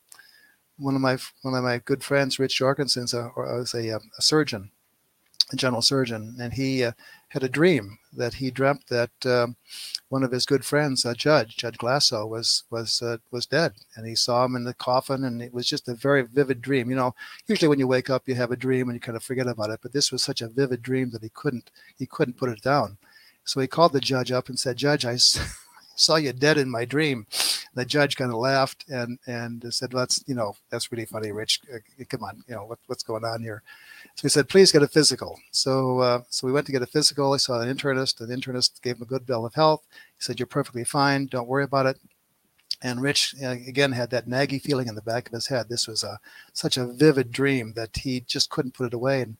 one 0.78 0.96
of 0.96 1.02
my 1.02 1.18
one 1.44 1.54
of 1.54 1.64
my 1.64 1.80
good 1.80 2.04
friends, 2.04 2.40
Rich 2.40 2.58
Jorgensen's 2.58 3.14
a, 3.14 3.32
a, 3.38 3.62
a 3.62 4.22
surgeon, 4.22 4.72
a 5.52 5.56
general 5.56 5.82
surgeon, 5.82 6.38
and 6.40 6.54
he 6.54 6.84
uh, 6.84 6.94
had 7.30 7.44
a 7.44 7.50
dream 7.50 7.98
that 8.14 8.36
he 8.36 8.50
dreamt 8.50 8.88
that 8.88 9.26
um, 9.26 9.56
one 10.10 10.24
of 10.24 10.32
his 10.32 10.46
good 10.46 10.64
friends, 10.64 11.06
a 11.06 11.14
judge, 11.14 11.58
Judge 11.58 11.78
Glasso, 11.78 12.28
was 12.28 12.64
was 12.70 13.02
uh, 13.02 13.18
was 13.32 13.46
dead, 13.46 13.74
and 13.96 14.08
he 14.08 14.16
saw 14.16 14.46
him 14.46 14.56
in 14.56 14.64
the 14.64 14.74
coffin, 14.74 15.26
and 15.26 15.42
it 15.42 15.54
was 15.54 15.68
just 15.68 15.88
a 15.90 15.94
very 15.94 16.24
vivid 16.24 16.62
dream. 16.62 16.90
You 16.90 16.96
know, 16.96 17.16
usually 17.48 17.68
when 17.68 17.80
you 17.80 17.88
wake 17.88 18.10
up, 18.10 18.28
you 18.28 18.36
have 18.36 18.52
a 18.52 18.56
dream 18.58 18.88
and 18.90 18.96
you 18.96 19.02
kind 19.02 19.18
of 19.18 19.24
forget 19.24 19.48
about 19.48 19.70
it, 19.70 19.80
but 19.82 19.94
this 19.94 20.12
was 20.12 20.24
such 20.24 20.42
a 20.42 20.48
vivid 20.48 20.82
dream 20.82 21.12
that 21.12 21.24
he 21.24 21.30
couldn't 21.30 21.70
he 21.98 22.06
couldn't 22.06 22.38
put 22.38 22.50
it 22.50 22.62
down. 22.62 22.98
So 23.44 23.60
he 23.60 23.68
called 23.68 23.94
the 23.94 24.00
judge 24.00 24.32
up 24.32 24.50
and 24.50 24.60
said, 24.60 24.78
"Judge, 24.78 25.06
I." 25.06 25.18
saw 25.98 26.16
you 26.16 26.32
dead 26.32 26.58
in 26.58 26.70
my 26.70 26.86
dream. 26.86 27.28
The 27.74 27.84
judge 27.86 28.16
kind 28.16 28.32
of 28.32 28.38
laughed 28.38 28.86
and 28.90 29.20
and 29.28 29.66
said, 29.74 29.94
well, 29.94 30.04
"That's 30.04 30.24
you 30.28 30.36
know 30.36 30.56
that's 30.70 30.92
really 30.92 31.06
funny, 31.06 31.32
Rich. 31.32 31.62
Uh, 31.74 31.80
come 32.08 32.24
on, 32.24 32.44
you 32.48 32.56
know 32.56 32.66
what, 32.66 32.80
what's 32.88 33.04
going 33.04 33.26
on 33.26 33.42
here." 33.42 33.62
So 34.16 34.22
he 34.24 34.30
said, 34.30 34.50
"Please 34.50 34.72
get 34.72 34.84
a 34.84 34.88
physical." 34.88 35.40
So 35.52 36.00
uh, 36.00 36.22
so 36.30 36.48
we 36.48 36.54
went 36.54 36.66
to 36.68 36.72
get 36.72 36.82
a 36.82 36.88
physical. 36.88 37.34
I 37.34 37.38
saw 37.38 37.60
an 37.60 37.76
internist. 37.76 38.18
The 38.18 38.34
internist 38.34 38.82
gave 38.82 38.98
him 38.98 39.04
a 39.04 39.06
good 39.06 39.26
bill 39.26 39.46
of 39.46 39.54
health. 39.54 39.84
He 40.18 40.24
said, 40.24 40.40
"You're 40.40 40.48
perfectly 40.48 40.84
fine. 40.84 41.28
Don't 41.28 41.48
worry 41.48 41.66
about 41.66 41.88
it." 41.88 42.00
And 42.82 43.02
Rich 43.02 43.36
uh, 43.44 43.50
again 43.50 43.92
had 43.92 44.12
that 44.12 44.28
naggy 44.28 44.62
feeling 44.62 44.88
in 44.88 44.96
the 44.96 45.02
back 45.02 45.28
of 45.28 45.34
his 45.34 45.48
head. 45.48 45.68
This 45.68 45.88
was 45.88 46.04
a 46.04 46.20
such 46.54 46.78
a 46.78 46.86
vivid 46.86 47.32
dream 47.32 47.74
that 47.76 47.98
he 47.98 48.22
just 48.22 48.50
couldn't 48.50 48.76
put 48.76 48.88
it 48.88 48.94
away. 48.94 49.22
And 49.22 49.38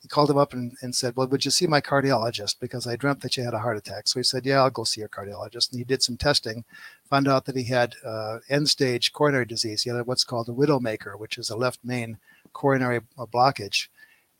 he 0.00 0.08
called 0.08 0.30
him 0.30 0.38
up 0.38 0.52
and, 0.52 0.72
and 0.80 0.94
said, 0.94 1.14
Well, 1.14 1.28
would 1.28 1.44
you 1.44 1.50
see 1.50 1.66
my 1.66 1.80
cardiologist? 1.80 2.58
Because 2.58 2.86
I 2.86 2.96
dreamt 2.96 3.20
that 3.20 3.36
you 3.36 3.44
had 3.44 3.54
a 3.54 3.58
heart 3.58 3.76
attack. 3.76 4.08
So 4.08 4.18
he 4.18 4.24
said, 4.24 4.46
Yeah, 4.46 4.62
I'll 4.62 4.70
go 4.70 4.84
see 4.84 5.00
your 5.00 5.08
cardiologist. 5.08 5.70
And 5.70 5.78
he 5.78 5.84
did 5.84 6.02
some 6.02 6.16
testing, 6.16 6.64
found 7.08 7.28
out 7.28 7.44
that 7.44 7.56
he 7.56 7.64
had 7.64 7.94
uh, 8.04 8.38
end 8.48 8.68
stage 8.68 9.12
coronary 9.12 9.44
disease. 9.44 9.82
He 9.82 9.90
had 9.90 10.06
what's 10.06 10.24
called 10.24 10.48
a 10.48 10.52
widowmaker, 10.52 11.18
which 11.18 11.36
is 11.36 11.50
a 11.50 11.56
left 11.56 11.80
main 11.84 12.18
coronary 12.52 13.00
blockage. 13.18 13.88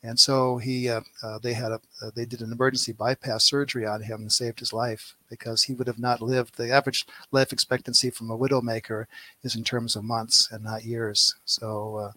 And 0.03 0.19
so 0.19 0.57
he, 0.57 0.89
uh, 0.89 1.03
uh, 1.23 1.39
they 1.39 1.53
had 1.53 1.73
a, 1.73 1.81
uh, 2.01 2.11
they 2.15 2.25
did 2.25 2.41
an 2.41 2.53
emergency 2.53 2.93
bypass 2.93 3.45
surgery 3.45 3.85
on 3.85 4.03
him 4.03 4.23
and 4.23 4.33
saved 4.33 4.61
his 4.61 4.73
life 4.73 5.15
because 5.29 5.65
he 5.65 5.75
would 5.75 5.87
have 5.87 5.99
not 5.99 6.23
lived. 6.23 6.57
The 6.57 6.73
average 6.73 7.07
life 7.33 7.53
expectancy 7.53 8.09
from 8.09 8.31
a 8.31 8.39
widowmaker 8.39 9.05
is 9.43 9.55
in 9.55 9.63
terms 9.63 9.97
of 9.97 10.05
months 10.05 10.49
and 10.51 10.65
not 10.65 10.85
years. 10.85 11.35
So, 11.45 11.97
uh, 11.97 12.13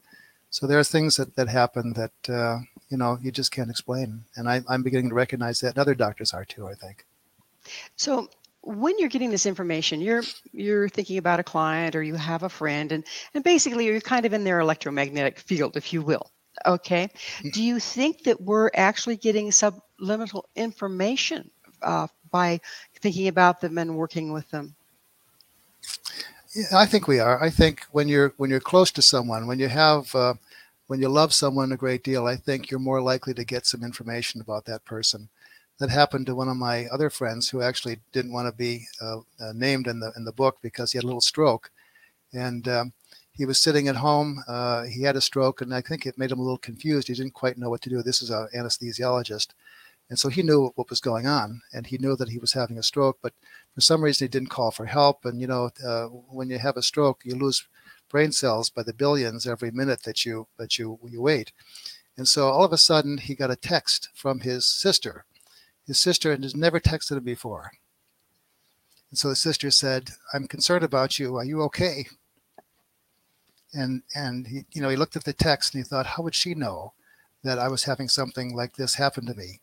so 0.53 0.67
there 0.67 0.77
are 0.77 0.83
things 0.83 1.17
that, 1.17 1.35
that 1.35 1.47
happen 1.47 1.93
that, 1.93 2.29
uh, 2.29 2.59
you 2.89 2.95
know, 2.95 3.17
you 3.23 3.31
just 3.31 3.51
can't 3.51 3.71
explain. 3.71 4.23
And 4.35 4.47
I, 4.47 4.61
I'm 4.69 4.83
beginning 4.83 5.09
to 5.09 5.15
recognize 5.15 5.59
that 5.61 5.69
and 5.69 5.79
other 5.79 5.95
doctors 5.95 6.31
are 6.31 6.45
too, 6.45 6.67
I 6.67 6.75
think. 6.75 7.07
So 7.95 8.29
when 8.61 8.93
you're 8.99 9.09
getting 9.09 9.31
this 9.31 9.47
information, 9.47 9.99
you're 9.99 10.21
you're 10.51 10.89
thinking 10.89 11.17
about 11.17 11.39
a 11.39 11.43
client 11.43 11.95
or 11.95 12.03
you 12.03 12.13
have 12.13 12.43
a 12.43 12.49
friend 12.49 12.91
and, 12.91 13.03
and 13.33 13.43
basically 13.43 13.87
you're 13.87 13.99
kind 13.99 14.27
of 14.27 14.33
in 14.33 14.43
their 14.43 14.59
electromagnetic 14.59 15.39
field, 15.39 15.75
if 15.75 15.91
you 15.91 16.03
will. 16.03 16.29
Okay. 16.67 17.09
Mm. 17.41 17.51
Do 17.51 17.63
you 17.63 17.79
think 17.79 18.21
that 18.25 18.39
we're 18.39 18.69
actually 18.75 19.17
getting 19.17 19.51
subliminal 19.51 20.47
information 20.55 21.49
uh, 21.81 22.05
by 22.29 22.61
thinking 22.99 23.27
about 23.27 23.59
them 23.59 23.79
and 23.79 23.97
working 23.97 24.31
with 24.31 24.47
them? 24.51 24.75
Yeah, 26.55 26.65
I 26.75 26.85
think 26.85 27.07
we 27.07 27.19
are. 27.19 27.41
I 27.43 27.49
think 27.49 27.87
when 27.91 28.07
you're 28.07 28.33
when 28.37 28.51
you're 28.51 28.59
close 28.59 28.91
to 28.91 29.01
someone, 29.01 29.47
when 29.47 29.57
you 29.57 29.67
have 29.67 30.13
uh, 30.13 30.35
when 30.87 30.99
you 30.99 31.09
love 31.09 31.33
someone 31.33 31.71
a 31.71 31.77
great 31.77 32.03
deal, 32.03 32.25
I 32.25 32.35
think 32.35 32.69
you're 32.69 32.79
more 32.79 33.01
likely 33.01 33.33
to 33.35 33.45
get 33.45 33.65
some 33.65 33.83
information 33.83 34.41
about 34.41 34.65
that 34.65 34.85
person. 34.85 35.29
That 35.79 35.89
happened 35.89 36.27
to 36.27 36.35
one 36.35 36.49
of 36.49 36.57
my 36.57 36.85
other 36.87 37.09
friends 37.09 37.49
who 37.49 37.61
actually 37.61 37.99
didn't 38.11 38.31
want 38.31 38.47
to 38.47 38.55
be 38.55 38.85
uh, 39.01 39.17
uh, 39.39 39.53
named 39.55 39.87
in 39.87 39.99
the 39.99 40.13
in 40.15 40.23
the 40.23 40.31
book 40.31 40.57
because 40.61 40.91
he 40.91 40.97
had 40.97 41.03
a 41.03 41.07
little 41.07 41.19
stroke, 41.21 41.71
and 42.31 42.67
um, 42.67 42.93
he 43.31 43.45
was 43.45 43.61
sitting 43.61 43.87
at 43.87 43.95
home. 43.95 44.43
Uh, 44.47 44.83
he 44.83 45.01
had 45.01 45.15
a 45.15 45.21
stroke, 45.21 45.61
and 45.61 45.73
I 45.73 45.81
think 45.81 46.05
it 46.05 46.17
made 46.17 46.31
him 46.31 46.39
a 46.39 46.43
little 46.43 46.59
confused. 46.59 47.07
He 47.07 47.15
didn't 47.15 47.33
quite 47.33 47.57
know 47.57 47.69
what 47.69 47.81
to 47.81 47.89
do. 47.89 48.03
This 48.03 48.21
is 48.21 48.29
an 48.29 48.47
anesthesiologist, 48.55 49.47
and 50.09 50.19
so 50.19 50.29
he 50.29 50.43
knew 50.43 50.71
what 50.75 50.91
was 50.91 51.01
going 51.01 51.25
on, 51.25 51.61
and 51.73 51.87
he 51.87 51.97
knew 51.97 52.15
that 52.17 52.29
he 52.29 52.37
was 52.37 52.53
having 52.53 52.77
a 52.77 52.83
stroke, 52.83 53.17
but 53.21 53.33
for 53.73 53.81
some 53.81 54.03
reason 54.03 54.25
he 54.25 54.29
didn't 54.29 54.49
call 54.49 54.69
for 54.69 54.85
help. 54.85 55.25
And 55.25 55.41
you 55.41 55.47
know, 55.47 55.71
uh, 55.83 56.05
when 56.05 56.51
you 56.51 56.59
have 56.59 56.77
a 56.77 56.83
stroke, 56.83 57.21
you 57.25 57.35
lose 57.35 57.67
brain 58.13 58.31
cells 58.31 58.69
by 58.69 58.83
the 58.83 58.93
billions 58.93 59.47
every 59.47 59.71
minute 59.71 60.03
that 60.03 60.23
you 60.23 60.47
that 60.57 60.77
you 60.77 60.99
you 61.09 61.19
wait. 61.19 61.51
And 62.15 62.27
so 62.27 62.47
all 62.47 62.63
of 62.63 62.71
a 62.71 62.77
sudden 62.77 63.17
he 63.17 63.33
got 63.33 63.51
a 63.51 63.55
text 63.55 64.09
from 64.13 64.41
his 64.41 64.67
sister. 64.67 65.25
His 65.87 65.99
sister 65.99 66.29
had 66.29 66.55
never 66.55 66.79
texted 66.79 67.17
him 67.17 67.23
before. 67.23 67.71
And 69.09 69.17
so 69.17 69.29
the 69.29 69.35
sister 69.35 69.71
said, 69.71 70.11
"I'm 70.31 70.47
concerned 70.47 70.83
about 70.83 71.17
you. 71.17 71.37
Are 71.37 71.43
you 71.43 71.63
okay?" 71.63 72.05
And 73.73 74.03
and 74.13 74.47
he 74.47 74.65
you 74.71 74.81
know 74.81 74.89
he 74.89 74.95
looked 74.95 75.15
at 75.15 75.23
the 75.23 75.33
text 75.33 75.73
and 75.73 75.83
he 75.83 75.89
thought, 75.89 76.05
how 76.05 76.21
would 76.23 76.35
she 76.35 76.53
know 76.53 76.93
that 77.43 77.57
I 77.57 77.67
was 77.67 77.85
having 77.85 78.07
something 78.07 78.55
like 78.55 78.75
this 78.75 78.93
happen 78.95 79.25
to 79.25 79.33
me? 79.33 79.59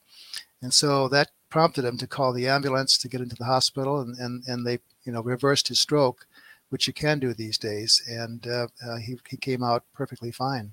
And 0.61 0.75
so 0.75 1.09
that 1.09 1.31
prompted 1.51 1.85
him 1.85 1.99
to 1.99 2.07
call 2.09 2.33
the 2.33 2.49
ambulance 2.49 2.99
to 2.99 3.09
get 3.09 3.21
into 3.21 3.37
the 3.37 3.45
hospital, 3.45 4.01
and 4.01 4.19
and, 4.19 4.43
and 4.49 4.67
they 4.67 4.81
you 5.05 5.13
know 5.13 5.23
reversed 5.23 5.69
his 5.69 5.79
stroke 5.79 6.27
which 6.71 6.87
you 6.87 6.93
can 6.93 7.19
do 7.19 7.35
these 7.35 7.59
days. 7.59 8.03
And 8.09 8.47
uh, 8.47 8.69
uh, 8.85 8.97
he, 8.97 9.19
he 9.29 9.37
came 9.37 9.63
out 9.63 9.85
perfectly 9.93 10.33
fine. 10.33 10.73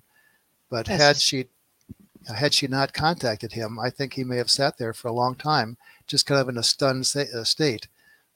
But 0.70 0.88
had 0.88 1.18
she 1.18 1.48
had 2.36 2.54
she 2.54 2.68
not 2.68 2.94
contacted 2.94 3.54
him, 3.54 3.80
I 3.80 3.90
think 3.90 4.14
he 4.14 4.24
may 4.24 4.38
have 4.38 4.50
sat 4.50 4.78
there 4.78 4.94
for 4.94 5.08
a 5.08 5.14
long 5.14 5.36
time, 5.36 5.78
just 6.08 6.26
kind 6.26 6.42
of 6.42 6.50
in 6.50 6.58
a 6.58 6.64
stunned 6.64 7.12
uh, 7.16 7.44
state. 7.44 7.88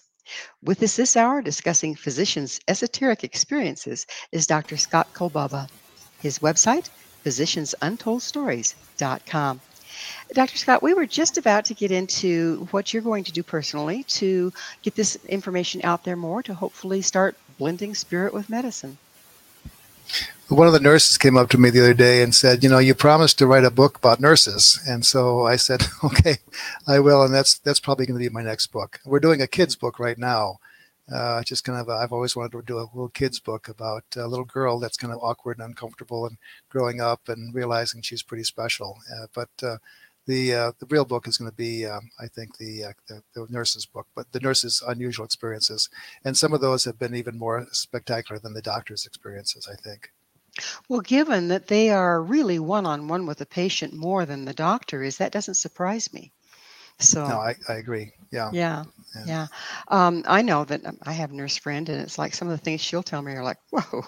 With 0.62 0.82
us 0.82 0.96
this 0.96 1.14
hour 1.14 1.42
discussing 1.42 1.94
physicians' 1.94 2.58
esoteric 2.66 3.24
experiences 3.24 4.06
is 4.30 4.46
Dr. 4.46 4.78
Scott 4.78 5.12
Kolbaba. 5.12 5.68
His 6.22 6.38
website, 6.38 6.88
physiciansuntoldstories.com. 7.24 9.60
Dr. 10.32 10.56
Scott, 10.56 10.82
we 10.82 10.94
were 10.94 11.06
just 11.06 11.38
about 11.38 11.64
to 11.66 11.74
get 11.74 11.90
into 11.90 12.68
what 12.70 12.92
you're 12.92 13.02
going 13.02 13.24
to 13.24 13.32
do 13.32 13.42
personally 13.42 14.04
to 14.04 14.52
get 14.82 14.94
this 14.94 15.16
information 15.26 15.80
out 15.84 16.04
there 16.04 16.16
more 16.16 16.42
to 16.42 16.54
hopefully 16.54 17.02
start 17.02 17.36
blending 17.58 17.94
spirit 17.94 18.32
with 18.32 18.48
medicine 18.48 18.98
one 20.48 20.66
of 20.66 20.72
the 20.72 20.80
nurses 20.80 21.18
came 21.18 21.36
up 21.36 21.48
to 21.50 21.58
me 21.58 21.70
the 21.70 21.80
other 21.80 21.94
day 21.94 22.22
and 22.22 22.34
said, 22.34 22.62
"You 22.62 22.68
know, 22.68 22.78
you 22.78 22.94
promised 22.94 23.38
to 23.38 23.46
write 23.46 23.64
a 23.64 23.70
book 23.70 23.96
about 23.96 24.20
nurses," 24.20 24.80
and 24.86 25.04
so 25.04 25.46
I 25.46 25.56
said, 25.56 25.86
"Okay, 26.04 26.38
I 26.86 26.98
will." 26.98 27.22
And 27.22 27.34
that's 27.34 27.58
that's 27.58 27.80
probably 27.80 28.06
going 28.06 28.18
to 28.20 28.28
be 28.28 28.32
my 28.32 28.42
next 28.42 28.68
book. 28.68 29.00
We're 29.04 29.20
doing 29.20 29.40
a 29.40 29.46
kids 29.46 29.76
book 29.76 29.98
right 29.98 30.18
now. 30.18 30.58
Uh, 31.10 31.42
just 31.42 31.64
kind 31.64 31.80
of, 31.80 31.88
a, 31.88 31.92
I've 31.92 32.12
always 32.12 32.36
wanted 32.36 32.52
to 32.52 32.62
do 32.62 32.78
a 32.78 32.90
little 32.92 33.08
kids 33.08 33.40
book 33.40 33.68
about 33.68 34.04
a 34.16 34.26
little 34.26 34.44
girl 34.44 34.78
that's 34.78 34.96
kind 34.96 35.12
of 35.12 35.18
awkward 35.22 35.58
and 35.58 35.66
uncomfortable 35.66 36.26
and 36.26 36.36
growing 36.68 37.00
up 37.00 37.28
and 37.28 37.54
realizing 37.54 38.02
she's 38.02 38.22
pretty 38.22 38.44
special. 38.44 38.98
Uh, 39.12 39.26
but 39.34 39.50
uh, 39.62 39.78
the 40.26 40.54
uh, 40.54 40.72
the 40.78 40.86
real 40.86 41.04
book 41.04 41.26
is 41.26 41.36
going 41.36 41.50
to 41.50 41.56
be, 41.56 41.84
um, 41.84 42.08
I 42.20 42.28
think, 42.28 42.56
the, 42.58 42.84
uh, 42.84 42.92
the, 43.08 43.22
the 43.34 43.46
nurse's 43.50 43.86
book, 43.86 44.06
but 44.14 44.30
the 44.32 44.40
nurse's 44.40 44.82
unusual 44.86 45.24
experiences, 45.24 45.88
and 46.24 46.36
some 46.36 46.52
of 46.52 46.60
those 46.60 46.84
have 46.84 46.98
been 46.98 47.14
even 47.14 47.38
more 47.38 47.66
spectacular 47.72 48.38
than 48.38 48.54
the 48.54 48.62
doctor's 48.62 49.04
experiences. 49.04 49.68
I 49.70 49.74
think. 49.74 50.12
Well, 50.88 51.00
given 51.00 51.48
that 51.48 51.66
they 51.66 51.90
are 51.90 52.22
really 52.22 52.58
one 52.58 52.86
on 52.86 53.08
one 53.08 53.26
with 53.26 53.38
the 53.38 53.46
patient 53.46 53.94
more 53.94 54.26
than 54.26 54.44
the 54.44 54.54
doctor 54.54 55.02
is, 55.02 55.16
that 55.16 55.32
doesn't 55.32 55.54
surprise 55.54 56.12
me. 56.12 56.30
So, 57.02 57.26
no, 57.26 57.36
I, 57.36 57.54
I 57.68 57.74
agree. 57.74 58.12
Yeah. 58.30 58.50
Yeah. 58.52 58.84
Yeah. 59.14 59.24
yeah. 59.26 59.46
Um, 59.88 60.24
I 60.26 60.42
know 60.42 60.64
that 60.64 60.82
I 61.02 61.12
have 61.12 61.30
a 61.30 61.34
nurse 61.34 61.56
friend, 61.56 61.88
and 61.88 62.00
it's 62.00 62.18
like 62.18 62.34
some 62.34 62.48
of 62.48 62.58
the 62.58 62.64
things 62.64 62.80
she'll 62.80 63.02
tell 63.02 63.22
me 63.22 63.32
are 63.32 63.44
like, 63.44 63.58
whoa, 63.70 64.02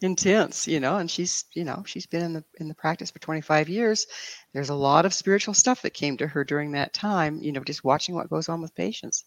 intense, 0.00 0.66
you 0.66 0.80
know, 0.80 0.96
and 0.96 1.10
she's, 1.10 1.44
you 1.54 1.64
know, 1.64 1.82
she's 1.86 2.06
been 2.06 2.22
in 2.22 2.32
the 2.32 2.44
in 2.60 2.68
the 2.68 2.74
practice 2.74 3.10
for 3.10 3.18
25 3.18 3.68
years. 3.68 4.06
There's 4.52 4.70
a 4.70 4.74
lot 4.74 5.06
of 5.06 5.14
spiritual 5.14 5.54
stuff 5.54 5.82
that 5.82 5.94
came 5.94 6.16
to 6.18 6.26
her 6.26 6.44
during 6.44 6.72
that 6.72 6.94
time, 6.94 7.38
you 7.42 7.52
know, 7.52 7.64
just 7.64 7.84
watching 7.84 8.14
what 8.14 8.30
goes 8.30 8.48
on 8.48 8.62
with 8.62 8.74
patients. 8.74 9.24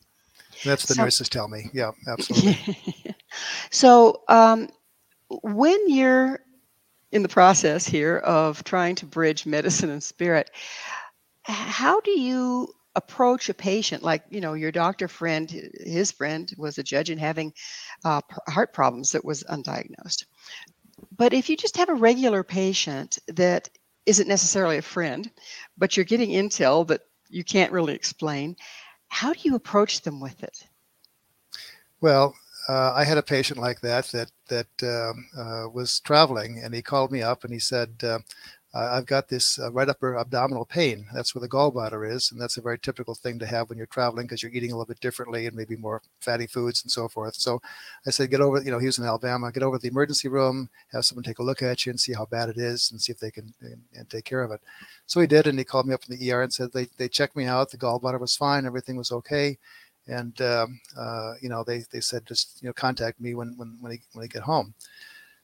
That's 0.63 0.85
the 0.85 0.95
so, 0.95 1.03
nurses 1.03 1.29
tell 1.29 1.47
me. 1.47 1.69
Yeah, 1.73 1.91
absolutely. 2.07 2.75
so, 3.69 4.23
um, 4.27 4.69
when 5.43 5.89
you're 5.89 6.39
in 7.11 7.23
the 7.23 7.29
process 7.29 7.85
here 7.85 8.17
of 8.17 8.63
trying 8.63 8.95
to 8.95 9.05
bridge 9.05 9.45
medicine 9.45 9.89
and 9.89 10.03
spirit, 10.03 10.51
how 11.49 11.99
do 12.01 12.11
you 12.11 12.73
approach 12.95 13.49
a 13.49 13.53
patient? 13.53 14.03
Like 14.03 14.23
you 14.29 14.41
know 14.41 14.53
your 14.53 14.71
doctor 14.71 15.07
friend 15.07 15.49
his 15.83 16.11
friend 16.11 16.51
was 16.57 16.77
a 16.77 16.83
judge 16.83 17.09
and 17.09 17.19
having 17.19 17.53
uh, 18.05 18.21
heart 18.47 18.73
problems 18.73 19.11
that 19.11 19.25
was 19.25 19.43
undiagnosed. 19.43 20.25
But 21.15 21.33
if 21.33 21.49
you 21.49 21.57
just 21.57 21.77
have 21.77 21.89
a 21.89 21.95
regular 21.95 22.43
patient 22.43 23.19
that 23.27 23.69
isn't 24.05 24.27
necessarily 24.27 24.77
a 24.77 24.81
friend 24.81 25.29
but 25.77 25.95
you're 25.95 26.05
getting 26.05 26.29
intel 26.29 26.87
that 26.87 27.01
you 27.29 27.43
can't 27.43 27.71
really 27.71 27.93
explain 27.93 28.55
how 29.07 29.33
do 29.33 29.39
you 29.43 29.55
approach 29.55 30.01
them 30.01 30.19
with 30.19 30.43
it? 30.43 30.67
Well 32.01 32.35
uh, 32.69 32.93
I 32.95 33.03
had 33.03 33.17
a 33.17 33.23
patient 33.23 33.59
like 33.59 33.81
that 33.81 34.05
that 34.07 34.31
that 34.49 34.83
um, 34.83 35.27
uh, 35.35 35.69
was 35.73 35.99
traveling, 36.01 36.61
and 36.63 36.73
he 36.73 36.83
called 36.83 37.11
me 37.11 37.23
up 37.23 37.43
and 37.43 37.51
he 37.51 37.59
said, 37.59 38.03
uh, 38.73 38.89
"I've 38.91 39.05
got 39.05 39.27
this 39.27 39.57
uh, 39.59 39.71
right 39.71 39.89
upper 39.89 40.17
abdominal 40.17 40.65
pain. 40.65 41.05
That's 41.13 41.33
where 41.33 41.41
the 41.41 41.49
gallbladder 41.49 42.11
is, 42.11 42.31
and 42.31 42.39
that's 42.39 42.57
a 42.57 42.61
very 42.61 42.77
typical 42.77 43.15
thing 43.15 43.39
to 43.39 43.45
have 43.45 43.69
when 43.69 43.77
you're 43.77 43.87
traveling 43.87 44.25
because 44.25 44.43
you're 44.43 44.51
eating 44.51 44.71
a 44.71 44.75
little 44.75 44.85
bit 44.85 44.99
differently 44.99 45.47
and 45.47 45.55
maybe 45.55 45.75
more 45.75 46.01
fatty 46.19 46.47
foods 46.47 46.83
and 46.83 46.91
so 46.91 47.07
forth." 47.07 47.35
So 47.35 47.61
I 48.05 48.11
said, 48.11 48.31
"Get 48.31 48.41
over. 48.41 48.61
You 48.61 48.71
know, 48.71 48.79
he 48.79 48.85
was 48.85 48.99
in 48.99 49.05
Alabama. 49.05 49.51
Get 49.51 49.63
over 49.63 49.77
to 49.77 49.81
the 49.81 49.89
emergency 49.89 50.27
room, 50.27 50.69
have 50.91 51.05
someone 51.05 51.23
take 51.23 51.39
a 51.39 51.43
look 51.43 51.61
at 51.61 51.85
you 51.85 51.89
and 51.91 51.99
see 51.99 52.13
how 52.13 52.25
bad 52.25 52.49
it 52.49 52.57
is, 52.57 52.91
and 52.91 53.01
see 53.01 53.11
if 53.11 53.19
they 53.19 53.31
can 53.31 53.53
and, 53.61 53.81
and 53.95 54.09
take 54.09 54.25
care 54.25 54.43
of 54.43 54.51
it." 54.51 54.61
So 55.07 55.19
he 55.19 55.27
did, 55.27 55.47
and 55.47 55.57
he 55.57 55.65
called 55.65 55.87
me 55.87 55.93
up 55.93 56.03
from 56.03 56.15
the 56.15 56.31
ER 56.31 56.43
and 56.43 56.53
said 56.53 56.71
they 56.73 56.87
they 56.97 57.09
checked 57.09 57.35
me 57.35 57.45
out. 57.45 57.71
The 57.71 57.77
gallbladder 57.77 58.19
was 58.19 58.35
fine. 58.35 58.65
Everything 58.65 58.97
was 58.97 59.11
okay 59.11 59.57
and 60.09 60.41
um, 60.41 60.79
uh, 60.97 61.33
you 61.41 61.49
know 61.49 61.63
they, 61.63 61.83
they 61.91 62.01
said 62.01 62.25
just 62.25 62.61
you 62.61 62.67
know 62.67 62.73
contact 62.73 63.19
me 63.21 63.35
when 63.35 63.53
when 63.57 63.77
when 63.79 63.91
they, 63.91 64.01
when 64.13 64.23
they 64.23 64.27
get 64.27 64.41
home 64.41 64.73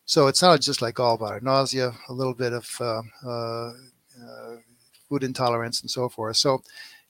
so 0.05 0.27
it 0.27 0.37
sounded 0.37 0.61
just 0.61 0.81
like 0.81 0.99
all 0.99 1.17
gallbladder 1.17 1.41
nausea 1.41 1.93
a 2.09 2.13
little 2.13 2.33
bit 2.33 2.53
of 2.53 2.69
uh, 2.79 3.01
uh, 3.25 3.73
uh 4.23 4.55
food 5.07 5.23
intolerance 5.23 5.81
and 5.81 5.89
so 5.89 6.09
forth. 6.09 6.37
So 6.37 6.61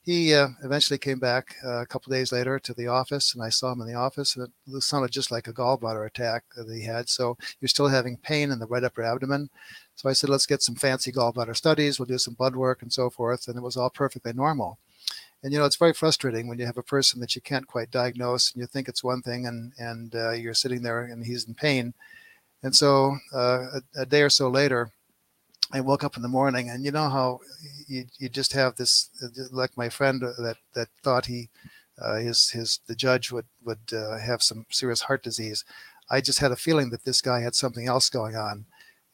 he 0.02 0.34
uh, 0.34 0.48
eventually 0.62 0.98
came 0.98 1.18
back 1.18 1.56
uh, 1.64 1.80
a 1.80 1.86
couple 1.86 2.12
days 2.12 2.30
later 2.30 2.60
to 2.60 2.72
the 2.74 2.86
office 2.86 3.34
and 3.34 3.42
i 3.42 3.48
saw 3.48 3.72
him 3.72 3.80
in 3.80 3.88
the 3.88 3.94
office 3.94 4.36
and 4.36 4.48
it 4.68 4.82
sounded 4.82 5.10
just 5.10 5.32
like 5.32 5.48
a 5.48 5.52
gallbladder 5.52 6.06
attack 6.06 6.44
that 6.56 6.72
he 6.72 6.84
had. 6.84 7.08
So 7.08 7.36
you're 7.60 7.68
still 7.68 7.88
having 7.88 8.16
pain 8.18 8.52
in 8.52 8.58
the 8.58 8.66
right 8.66 8.84
upper 8.84 9.02
abdomen. 9.02 9.50
So 9.96 10.08
i 10.08 10.12
said 10.12 10.30
let's 10.30 10.46
get 10.46 10.62
some 10.62 10.76
fancy 10.76 11.10
gallbladder 11.10 11.56
studies. 11.56 11.98
We'll 11.98 12.06
do 12.06 12.18
some 12.18 12.34
blood 12.34 12.54
work 12.54 12.82
and 12.82 12.92
so 12.92 13.10
forth. 13.10 13.48
And 13.48 13.56
it 13.56 13.62
was 13.62 13.76
all 13.76 13.90
perfectly 13.90 14.32
normal. 14.32 14.78
And 15.42 15.52
you 15.52 15.58
know 15.58 15.64
it's 15.64 15.76
very 15.76 15.92
frustrating 15.92 16.48
when 16.48 16.58
you 16.58 16.66
have 16.66 16.78
a 16.78 16.82
person 16.82 17.20
that 17.20 17.34
you 17.34 17.42
can't 17.42 17.66
quite 17.66 17.90
diagnose 17.90 18.52
and 18.52 18.60
you 18.60 18.66
think 18.66 18.88
it's 18.88 19.04
one 19.04 19.22
thing 19.22 19.46
and 19.46 19.72
and 19.78 20.14
uh, 20.14 20.30
you're 20.30 20.54
sitting 20.54 20.82
there 20.82 21.00
and 21.04 21.24
he's 21.24 21.48
in 21.48 21.54
pain 21.54 21.94
and 22.62 22.74
so 22.74 23.16
uh, 23.34 23.78
a, 23.96 24.02
a, 24.02 24.06
day 24.06 24.22
or 24.22 24.30
so 24.30 24.48
later 24.48 24.90
i 25.72 25.80
woke 25.80 26.04
up 26.04 26.16
in 26.16 26.22
the 26.22 26.28
morning 26.28 26.70
and 26.70 26.84
you 26.84 26.90
know 26.90 27.08
how 27.08 27.38
you, 27.86 28.04
you 28.18 28.28
just 28.28 28.52
have 28.52 28.76
this 28.76 29.10
like 29.52 29.76
my 29.76 29.88
friend 29.88 30.20
that 30.20 30.56
that 30.74 30.88
thought 31.02 31.26
he 31.26 31.48
uh, 32.00 32.16
his 32.16 32.50
his 32.50 32.80
the 32.86 32.94
judge 32.94 33.32
would 33.32 33.46
would 33.64 33.92
uh, 33.92 34.18
have 34.18 34.42
some 34.42 34.66
serious 34.70 35.02
heart 35.02 35.22
disease 35.22 35.64
i 36.10 36.20
just 36.20 36.38
had 36.38 36.52
a 36.52 36.56
feeling 36.56 36.90
that 36.90 37.04
this 37.04 37.20
guy 37.20 37.40
had 37.40 37.54
something 37.54 37.86
else 37.86 38.08
going 38.08 38.36
on 38.36 38.64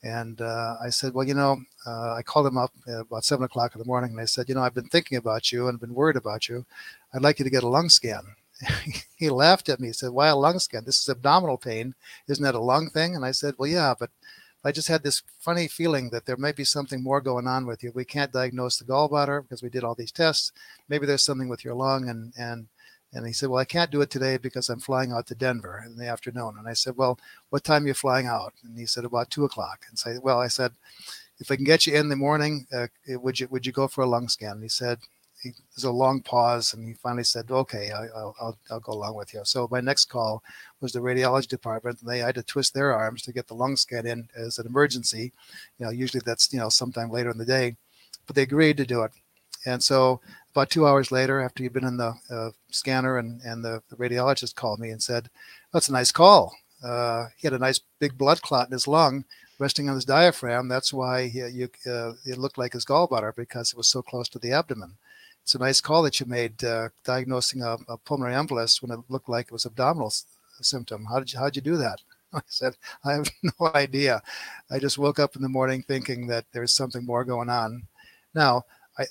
and 0.04 0.40
uh, 0.40 0.76
I 0.82 0.90
said, 0.90 1.14
well, 1.14 1.26
you 1.26 1.34
know, 1.34 1.62
uh, 1.86 2.14
I 2.14 2.22
called 2.22 2.46
him 2.46 2.58
up 2.58 2.72
about 2.88 3.24
seven 3.24 3.44
o'clock 3.44 3.74
in 3.74 3.78
the 3.78 3.86
morning 3.86 4.10
and 4.10 4.20
I 4.20 4.24
said, 4.24 4.48
you 4.48 4.54
know, 4.54 4.62
I've 4.62 4.74
been 4.74 4.88
thinking 4.88 5.16
about 5.16 5.52
you 5.52 5.68
and 5.68 5.78
been 5.78 5.94
worried 5.94 6.16
about 6.16 6.48
you. 6.48 6.66
I'd 7.14 7.22
like 7.22 7.38
you 7.38 7.44
to 7.44 7.50
get 7.50 7.62
a 7.62 7.68
lung 7.68 7.88
scan. 7.88 8.22
he 9.16 9.30
laughed 9.30 9.68
at 9.68 9.80
me. 9.80 9.88
He 9.88 9.92
said, 9.92 10.10
why 10.10 10.28
a 10.28 10.36
lung 10.36 10.58
scan? 10.58 10.84
This 10.84 11.00
is 11.00 11.08
abdominal 11.08 11.58
pain. 11.58 11.94
Isn't 12.28 12.44
that 12.44 12.54
a 12.54 12.60
lung 12.60 12.90
thing? 12.90 13.14
And 13.16 13.24
I 13.24 13.32
said, 13.32 13.54
well, 13.58 13.68
yeah, 13.68 13.94
but 13.98 14.10
I 14.64 14.70
just 14.70 14.88
had 14.88 15.02
this 15.02 15.22
funny 15.40 15.66
feeling 15.66 16.10
that 16.10 16.24
there 16.24 16.36
may 16.36 16.52
be 16.52 16.64
something 16.64 17.02
more 17.02 17.20
going 17.20 17.46
on 17.46 17.66
with 17.66 17.82
you. 17.82 17.90
We 17.94 18.04
can't 18.04 18.32
diagnose 18.32 18.78
the 18.78 18.84
gallbladder 18.84 19.42
because 19.42 19.62
we 19.62 19.68
did 19.68 19.82
all 19.82 19.94
these 19.94 20.12
tests. 20.12 20.52
Maybe 20.88 21.06
there's 21.06 21.24
something 21.24 21.48
with 21.48 21.64
your 21.64 21.74
lung 21.74 22.08
and, 22.08 22.32
and, 22.38 22.68
And 23.14 23.26
he 23.26 23.32
said, 23.32 23.48
Well, 23.50 23.60
I 23.60 23.66
can't 23.66 23.90
do 23.90 24.00
it 24.02 24.10
today 24.10 24.38
because 24.38 24.70
I'm 24.70 24.80
flying 24.80 25.12
out 25.12 25.26
to 25.26 25.34
Denver 25.34 25.82
in 25.84 25.96
the 25.96 26.08
afternoon. 26.08 26.54
And 26.58 26.68
I 26.68 26.74
said, 26.74 26.96
Well, 26.96 27.18
what 27.50 27.64
time 27.64 27.84
are 27.84 27.88
you 27.88 27.94
flying 27.94 28.26
out? 28.26 28.54
And 28.62 28.78
he 28.78 28.86
said, 28.86 29.04
About 29.04 29.30
two 29.30 29.44
o'clock. 29.44 29.84
And 29.88 29.98
say, 29.98 30.18
Well, 30.22 30.40
I 30.40 30.48
said, 30.48 30.72
if 31.38 31.50
I 31.50 31.56
can 31.56 31.64
get 31.64 31.86
you 31.86 31.94
in 31.94 32.08
the 32.08 32.16
morning, 32.16 32.66
uh, 32.72 32.86
would 33.08 33.40
you 33.40 33.48
would 33.50 33.66
you 33.66 33.72
go 33.72 33.88
for 33.88 34.02
a 34.04 34.06
lung 34.06 34.28
scan? 34.28 34.52
And 34.52 34.62
he 34.62 34.68
said, 34.68 34.98
he, 35.42 35.52
there's 35.74 35.84
a 35.84 35.90
long 35.90 36.20
pause, 36.20 36.72
and 36.72 36.86
he 36.86 36.94
finally 36.94 37.24
said, 37.24 37.50
"Okay, 37.50 37.90
I, 37.90 38.02
will 38.02 38.36
I'll 38.40 38.58
I'll 38.70 38.80
go 38.80 38.92
along 38.92 39.14
with 39.16 39.34
you." 39.34 39.40
So 39.44 39.68
my 39.70 39.80
next 39.80 40.06
call 40.06 40.42
was 40.80 40.92
the 40.92 41.00
radiology 41.00 41.48
department, 41.48 42.00
and 42.00 42.08
they 42.08 42.18
had 42.18 42.36
to 42.36 42.42
twist 42.42 42.74
their 42.74 42.92
arms 42.94 43.22
to 43.22 43.32
get 43.32 43.48
the 43.48 43.54
lung 43.54 43.76
scan 43.76 44.06
in 44.06 44.28
as 44.36 44.58
an 44.58 44.66
emergency. 44.66 45.32
You 45.78 45.86
know, 45.86 45.90
usually 45.90 46.22
that's 46.24 46.52
you 46.52 46.60
know 46.60 46.68
sometime 46.68 47.10
later 47.10 47.30
in 47.30 47.38
the 47.38 47.44
day, 47.44 47.76
but 48.26 48.36
they 48.36 48.42
agreed 48.42 48.76
to 48.78 48.86
do 48.86 49.02
it. 49.02 49.12
And 49.66 49.82
so 49.82 50.20
about 50.52 50.70
two 50.70 50.86
hours 50.86 51.12
later, 51.12 51.40
after 51.40 51.62
you've 51.62 51.72
been 51.72 51.84
in 51.84 51.96
the 51.96 52.14
uh, 52.30 52.50
scanner, 52.70 53.18
and 53.18 53.40
and 53.42 53.64
the, 53.64 53.82
the, 53.90 53.96
radiologist 53.96 54.54
called 54.54 54.78
me 54.78 54.90
and 54.90 55.02
said, 55.02 55.28
"That's 55.72 55.88
a 55.88 55.92
nice 55.92 56.12
call." 56.12 56.56
Uh, 56.84 57.26
he 57.36 57.46
had 57.46 57.54
a 57.54 57.58
nice 57.58 57.80
big 57.98 58.16
blood 58.16 58.42
clot 58.42 58.66
in 58.66 58.72
his 58.72 58.88
lung 58.88 59.24
resting 59.58 59.88
on 59.88 59.94
his 59.94 60.04
diaphragm. 60.04 60.66
That's 60.66 60.92
why 60.92 61.28
he, 61.28 61.38
you, 61.38 61.68
uh, 61.86 62.14
it 62.26 62.36
looked 62.36 62.58
like 62.58 62.72
his 62.72 62.84
gallbladder 62.84 63.36
because 63.36 63.70
it 63.70 63.76
was 63.76 63.86
so 63.86 64.02
close 64.02 64.28
to 64.30 64.40
the 64.40 64.52
abdomen 64.52 64.96
it's 65.42 65.54
a 65.54 65.58
nice 65.58 65.80
call 65.80 66.02
that 66.02 66.20
you 66.20 66.26
made 66.26 66.62
uh, 66.64 66.88
diagnosing 67.04 67.62
a, 67.62 67.76
a, 67.88 67.96
pulmonary 67.96 68.34
embolus 68.34 68.80
when 68.80 68.90
it 68.90 69.04
looked 69.08 69.28
like 69.28 69.46
it 69.46 69.52
was 69.52 69.66
abdominal 69.66 70.12
symptom. 70.60 71.04
How 71.06 71.18
did 71.18 71.32
you 71.32 71.38
how'd 71.38 71.56
you 71.56 71.62
do 71.62 71.76
that? 71.76 72.00
I 72.32 72.40
said 72.46 72.76
I 73.04 73.12
have 73.12 73.30
no 73.42 73.70
idea. 73.74 74.22
I 74.70 74.78
just 74.78 74.98
woke 74.98 75.18
up 75.18 75.36
in 75.36 75.42
the 75.42 75.48
morning 75.48 75.82
thinking 75.82 76.26
that 76.28 76.46
there's 76.52 76.72
something 76.72 77.04
more 77.04 77.24
going 77.24 77.48
on. 77.48 77.82
Now 78.34 78.64
I 78.98 79.06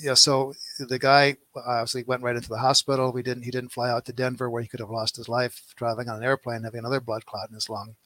yeah, 0.00 0.14
so 0.14 0.54
the 0.78 0.98
guy 0.98 1.36
obviously 1.54 2.04
went 2.04 2.22
right 2.22 2.36
into 2.36 2.48
the 2.48 2.58
hospital. 2.58 3.12
We 3.12 3.22
didn't 3.22 3.42
he 3.42 3.50
didn't 3.50 3.72
fly 3.72 3.90
out 3.90 4.04
to 4.06 4.12
Denver 4.12 4.48
where 4.48 4.62
he 4.62 4.68
could 4.68 4.80
have 4.80 4.90
lost 4.90 5.16
his 5.16 5.28
life 5.28 5.74
traveling 5.76 6.08
on 6.08 6.16
an 6.16 6.24
airplane 6.24 6.62
having 6.62 6.78
another 6.78 7.00
blood 7.00 7.26
clot 7.26 7.48
in 7.48 7.54
his 7.54 7.68
lung. 7.68 7.96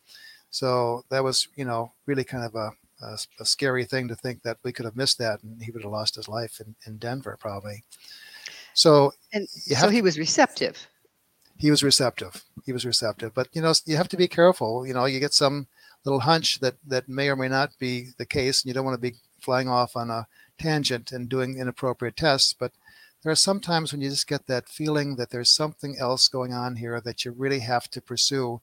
So 0.51 1.05
that 1.11 1.23
was 1.23 1.49
you 1.57 1.65
know 1.65 1.93
really 2.07 2.25
kind 2.25 2.45
of 2.45 2.55
a 2.55 2.73
a, 3.03 3.19
a, 3.41 3.45
scary 3.45 3.85
thing 3.85 4.09
to 4.09 4.17
think 4.17 4.43
that 4.43 4.59
we 4.63 4.73
could 4.73 4.85
have 4.85 4.97
missed 4.97 5.19
that 5.19 5.43
and 5.43 5.63
he 5.63 5.71
would 5.71 5.83
have 5.83 5.93
lost 5.93 6.17
his 6.17 6.29
life 6.29 6.61
in, 6.61 6.75
in 6.87 6.99
Denver 6.99 7.37
probably. 7.39 7.83
So 8.75 9.13
and 9.33 9.49
so 9.49 9.89
he 9.89 10.03
was 10.03 10.19
receptive. 10.19 10.89
He 11.59 11.71
was 11.71 11.83
receptive. 11.83 12.45
He 12.65 12.73
was 12.73 12.85
receptive. 12.85 13.33
But 13.35 13.49
you 13.53 13.63
know, 13.63 13.73
you 13.87 13.97
have 13.97 14.09
to 14.09 14.17
be 14.17 14.29
careful. 14.29 14.87
You 14.87 14.95
know, 14.95 15.07
you 15.07 15.21
get 15.21 15.33
some 15.33 15.67
little 16.05 16.21
hunch 16.21 16.61
that 16.61 16.75
that 16.87 17.09
may 17.09 17.29
or 17.29 17.37
may 17.37 17.49
not 17.49 17.73
be 17.79 18.11
the 18.19 18.27
case, 18.27 18.63
and 18.63 18.69
you 18.69 18.75
don't 18.75 18.85
want 18.85 19.01
to 19.01 19.11
be 19.11 19.17
flying 19.41 19.69
off 19.69 19.97
on 19.97 20.11
a 20.11 20.27
tangent 20.59 21.13
and 21.13 21.29
doing 21.29 21.59
inappropriate 21.59 22.17
tests. 22.17 22.55
But 22.59 22.73
there 23.23 23.33
are 23.33 23.37
some 23.37 23.61
times 23.61 23.93
when 23.93 24.03
you 24.03 24.11
just 24.11 24.29
get 24.29 24.47
that 24.47 24.69
feeling 24.69 25.17
that 25.17 25.31
there's 25.31 25.51
something 25.51 25.97
else 25.99 26.29
going 26.29 26.53
on 26.53 26.77
here 26.77 27.01
that 27.01 27.25
you 27.25 27.33
really 27.33 27.61
have 27.61 27.91
to 27.91 28.01
pursue 28.01 28.61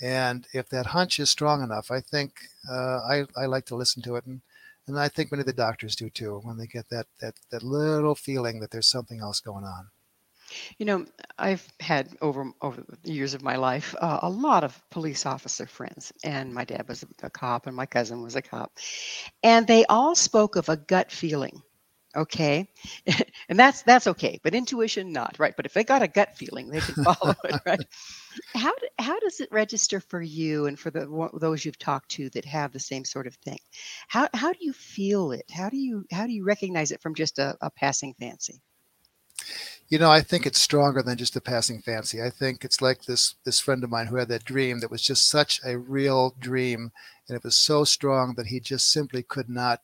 and 0.00 0.46
if 0.52 0.68
that 0.68 0.86
hunch 0.86 1.18
is 1.18 1.30
strong 1.30 1.62
enough, 1.62 1.90
I 1.90 2.00
think 2.00 2.32
uh, 2.70 3.00
I, 3.08 3.24
I 3.36 3.46
like 3.46 3.66
to 3.66 3.76
listen 3.76 4.02
to 4.02 4.16
it. 4.16 4.26
And, 4.26 4.40
and 4.86 4.98
I 4.98 5.08
think 5.08 5.30
many 5.30 5.40
of 5.40 5.46
the 5.46 5.52
doctors 5.52 5.96
do 5.96 6.08
too, 6.08 6.40
when 6.44 6.56
they 6.56 6.66
get 6.66 6.88
that, 6.90 7.06
that, 7.20 7.34
that 7.50 7.62
little 7.62 8.14
feeling 8.14 8.60
that 8.60 8.70
there's 8.70 8.88
something 8.88 9.20
else 9.20 9.40
going 9.40 9.64
on. 9.64 9.88
You 10.78 10.86
know, 10.86 11.06
I've 11.38 11.66
had 11.78 12.16
over 12.22 12.50
over 12.62 12.82
the 13.02 13.12
years 13.12 13.34
of 13.34 13.42
my 13.42 13.56
life 13.56 13.94
uh, 14.00 14.20
a 14.22 14.30
lot 14.30 14.64
of 14.64 14.80
police 14.90 15.26
officer 15.26 15.66
friends, 15.66 16.10
and 16.24 16.54
my 16.54 16.64
dad 16.64 16.88
was 16.88 17.02
a, 17.02 17.26
a 17.26 17.30
cop, 17.30 17.66
and 17.66 17.76
my 17.76 17.84
cousin 17.84 18.22
was 18.22 18.34
a 18.34 18.40
cop, 18.40 18.72
and 19.42 19.66
they 19.66 19.84
all 19.86 20.14
spoke 20.14 20.56
of 20.56 20.70
a 20.70 20.76
gut 20.78 21.12
feeling 21.12 21.62
okay? 22.18 22.68
And 23.48 23.58
that's 23.58 23.82
that's 23.82 24.06
okay 24.06 24.38
but 24.42 24.54
intuition 24.54 25.10
not 25.12 25.36
right? 25.38 25.54
But 25.56 25.64
if 25.64 25.72
they 25.72 25.84
got 25.84 26.02
a 26.02 26.08
gut 26.08 26.36
feeling 26.36 26.68
they 26.68 26.80
can 26.80 27.04
follow 27.04 27.34
it 27.44 27.60
right? 27.64 27.84
How 28.54 28.74
do, 28.74 28.88
how 28.98 29.18
does 29.20 29.40
it 29.40 29.48
register 29.50 30.00
for 30.00 30.20
you 30.20 30.66
and 30.66 30.78
for 30.78 30.90
the 30.90 31.30
those 31.40 31.64
you've 31.64 31.78
talked 31.78 32.10
to 32.12 32.28
that 32.30 32.44
have 32.44 32.72
the 32.72 32.80
same 32.80 33.04
sort 33.04 33.26
of 33.26 33.34
thing? 33.36 33.58
How 34.08 34.28
how 34.34 34.52
do 34.52 34.58
you 34.60 34.72
feel 34.72 35.32
it? 35.32 35.46
How 35.50 35.70
do 35.70 35.76
you 35.76 36.04
how 36.12 36.26
do 36.26 36.32
you 36.32 36.44
recognize 36.44 36.90
it 36.90 37.00
from 37.00 37.14
just 37.14 37.38
a, 37.38 37.56
a 37.60 37.70
passing 37.70 38.14
fancy? 38.20 38.60
You 39.88 39.98
know 39.98 40.10
i 40.10 40.20
think 40.20 40.44
it's 40.44 40.60
stronger 40.60 41.02
than 41.02 41.16
just 41.16 41.36
a 41.36 41.40
passing 41.40 41.80
fancy. 41.80 42.22
I 42.22 42.30
think 42.30 42.64
it's 42.64 42.82
like 42.82 43.04
this 43.04 43.36
this 43.44 43.60
friend 43.60 43.82
of 43.82 43.90
mine 43.90 44.08
who 44.08 44.16
had 44.16 44.28
that 44.28 44.44
dream 44.44 44.80
that 44.80 44.90
was 44.90 45.02
just 45.02 45.30
such 45.30 45.60
a 45.64 45.78
real 45.78 46.34
dream 46.38 46.92
and 47.28 47.36
it 47.36 47.44
was 47.44 47.56
so 47.56 47.84
strong 47.84 48.34
that 48.34 48.48
he 48.48 48.60
just 48.60 48.92
simply 48.92 49.22
could 49.22 49.48
not 49.48 49.80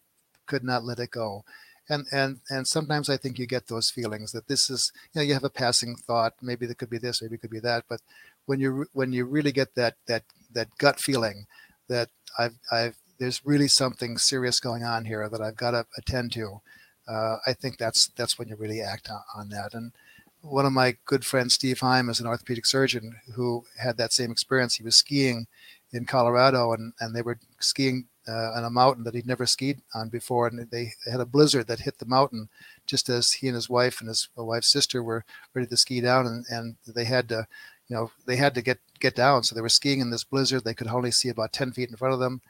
could 0.47 0.65
not 0.65 0.85
let 0.85 0.99
it 0.99 1.11
go 1.11 1.45
and 1.89 2.07
and 2.13 2.41
and 2.51 2.67
sometimes 2.67 3.11
i 3.11 3.17
think 3.17 3.39
you 3.39 3.47
get 3.47 3.67
those 3.67 3.91
feelings 3.91 4.33
that 4.33 4.49
this 4.49 4.71
is 4.71 4.93
you 5.13 5.21
know 5.21 5.25
you 5.25 5.35
have 5.35 5.45
a 5.45 5.51
passing 5.51 5.97
thought 5.97 6.35
maybe 6.41 6.67
it 6.67 6.79
could 6.79 6.91
be 6.91 6.99
this 6.99 7.21
maybe 7.21 7.35
it 7.35 7.41
could 7.41 7.51
be 7.51 7.61
that 7.61 7.85
but 7.89 8.01
when 8.47 8.61
you 8.61 8.87
when 8.93 9.13
you 9.13 9.25
really 9.25 9.53
get 9.53 9.75
that 9.75 9.95
that 10.07 10.23
that 10.53 10.69
gut 10.79 10.99
feeling 10.99 11.47
that 11.89 12.09
i've 12.39 12.59
i've 12.73 12.97
there's 13.19 13.45
really 13.45 13.69
something 13.69 14.19
serious 14.19 14.61
going 14.61 14.83
on 14.83 15.05
here 15.05 15.29
that 15.29 15.41
i've 15.41 15.57
got 15.57 15.73
to 15.73 15.87
attend 15.97 16.33
to 16.33 16.61
uh, 17.09 17.37
i 17.47 17.53
think 17.53 17.79
that's 17.79 18.09
that's 18.17 18.39
when 18.39 18.49
you 18.49 18.57
really 18.57 18.81
act 18.81 19.11
on, 19.11 19.21
on 19.37 19.49
that. 19.51 19.75
And 19.75 19.93
one 20.41 20.67
of 20.67 20.73
my 20.73 20.97
good 21.05 21.25
friends 21.25 21.55
steve 21.55 21.81
heim 21.81 22.09
is 22.09 22.21
an 22.21 22.27
orthopedic 22.27 22.67
surgeon 22.67 23.17
who 23.35 23.65
had 23.79 23.97
that 23.97 24.13
same 24.13 24.31
experience. 24.31 24.75
He 24.75 24.83
was 24.83 24.97
skiing 24.97 25.47
in 25.93 26.05
colorado 26.05 26.73
and 26.73 26.93
and 27.01 27.15
they 27.15 27.23
were 27.23 27.39
skiing 27.61 28.07
uh, 28.29 28.53
on 28.55 28.65
a 28.65 28.71
mountain 28.71 29.05
that 29.05 29.15
he'd 29.15 29.27
never 29.27 29.47
skied 29.47 29.81
on 29.95 30.09
before, 30.09 30.47
and 30.47 30.59
they, 30.71 30.93
they 31.05 31.11
had 31.11 31.21
a 31.21 31.27
blizzard 31.27 31.67
that 31.67 31.81
hit 31.81 31.99
the 31.99 32.07
mountain 32.07 32.49
just 32.87 33.09
as 33.09 33.33
he 33.33 33.49
and 33.49 33.55
his 33.55 33.69
wife 33.69 34.01
and 34.01 34.09
his 34.09 34.29
wife's 34.37 34.69
sister 34.69 35.03
were 35.03 35.25
ready 35.55 35.67
to 35.67 35.77
ski 35.77 36.01
down, 36.01 36.27
and, 36.27 36.45
and 36.49 36.77
they 36.95 37.05
had 37.05 37.29
to, 37.29 37.47
you 37.89 37.97
know, 37.97 38.11
they 38.27 38.37
had 38.37 38.55
to 38.55 38.63
get 38.63 38.79
get 39.01 39.15
down. 39.15 39.43
So 39.43 39.55
they 39.55 39.61
were 39.61 39.69
skiing 39.69 40.01
in 40.01 40.11
this 40.11 40.25
blizzard. 40.25 40.65
They 40.65 40.75
could 40.75 40.87
only 40.87 41.11
see 41.11 41.29
about 41.29 41.53
10 41.53 41.73
feet 41.73 41.91
in 41.91 41.97
front 41.97 42.15
of 42.15 42.21
them, 42.21 42.41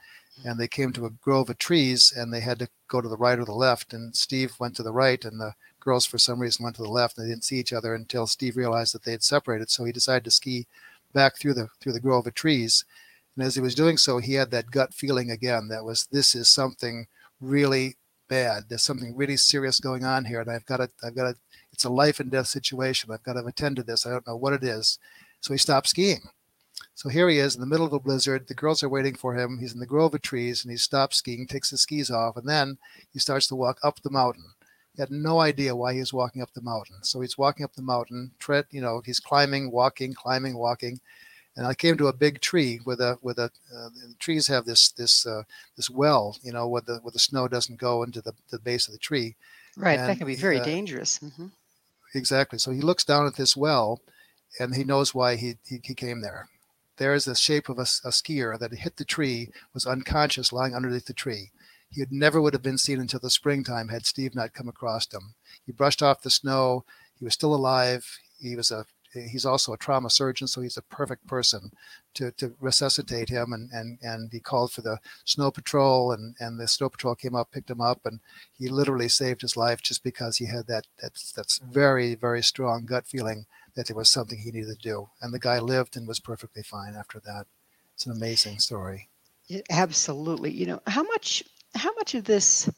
and 0.45 0.59
they 0.59 0.69
came 0.69 0.93
to 0.93 1.07
a 1.07 1.11
grove 1.11 1.51
of 1.51 1.59
trees, 1.59 2.13
and 2.17 2.33
they 2.33 2.41
had 2.41 2.59
to 2.61 2.69
go 2.89 3.01
to 3.01 3.09
the 3.09 3.17
right 3.17 3.39
or 3.39 3.45
the 3.45 3.53
left. 3.53 3.93
And 3.93 4.15
Steve 4.15 4.55
went 4.61 4.77
to 4.77 4.83
the 4.83 4.93
right, 4.93 5.25
and 5.25 5.41
the 5.41 5.55
girls 5.81 6.07
for 6.07 6.19
some 6.19 6.41
reason 6.41 6.63
went 6.63 6.77
to 6.77 6.83
the 6.83 6.89
left. 6.89 7.19
And 7.19 7.27
they 7.27 7.31
didn't 7.33 7.45
see 7.45 7.59
each 7.59 7.73
other 7.73 7.95
until 7.95 8.27
Steve 8.27 8.57
realized 8.57 8.95
that 8.95 9.05
they 9.05 9.13
had 9.13 9.23
separated. 9.23 9.71
So 9.71 9.85
he 9.85 9.93
decided 9.93 10.25
to 10.25 10.31
ski 10.31 10.67
back 11.13 11.37
through 11.37 11.55
the 11.55 11.69
through 11.81 11.93
the 11.93 12.01
grove 12.01 12.27
of 12.27 12.35
trees 12.35 12.85
and 13.37 13.45
as 13.45 13.55
he 13.55 13.61
was 13.61 13.75
doing 13.75 13.97
so, 13.97 14.19
he 14.19 14.35
had 14.35 14.51
that 14.53 14.71
gut 14.71 14.95
feeling 14.95 15.31
again 15.31 15.69
that 15.69 15.85
was, 15.85 16.07
this 16.13 16.35
is 16.35 16.49
something 16.49 17.07
really 17.41 17.97
bad. 18.29 18.65
There's 18.69 18.83
something 18.83 19.17
really 19.17 19.37
serious 19.37 19.81
going 19.81 20.05
on 20.05 20.25
here. 20.25 20.41
And 20.41 20.51
I've 20.51 20.67
got 20.67 20.79
to, 20.79 20.89
I've 21.03 21.17
got 21.17 21.33
to, 21.33 21.37
it's 21.73 21.85
a 21.85 21.91
life 21.91 22.21
and 22.21 22.31
death 22.31 22.47
situation. 22.47 23.11
I've 23.11 23.25
got 23.25 23.35
to 23.35 23.45
attend 23.45 23.77
to 23.77 23.83
this. 23.83 24.07
I 24.07 24.11
don't 24.11 24.27
know 24.27 24.37
what 24.37 24.53
it 24.53 24.63
is. 24.63 24.99
So 25.41 25.53
he 25.53 25.59
stopped 25.59 25.89
skiing. 25.89 26.21
So 26.95 27.09
here 27.09 27.29
he 27.29 27.39
is 27.39 27.57
in 27.57 27.61
the 27.61 27.67
middle 27.67 27.87
of 27.87 27.93
a 27.93 27.99
blizzard. 27.99 28.47
The 28.47 28.55
girls 28.55 28.83
are 28.83 28.89
waiting 28.89 29.15
for 29.15 29.37
him. 29.37 29.59
He's 29.59 29.75
in 29.75 29.81
the 29.81 29.87
grove 29.87 30.15
of 30.15 30.23
trees 30.23 30.65
and 30.65 30.71
he 30.71 30.77
stops 30.77 31.17
skiing, 31.17 31.47
takes 31.47 31.71
his 31.71 31.81
skis 31.81 32.11
off, 32.11 32.37
and 32.37 32.49
then 32.49 32.79
he 33.13 33.19
starts 33.19 33.49
to 33.49 33.57
walk 33.57 33.79
up 33.83 34.01
the 34.01 34.11
mountain. 34.11 34.45
He 34.95 35.03
had 35.03 35.11
no 35.11 35.41
idea 35.41 35.75
why 35.75 35.93
he 35.93 35.99
was 35.99 36.13
walking 36.13 36.41
up 36.41 36.53
the 36.53 36.63
mountain. 36.63 36.97
So 37.03 37.21
he's 37.21 37.37
walking 37.37 37.65
up 37.65 37.75
the 37.75 37.83
mountain, 37.83 38.31
tread, 38.39 38.67
you 38.71 38.81
know, 38.81 39.03
he's 39.05 39.19
climbing, 39.19 39.73
walking, 39.73 40.15
climbing, 40.15 40.57
walking 40.57 41.01
and 41.57 41.67
I 41.67 41.75
came 41.75 41.97
to 41.99 42.09
a 42.09 42.13
big 42.13 42.41
tree 42.41 42.81
with 42.85 43.01
a 43.01 43.19
with 43.23 43.39
a 43.39 43.51
uh, 43.75 43.89
trees 44.19 44.47
have 44.49 44.65
this 44.65 44.91
this 44.91 45.27
uh, 45.27 45.43
this 45.77 45.89
well, 45.89 46.37
you 46.43 46.53
know, 46.53 46.67
where 46.67 46.83
the 46.83 46.97
where 46.99 47.13
the 47.13 47.19
snow 47.19 47.49
doesn't 47.49 47.79
go 47.79 48.03
into 48.03 48.21
the, 48.21 48.33
the 48.51 48.59
base 48.59 48.87
of 48.89 48.93
the 48.93 48.99
tree. 48.99 49.37
Right, 49.77 49.99
and, 49.99 50.09
that 50.09 50.19
can 50.19 50.27
be 50.27 50.35
very 50.35 50.61
uh, 50.61 50.65
dangerous. 50.65 51.19
Mm-hmm. 51.19 51.47
Exactly. 52.15 52.59
So 52.59 52.71
he 52.71 52.81
looks 52.81 53.05
down 53.05 53.27
at 53.27 53.37
this 53.37 53.57
well, 53.57 54.01
and 54.59 54.75
he 54.75 54.85
knows 54.85 55.15
why 55.15 55.37
he 55.37 55.57
he, 55.67 55.81
he 55.83 55.95
came 55.95 56.21
there. 56.21 56.49
There 56.97 57.15
is 57.15 57.25
the 57.25 57.35
shape 57.35 57.69
of 57.69 57.79
a, 57.79 57.83
a 57.83 58.11
skier 58.11 58.59
that 58.59 58.73
hit 58.73 58.97
the 58.97 59.05
tree, 59.05 59.51
was 59.73 59.87
unconscious, 59.87 60.53
lying 60.53 60.75
underneath 60.75 61.07
the 61.07 61.13
tree. 61.13 61.51
He 61.91 62.05
never 62.11 62.41
would 62.41 62.55
have 62.55 62.63
been 62.63 62.79
seen 62.79 63.01
until 63.01 63.21
the 63.21 63.31
springtime 63.31 63.89
had 63.89 64.07
Steve 64.07 64.35
not 64.35 64.53
come 64.53 64.69
across 64.69 65.13
him. 65.13 65.35
He 65.65 65.73
brushed 65.73 66.03
off 66.03 66.23
the 66.23 66.31
snow. 66.31 66.85
He 67.19 67.25
was 67.25 67.35
still 67.35 67.55
alive. 67.55 68.19
He 68.41 68.57
was 68.57 68.71
a 68.73 68.87
he's 69.15 69.47
also 69.47 69.73
a 69.73 69.79
trauma 69.79 70.11
surgeon, 70.11 70.47
so 70.47 70.61
he's 70.61 70.77
a 70.77 70.83
perfect 70.83 71.27
person 71.27 71.71
to, 72.15 72.31
to 72.33 72.55
resuscitate 72.61 73.29
him. 73.29 73.53
And, 73.53 73.71
and, 73.73 73.99
and 74.03 74.33
he 74.33 74.41
called 74.41 74.73
for 74.73 74.83
the 74.83 74.99
snow 75.25 75.51
patrol, 75.51 76.13
and, 76.13 76.35
and 76.41 76.59
the 76.59 76.69
snow 76.69 76.89
patrol 76.89 77.15
came 77.15 77.35
up, 77.35 77.51
picked 77.53 77.71
him 77.71 77.81
up, 77.81 78.01
and 78.05 78.21
he 78.53 78.69
literally 78.69 79.09
saved 79.09 79.43
his 79.43 79.57
life 79.57 79.83
just 79.83 80.03
because 80.03 80.37
he 80.37 80.47
had 80.47 80.67
that 80.67 80.87
that's 81.01 81.33
that's 81.33 81.59
very 81.59 82.15
very 82.15 82.43
strong 82.43 82.85
gut 82.85 83.07
feeling 83.07 83.47
that 83.75 83.87
there 83.87 83.97
was 83.97 84.09
something 84.09 84.39
he 84.39 84.51
needed 84.51 84.81
to 84.81 84.89
do. 84.89 85.09
And 85.21 85.33
the 85.33 85.39
guy 85.39 85.59
lived 85.59 85.97
and 85.97 86.07
was 86.07 86.21
perfectly 86.21 86.63
fine 86.63 86.95
after 86.95 87.21
that. 87.21 87.47
It's 87.95 88.07
an 88.07 88.13
amazing 88.13 88.59
story. 88.59 89.09
absolutely. 89.71 90.51
You 90.51 90.67
know 90.67 90.81
how 90.87 91.03
much 91.03 91.43
how 91.75 91.93
much 91.95 92.15
of 92.15 92.25
this 92.25 92.71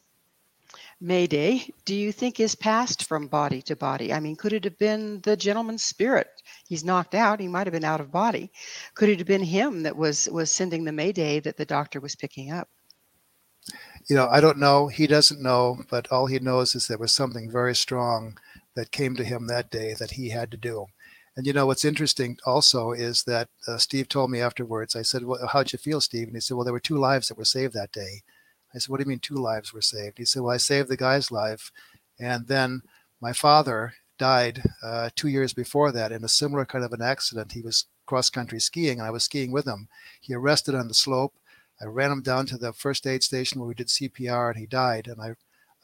Mayday, 1.01 1.69
do 1.85 1.95
you 1.95 2.11
think 2.11 2.41
is 2.41 2.55
passed 2.55 3.05
from 3.05 3.27
body 3.27 3.61
to 3.63 3.77
body? 3.77 4.15
I 4.15 4.21
mean, 4.21 4.35
could 4.35 4.55
it 4.55 4.65
have 4.65 4.79
been 4.79 5.21
the 5.21 5.37
gentleman's 5.37 5.85
spirit? 5.85 6.29
He's 6.67 6.85
knocked 6.85 7.15
out. 7.15 7.39
He 7.39 7.49
might 7.49 7.67
have 7.67 7.75
been 7.75 7.85
out 7.85 8.01
of 8.01 8.11
body. 8.11 8.51
Could 8.95 9.11
it 9.11 9.19
have 9.19 9.27
been 9.27 9.43
him 9.43 9.83
that 9.83 9.97
was 9.97 10.27
was 10.33 10.51
sending 10.51 10.85
the 10.85 10.93
Mayday 10.93 11.41
that 11.41 11.59
the 11.59 11.67
doctor 11.67 12.01
was 12.01 12.17
picking 12.17 12.51
up? 12.51 12.69
You 14.09 14.17
know, 14.17 14.29
I 14.29 14.41
don't 14.41 14.59
know. 14.59 14.89
He 14.89 15.07
doesn't 15.07 15.43
know, 15.43 15.79
but 15.91 16.11
all 16.11 16.27
he 16.27 16.39
knows 16.39 16.75
is 16.75 16.87
there 16.87 16.97
was 16.97 17.13
something 17.13 17.51
very 17.51 17.75
strong 17.75 18.39
that 18.75 18.91
came 18.91 19.17
to 19.17 19.25
him 19.25 19.49
that 19.49 19.71
day 19.71 19.95
that 19.99 20.13
he 20.13 20.31
had 20.31 20.51
to 20.53 20.57
do. 20.57 20.87
And 21.37 21.47
you 21.47 21.53
know 21.53 21.67
what's 21.67 21.85
interesting 21.85 22.39
also 22.47 22.93
is 22.93 23.25
that 23.25 23.49
uh, 23.69 23.77
Steve 23.77 24.09
told 24.09 24.31
me 24.31 24.41
afterwards. 24.41 24.97
I 24.97 25.03
said, 25.03 25.25
well, 25.25 25.47
"How'd 25.47 25.73
you 25.73 25.79
feel, 25.79 26.01
Steve?" 26.01 26.29
And 26.29 26.37
he 26.37 26.41
said, 26.41 26.57
"Well, 26.57 26.65
there 26.65 26.73
were 26.73 26.81
two 26.81 26.97
lives 26.97 27.29
that 27.29 27.37
were 27.37 27.45
saved 27.45 27.75
that 27.75 27.93
day." 27.93 28.23
I 28.77 28.79
said, 28.79 28.91
"What 28.91 28.99
do 28.99 29.05
you 29.05 29.09
mean 29.09 29.19
two 29.19 29.35
lives 29.35 29.73
were 29.73 29.83
saved?" 29.83 30.19
He 30.19 30.25
said, 30.25 30.43
"Well, 30.43 30.55
I 30.55 30.59
saved 30.59 30.89
the 30.89 30.97
guy's 30.97 31.31
life, 31.31 31.73
and 32.21 32.47
then 32.47 32.83
my 33.21 33.33
father 33.33 33.95
died 34.19 34.63
uh, 34.83 35.11
two 35.15 35.29
years 35.29 35.53
before 35.53 35.93
that 35.93 36.13
in 36.13 36.25
a 36.25 36.29
similar 36.29 36.65
kind 36.65 36.85
of 36.85 36.93
an 36.93 37.03
accident. 37.03 37.53
He 37.53 37.63
was 37.63 37.87
cross 38.07 38.31
country 38.31 38.61
skiing, 38.61 38.99
and 38.99 39.07
I 39.07 39.11
was 39.11 39.25
skiing 39.25 39.51
with 39.51 39.67
him. 39.67 39.89
He 40.21 40.35
arrested 40.35 40.75
on 40.75 40.89
the 40.89 40.95
slope. 40.95 41.35
I 41.81 41.87
ran 41.87 42.13
him 42.13 42.23
down 42.23 42.47
to 42.47 42.59
the 42.59 42.73
first 42.73 43.07
aid 43.07 43.23
station 43.23 43.61
where 43.61 43.69
we 43.69 43.75
did 43.75 43.89
CPR, 43.89 44.51
and 44.51 44.59
he 44.59 44.67
died. 44.67 45.09
And 45.09 45.21
I, 45.21 45.35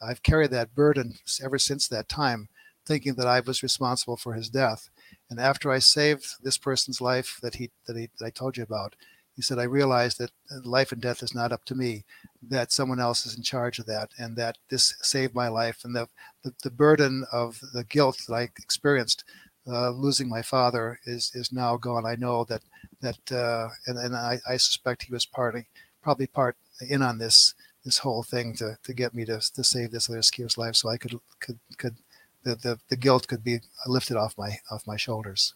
I've 0.01 0.23
carried 0.23 0.51
that 0.51 0.75
burden 0.75 1.15
ever 1.43 1.59
since 1.59 1.87
that 1.87 2.09
time, 2.09 2.49
thinking 2.85 3.15
that 3.15 3.27
I 3.27 3.39
was 3.41 3.63
responsible 3.63 4.17
for 4.17 4.33
his 4.33 4.49
death. 4.49 4.89
And 5.29 5.39
after 5.39 5.71
I 5.71 5.79
saved 5.79 6.43
this 6.43 6.57
person's 6.57 7.01
life 7.01 7.39
that 7.41 7.55
he 7.55 7.71
that, 7.87 7.97
he, 7.97 8.09
that 8.19 8.25
I 8.25 8.29
told 8.29 8.57
you 8.57 8.63
about, 8.63 8.95
he 9.35 9.41
said, 9.41 9.59
I 9.59 9.63
realized 9.63 10.19
that 10.19 10.31
life 10.63 10.91
and 10.91 11.01
death 11.01 11.23
is 11.23 11.33
not 11.33 11.51
up 11.51 11.65
to 11.65 11.75
me, 11.75 12.05
that 12.49 12.71
someone 12.71 12.99
else 12.99 13.25
is 13.25 13.35
in 13.35 13.43
charge 13.43 13.79
of 13.79 13.85
that, 13.87 14.09
and 14.17 14.35
that 14.37 14.57
this 14.69 14.95
saved 15.01 15.33
my 15.33 15.47
life. 15.47 15.83
And 15.83 15.95
the, 15.95 16.07
the, 16.43 16.53
the 16.63 16.71
burden 16.71 17.25
of 17.31 17.59
the 17.73 17.83
guilt 17.83 18.21
that 18.27 18.33
I 18.33 18.43
experienced 18.43 19.23
uh, 19.67 19.89
losing 19.91 20.27
my 20.29 20.41
father 20.41 20.99
is 21.05 21.31
is 21.33 21.51
now 21.51 21.77
gone. 21.77 22.05
I 22.05 22.15
know 22.15 22.43
that 22.45 22.63
that 23.01 23.31
uh, 23.31 23.69
and, 23.87 23.97
and 23.97 24.15
I, 24.15 24.39
I 24.47 24.57
suspect 24.57 25.03
he 25.03 25.13
was 25.13 25.25
partly 25.25 25.67
probably 26.01 26.27
part 26.27 26.57
in 26.89 27.01
on 27.01 27.17
this 27.17 27.53
this 27.85 27.99
whole 27.99 28.23
thing 28.23 28.55
to, 28.55 28.77
to 28.83 28.93
get 28.93 29.13
me 29.13 29.25
to, 29.25 29.39
to 29.53 29.63
save 29.63 29.91
this 29.91 30.09
other 30.09 30.21
skier's 30.21 30.57
life 30.57 30.75
so 30.75 30.89
I 30.89 30.97
could 30.97 31.19
could 31.39 31.59
could 31.77 31.95
the, 32.43 32.55
the, 32.55 32.79
the 32.89 32.97
guilt 32.97 33.27
could 33.27 33.43
be 33.43 33.61
lifted 33.87 34.17
off 34.17 34.37
my 34.37 34.57
off 34.69 34.85
my 34.85 34.97
shoulders. 34.97 35.53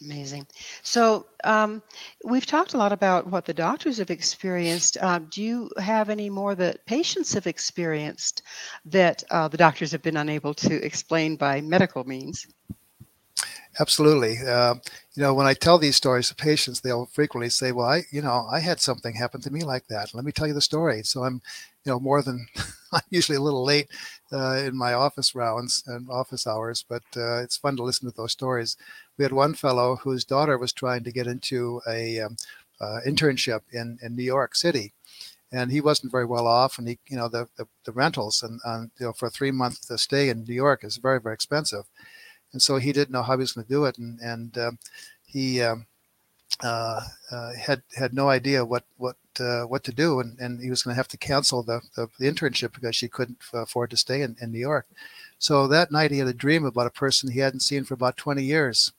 Amazing. 0.00 0.46
So 0.82 1.26
um, 1.44 1.82
we've 2.24 2.46
talked 2.46 2.74
a 2.74 2.78
lot 2.78 2.92
about 2.92 3.26
what 3.26 3.44
the 3.44 3.54
doctors 3.54 3.98
have 3.98 4.10
experienced. 4.10 4.96
Uh, 5.00 5.20
do 5.30 5.42
you 5.42 5.70
have 5.78 6.08
any 6.08 6.30
more 6.30 6.54
that 6.54 6.84
patients 6.86 7.34
have 7.34 7.46
experienced 7.46 8.42
that 8.86 9.22
uh, 9.30 9.48
the 9.48 9.56
doctors 9.56 9.92
have 9.92 10.02
been 10.02 10.16
unable 10.16 10.54
to 10.54 10.84
explain 10.84 11.36
by 11.36 11.60
medical 11.60 12.04
means? 12.04 12.46
Absolutely. 13.80 14.36
Uh, 14.46 14.74
you 15.14 15.22
know, 15.22 15.32
when 15.32 15.46
I 15.46 15.54
tell 15.54 15.78
these 15.78 15.96
stories 15.96 16.28
to 16.28 16.34
patients, 16.34 16.80
they'll 16.80 17.06
frequently 17.06 17.48
say, 17.48 17.72
"Well, 17.72 17.86
I, 17.86 18.02
you 18.10 18.20
know, 18.20 18.46
I 18.50 18.60
had 18.60 18.80
something 18.80 19.14
happen 19.14 19.40
to 19.42 19.50
me 19.52 19.62
like 19.64 19.86
that. 19.88 20.14
Let 20.14 20.24
me 20.24 20.32
tell 20.32 20.46
you 20.46 20.52
the 20.52 20.60
story." 20.60 21.02
So 21.04 21.24
I'm, 21.24 21.40
you 21.84 21.90
know, 21.92 21.98
more 21.98 22.20
than 22.22 22.46
I'm 22.92 23.00
usually 23.10 23.36
a 23.36 23.40
little 23.40 23.64
late 23.64 23.88
uh, 24.30 24.56
in 24.66 24.76
my 24.76 24.92
office 24.92 25.34
rounds 25.34 25.84
and 25.86 26.08
office 26.10 26.46
hours, 26.46 26.84
but 26.86 27.02
uh, 27.16 27.42
it's 27.42 27.56
fun 27.56 27.76
to 27.76 27.82
listen 27.82 28.08
to 28.10 28.14
those 28.16 28.32
stories. 28.32 28.76
We 29.16 29.22
had 29.24 29.32
one 29.32 29.54
fellow 29.54 29.96
whose 29.96 30.24
daughter 30.24 30.58
was 30.58 30.72
trying 30.74 31.04
to 31.04 31.12
get 31.12 31.26
into 31.26 31.80
a 31.88 32.20
um, 32.20 32.36
uh, 32.80 33.00
internship 33.06 33.62
in 33.72 33.98
in 34.02 34.14
New 34.16 34.22
York 34.24 34.54
City, 34.54 34.92
and 35.52 35.70
he 35.72 35.80
wasn't 35.80 36.12
very 36.12 36.26
well 36.26 36.46
off, 36.46 36.78
and 36.78 36.88
he, 36.88 36.98
you 37.08 37.16
know, 37.16 37.28
the 37.28 37.48
the, 37.56 37.66
the 37.84 37.92
rentals 37.92 38.42
and, 38.42 38.60
and 38.64 38.90
you 39.00 39.06
know 39.06 39.12
for 39.14 39.26
a 39.26 39.30
three 39.30 39.52
month 39.52 39.78
stay 40.00 40.28
in 40.30 40.44
New 40.44 40.54
York 40.54 40.84
is 40.84 40.96
very 40.98 41.20
very 41.20 41.34
expensive 41.34 41.84
and 42.52 42.60
so 42.60 42.76
he 42.76 42.92
didn't 42.92 43.10
know 43.10 43.22
how 43.22 43.34
he 43.34 43.40
was 43.40 43.52
going 43.52 43.66
to 43.66 43.72
do 43.72 43.84
it, 43.84 43.98
and 43.98 44.20
and 44.20 44.58
um, 44.58 44.78
he 45.26 45.62
um, 45.62 45.86
uh, 46.62 47.00
uh, 47.30 47.52
had 47.54 47.82
had 47.96 48.14
no 48.14 48.28
idea 48.28 48.64
what 48.64 48.84
what 48.96 49.16
uh, 49.40 49.62
what 49.62 49.82
to 49.84 49.92
do, 49.92 50.20
and, 50.20 50.38
and 50.38 50.60
he 50.60 50.70
was 50.70 50.82
going 50.82 50.92
to 50.92 50.96
have 50.96 51.08
to 51.08 51.16
cancel 51.16 51.62
the, 51.62 51.80
the, 51.96 52.06
the 52.18 52.30
internship 52.30 52.74
because 52.74 52.94
she 52.94 53.08
couldn't 53.08 53.38
afford 53.54 53.90
to 53.90 53.96
stay 53.96 54.20
in, 54.22 54.36
in 54.40 54.52
New 54.52 54.58
York. 54.58 54.86
So 55.38 55.66
that 55.68 55.90
night 55.90 56.10
he 56.10 56.18
had 56.18 56.28
a 56.28 56.34
dream 56.34 56.66
about 56.66 56.86
a 56.86 56.90
person 56.90 57.30
he 57.30 57.40
hadn't 57.40 57.60
seen 57.60 57.84
for 57.84 57.94
about 57.94 58.16
20 58.18 58.42
years, 58.42 58.92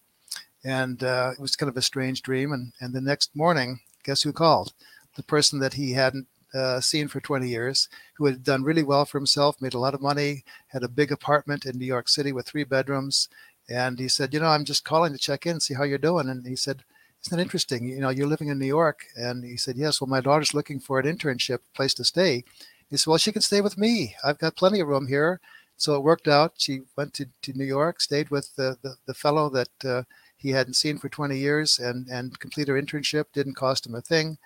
and 0.64 1.04
uh, 1.04 1.32
it 1.34 1.40
was 1.40 1.56
kind 1.56 1.70
of 1.70 1.78
a 1.78 1.82
strange 1.82 2.22
dream. 2.22 2.52
And 2.52 2.74
and 2.80 2.94
the 2.94 3.02
next 3.02 3.36
morning, 3.36 3.80
guess 4.04 4.24
who 4.24 4.34
called? 4.34 4.74
The 5.16 5.24
person 5.24 5.60
that 5.60 5.74
he 5.74 5.94
hadn't 5.94 6.28
uh, 6.54 6.80
seen 6.80 7.08
for 7.08 7.20
20 7.20 7.48
years, 7.48 7.90
who 8.16 8.26
had 8.26 8.44
done 8.44 8.64
really 8.64 8.84
well 8.84 9.06
for 9.06 9.18
himself, 9.18 9.62
made 9.62 9.74
a 9.74 9.80
lot 9.80 9.94
of 9.94 10.02
money, 10.02 10.44
had 10.68 10.84
a 10.84 10.88
big 10.88 11.12
apartment 11.12 11.66
in 11.66 11.78
New 11.78 11.86
York 11.86 12.08
City 12.08 12.32
with 12.32 12.46
three 12.46 12.64
bedrooms. 12.64 13.30
And 13.70 14.00
he 14.00 14.08
said, 14.08 14.34
You 14.34 14.40
know, 14.40 14.48
I'm 14.48 14.66
just 14.66 14.84
calling 14.84 15.14
to 15.14 15.20
check 15.20 15.46
in, 15.46 15.60
see 15.60 15.74
how 15.74 15.84
you're 15.84 15.98
doing. 15.98 16.30
And 16.30 16.46
he 16.46 16.56
said, 16.56 16.84
Isn't 17.24 17.38
that 17.38 17.42
interesting? 17.42 17.88
You 17.88 18.00
know, 18.00 18.10
you're 18.10 18.28
living 18.28 18.50
in 18.50 18.60
New 18.60 18.68
York. 18.68 19.06
And 19.16 19.44
he 19.44 19.58
said, 19.58 19.78
Yes, 19.78 20.00
well, 20.00 20.10
my 20.10 20.22
daughter's 20.22 20.54
looking 20.54 20.80
for 20.80 21.00
an 21.00 21.06
internship 21.06 21.60
place 21.74 21.94
to 21.96 22.04
stay. 22.04 22.44
He 22.90 22.98
said, 22.98 23.10
Well, 23.10 23.18
she 23.18 23.32
can 23.32 23.42
stay 23.42 23.62
with 23.62 23.78
me. 23.78 24.16
I've 24.24 24.40
got 24.40 24.56
plenty 24.56 24.80
of 24.80 24.88
room 24.88 25.08
here. 25.08 25.40
So 25.78 25.96
it 25.96 26.04
worked 26.04 26.28
out. 26.28 26.54
She 26.58 26.82
went 26.96 27.14
to, 27.16 27.26
to 27.42 27.54
New 27.58 27.66
York, 27.66 28.00
stayed 28.00 28.30
with 28.30 28.56
the, 28.56 28.78
the, 28.84 28.96
the 29.08 29.14
fellow 29.14 29.50
that 29.50 29.86
uh, 29.86 30.04
he 30.38 30.50
hadn't 30.50 30.76
seen 30.76 31.00
for 31.00 31.10
20 31.10 31.38
years, 31.38 31.80
and, 31.80 32.08
and 32.10 32.40
completed 32.40 32.72
her 32.72 32.82
internship. 32.82 33.26
Didn't 33.34 33.56
cost 33.56 33.88
him 33.88 33.96
a 33.96 34.02
thing 34.02 34.38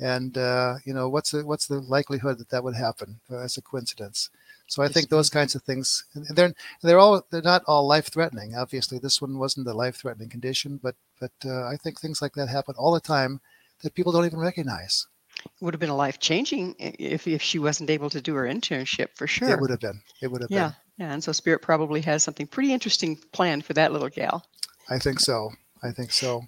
and 0.00 0.36
uh, 0.36 0.76
you 0.84 0.92
know 0.92 1.08
what's 1.08 1.30
the 1.30 1.44
what's 1.44 1.66
the 1.66 1.80
likelihood 1.80 2.38
that 2.38 2.50
that 2.50 2.64
would 2.64 2.76
happen 2.76 3.20
as 3.30 3.56
a 3.56 3.62
coincidence? 3.62 4.30
So 4.68 4.82
i 4.82 4.88
think 4.88 5.08
those 5.08 5.30
kinds 5.30 5.54
of 5.54 5.62
things 5.62 6.04
they're 6.14 6.52
they're 6.82 6.98
all 6.98 7.22
they're 7.30 7.40
not 7.40 7.62
all 7.68 7.86
life 7.86 8.08
threatening 8.08 8.56
obviously 8.56 8.98
this 8.98 9.22
one 9.22 9.38
wasn't 9.38 9.68
a 9.68 9.72
life 9.72 9.94
threatening 9.94 10.28
condition 10.28 10.80
but 10.82 10.96
but 11.20 11.30
uh, 11.44 11.68
i 11.68 11.76
think 11.76 12.00
things 12.00 12.20
like 12.20 12.32
that 12.34 12.48
happen 12.48 12.74
all 12.76 12.92
the 12.92 13.00
time 13.00 13.40
that 13.82 13.94
people 13.94 14.12
don't 14.12 14.26
even 14.26 14.38
recognize. 14.38 15.06
It 15.44 15.50
would 15.60 15.74
have 15.74 15.80
been 15.80 15.90
a 15.90 15.96
life 15.96 16.18
changing 16.18 16.74
if, 16.78 17.28
if 17.28 17.42
she 17.42 17.58
wasn't 17.58 17.90
able 17.90 18.10
to 18.10 18.20
do 18.20 18.34
her 18.34 18.44
internship 18.44 19.08
for 19.14 19.26
sure. 19.26 19.50
it 19.50 19.60
would 19.60 19.70
have 19.70 19.80
been. 19.80 20.00
It 20.22 20.30
would 20.30 20.40
have 20.40 20.50
yeah 20.50 20.68
been. 20.68 21.06
yeah 21.06 21.12
and 21.12 21.22
so 21.22 21.32
spirit 21.32 21.62
probably 21.62 22.00
has 22.02 22.22
something 22.22 22.46
pretty 22.46 22.72
interesting 22.72 23.16
planned 23.32 23.64
for 23.64 23.74
that 23.74 23.92
little 23.92 24.08
gal. 24.08 24.44
I 24.88 24.98
think 24.98 25.20
so. 25.20 25.50
I 25.82 25.90
think 25.90 26.10
so. 26.12 26.42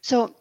So 0.00 0.34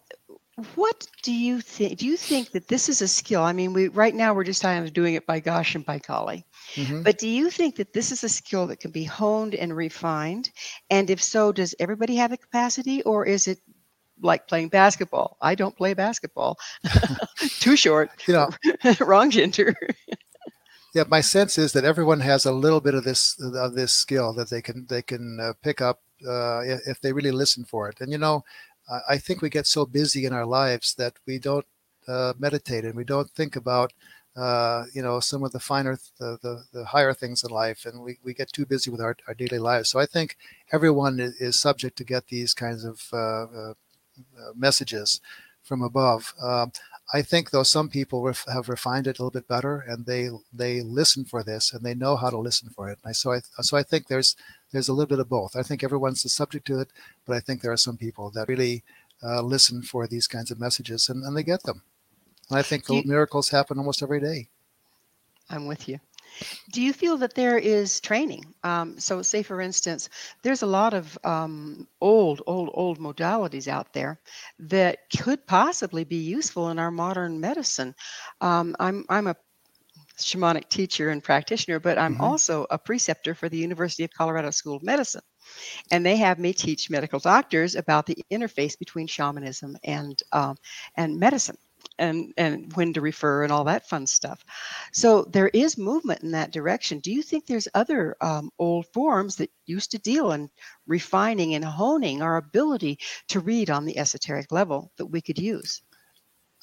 what 0.74 1.08
do 1.22 1.32
you 1.32 1.62
think? 1.62 2.00
Do 2.00 2.08
you 2.08 2.18
think 2.18 2.52
that 2.52 2.68
this 2.68 2.90
is 2.90 3.04
a 3.04 3.08
skill? 3.08 3.44
I 3.44 3.54
mean, 3.54 3.74
we 3.74 3.90
right 3.90 4.16
now 4.16 4.34
we're 4.34 4.44
just 4.44 4.64
kind 4.64 4.84
of 4.84 4.92
doing 4.92 5.14
it 5.14 5.28
by 5.28 5.40
gosh 5.40 5.76
and 5.76 5.86
by 5.86 6.00
golly. 6.00 6.46
Mm-hmm. 6.74 7.04
But 7.04 7.20
do 7.20 7.28
you 7.28 7.52
think 7.52 7.76
that 7.76 7.94
this 7.94 8.12
is 8.12 8.24
a 8.24 8.30
skill 8.30 8.66
that 8.68 8.80
can 8.80 8.90
be 8.90 9.04
honed 9.04 9.54
and 9.54 9.76
refined? 9.76 10.50
And 10.90 11.12
if 11.12 11.22
so, 11.22 11.52
does 11.52 11.76
everybody 11.80 12.16
have 12.16 12.32
the 12.32 12.38
capacity, 12.38 13.04
or 13.04 13.24
is 13.24 13.48
it 13.48 13.60
like 14.20 14.48
playing 14.48 14.70
basketball? 14.70 15.38
I 15.42 15.54
don't 15.54 15.78
play 15.78 15.94
basketball. 15.94 16.58
Too 17.60 17.76
short. 17.76 18.10
You 18.28 18.34
know, 18.34 18.50
wrong 19.00 19.30
gender. 19.30 19.76
yeah, 20.96 21.04
my 21.08 21.22
sense 21.22 21.60
is 21.60 21.72
that 21.74 21.86
everyone 21.86 22.22
has 22.22 22.46
a 22.46 22.52
little 22.52 22.82
bit 22.82 22.96
of 22.96 23.04
this 23.04 23.40
of 23.40 23.76
this 23.76 23.92
skill 23.92 24.34
that 24.34 24.50
they 24.50 24.64
can 24.64 24.88
they 24.90 25.04
can 25.04 25.40
uh, 25.40 25.54
pick 25.62 25.82
up 25.82 26.02
uh, 26.28 26.62
if 26.88 27.00
they 27.02 27.14
really 27.14 27.32
listen 27.32 27.64
for 27.64 27.90
it. 27.90 28.02
And 28.02 28.12
you 28.12 28.18
know, 28.18 28.44
I 29.10 29.18
think 29.18 29.42
we 29.42 29.50
get 29.50 29.68
so 29.68 29.86
busy 29.86 30.26
in 30.26 30.34
our 30.34 30.46
lives 30.46 30.96
that 30.96 31.14
we 31.26 31.40
don't 31.40 31.66
uh, 32.08 32.34
meditate 32.40 32.86
and 32.86 32.96
we 32.96 33.04
don't 33.04 33.30
think 33.32 33.56
about 33.56 33.94
uh, 34.38 34.86
you 34.94 35.02
know 35.02 35.20
some 35.20 35.44
of 35.44 35.52
the 35.52 35.60
finer 35.60 35.98
the, 36.20 36.38
the, 36.42 36.64
the, 36.72 36.86
higher 36.86 37.14
things 37.14 37.44
in 37.44 37.50
life 37.50 37.86
and 37.86 38.02
we, 38.02 38.18
we 38.24 38.34
get 38.34 38.52
too 38.52 38.66
busy 38.66 38.92
with 38.92 39.02
our, 39.02 39.16
our 39.28 39.34
daily 39.34 39.58
lives. 39.58 39.90
So 39.90 40.00
i 40.00 40.06
think 40.06 40.38
everyone 40.72 41.20
is 41.20 41.60
subject 41.60 41.98
to 41.98 42.04
get 42.04 42.28
these 42.28 42.54
kinds 42.54 42.86
of 42.86 43.02
uh, 43.12 43.18
uh, 43.18 43.74
uh 43.74 44.54
messages 44.56 45.22
from 45.64 45.82
above. 45.82 46.34
Um, 46.42 46.72
i 47.14 47.22
think 47.22 47.50
though 47.50 47.64
some 47.64 47.90
people 47.90 48.22
ref- 48.24 48.46
have 48.48 48.70
refined 48.70 49.08
it 49.08 49.18
a 49.18 49.22
little 49.22 49.32
bit 49.32 49.48
better 49.48 49.84
and 49.88 50.06
they 50.06 50.30
they 50.54 50.82
listen 50.82 51.26
for 51.26 51.44
this 51.44 51.74
and 51.74 51.84
they 51.84 51.96
know 51.96 52.16
how 52.16 52.30
to 52.30 52.38
listen 52.38 52.70
for 52.70 52.90
it. 52.90 53.00
And 53.04 53.10
I, 53.10 53.14
so 53.14 53.34
i 53.34 53.42
so 53.62 53.76
i 53.76 53.84
think 53.84 54.08
there's 54.08 54.36
there's 54.72 54.90
a 54.90 54.94
little 54.94 55.08
bit 55.08 55.20
of 55.20 55.30
both. 55.30 55.56
I 55.56 55.64
think 55.64 55.84
everyone's 55.84 56.24
the 56.24 56.30
subject 56.30 56.68
to 56.68 56.80
it, 56.80 56.90
but 57.26 57.36
I 57.36 57.40
think 57.40 57.62
there 57.62 57.72
are 57.72 57.78
some 57.78 57.98
people 57.98 58.30
that 58.32 58.48
really 58.48 58.84
uh, 59.24 59.42
listen 59.42 59.82
for 59.82 60.08
these 60.08 60.28
kinds 60.28 60.52
of 60.52 60.60
messages 60.60 61.10
and, 61.10 61.24
and 61.24 61.36
they 61.36 61.44
get 61.44 61.64
them. 61.64 61.84
And 62.50 62.60
I 62.60 62.62
think 62.62 62.88
you, 62.90 63.04
miracles 63.06 63.50
happen 63.50 63.78
almost 63.78 64.04
every 64.04 64.20
day. 64.20 64.50
I'm 65.50 65.68
with 65.68 65.88
you. 65.88 66.00
Do 66.72 66.82
you 66.82 66.94
feel 66.94 67.18
that 67.18 67.34
there 67.34 67.58
is 67.58 68.00
training? 68.00 68.54
Um, 68.64 69.00
so, 69.00 69.22
say 69.22 69.42
for 69.42 69.62
instance, 69.62 70.10
there's 70.44 70.62
a 70.62 70.68
lot 70.68 70.94
of 70.94 71.18
um, 71.24 71.88
old, 72.02 72.44
old, 72.46 72.70
old 72.74 73.00
modalities 73.00 73.68
out 73.68 73.94
there 73.94 74.20
that 74.60 75.00
could 75.18 75.46
possibly 75.48 76.04
be 76.04 76.18
useful 76.18 76.70
in 76.70 76.80
our 76.80 76.92
modern 76.92 77.40
medicine. 77.40 77.96
Um, 78.42 78.76
I'm 78.80 79.06
I'm 79.10 79.28
a 79.28 79.36
shamanic 80.18 80.70
teacher 80.70 81.10
and 81.10 81.24
practitioner, 81.24 81.80
but 81.80 81.98
I'm 81.98 82.14
mm-hmm. 82.14 82.24
also 82.24 82.66
a 82.70 82.78
preceptor 82.78 83.36
for 83.36 83.50
the 83.50 83.58
University 83.58 84.04
of 84.04 84.12
Colorado 84.12 84.52
School 84.52 84.76
of 84.76 84.84
Medicine. 84.84 85.22
And 85.92 86.06
they 86.06 86.18
have 86.18 86.40
me 86.40 86.54
teach 86.54 86.90
medical 86.90 87.20
doctors 87.20 87.76
about 87.76 88.06
the 88.06 88.18
interface 88.32 88.78
between 88.78 89.08
shamanism 89.08 89.78
and 89.84 90.22
um, 90.32 90.58
and 90.96 91.20
medicine 91.20 91.58
and 92.00 92.34
and 92.38 92.74
when 92.74 92.94
to 92.94 93.02
refer 93.02 93.44
and 93.44 93.52
all 93.52 93.64
that 93.64 93.88
fun 93.88 94.06
stuff. 94.08 94.44
So 94.92 95.24
there 95.24 95.50
is 95.50 95.78
movement 95.78 96.24
in 96.24 96.32
that 96.32 96.52
direction. 96.52 97.00
Do 97.00 97.12
you 97.12 97.22
think 97.22 97.46
there's 97.46 97.68
other 97.74 98.16
um, 98.22 98.52
old 98.60 98.88
forms 98.88 99.36
that 99.38 99.52
used 99.66 99.92
to 99.92 100.00
deal 100.00 100.32
in 100.32 100.50
refining 100.86 101.56
and 101.56 101.66
honing 101.66 102.22
our 102.22 102.38
ability 102.38 103.00
to 103.30 103.40
read 103.40 103.70
on 103.70 103.86
the 103.86 103.98
esoteric 103.98 104.52
level 104.52 104.92
that 104.98 105.06
we 105.06 105.22
could 105.22 105.40
use? 105.40 105.82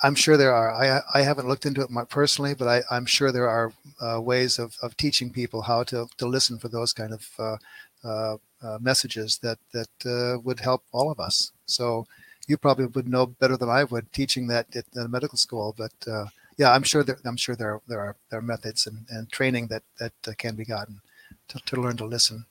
I'm 0.03 0.15
sure 0.15 0.37
there 0.37 0.55
are. 0.55 0.71
I, 0.73 1.01
I 1.15 1.23
haven't 1.23 1.49
looked 1.49 1.67
into 1.67 1.83
it 1.83 1.91
personally, 2.09 2.55
but 2.55 2.85
I, 2.91 2.97
am 2.97 3.07
sure 3.07 3.31
there 3.31 3.49
are 3.49 3.73
uh, 4.01 4.21
ways 4.21 4.59
of, 4.59 4.77
of 4.83 4.97
teaching 4.97 5.31
people 5.31 5.63
how 5.63 5.85
to, 5.85 6.07
to 6.19 6.27
listen 6.27 6.59
for 6.59 6.69
those 6.69 6.93
kind 6.93 7.13
of 7.13 7.29
uh, 7.39 7.57
uh, 8.05 8.37
uh, 8.63 8.79
messages 8.81 9.39
that 9.39 9.59
that 9.73 9.89
uh, 10.07 10.39
would 10.41 10.61
help 10.61 10.83
all 10.93 11.11
of 11.11 11.21
us. 11.21 11.53
So 11.67 12.07
you 12.47 12.57
probably 12.57 12.87
would 12.87 13.09
know 13.09 13.27
better 13.27 13.57
than 13.57 13.69
I 13.69 13.85
would 13.85 14.13
teaching 14.13 14.47
that 14.49 14.75
at 14.75 14.91
the 14.93 15.09
medical 15.09 15.39
school. 15.39 15.75
But 15.77 15.93
uh, 16.11 16.27
yeah, 16.57 16.73
I'm 16.73 16.83
sure 16.83 17.03
that 17.05 17.19
I'm 17.25 17.37
sure 17.37 17.57
there 17.57 17.81
there 17.89 18.01
are 18.01 18.17
there 18.31 18.41
are 18.41 18.43
methods 18.43 18.87
and, 18.87 19.07
and 19.11 19.31
training 19.31 19.69
that 19.69 19.83
that 19.99 20.13
can 20.39 20.55
be 20.55 20.65
gotten 20.65 21.01
to, 21.49 21.59
to 21.61 21.81
learn 21.81 21.97
to 21.99 22.05
listen. 22.05 22.45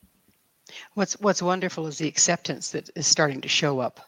What's 0.94 1.20
What's 1.20 1.42
wonderful 1.42 1.88
is 1.88 1.98
the 1.98 2.08
acceptance 2.08 2.72
that 2.72 2.90
is 2.96 3.06
starting 3.06 3.42
to 3.42 3.50
show 3.50 3.80
up. 3.80 4.00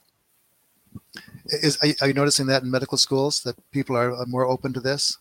Is 1.47 1.77
are 1.81 1.87
you, 1.87 1.95
are 2.01 2.07
you 2.07 2.13
noticing 2.13 2.47
that 2.47 2.63
in 2.63 2.71
medical 2.71 2.97
schools 2.97 3.41
that 3.43 3.55
people 3.71 3.95
are 3.95 4.25
more 4.25 4.45
open 4.45 4.73
to 4.73 4.79
this? 4.79 5.17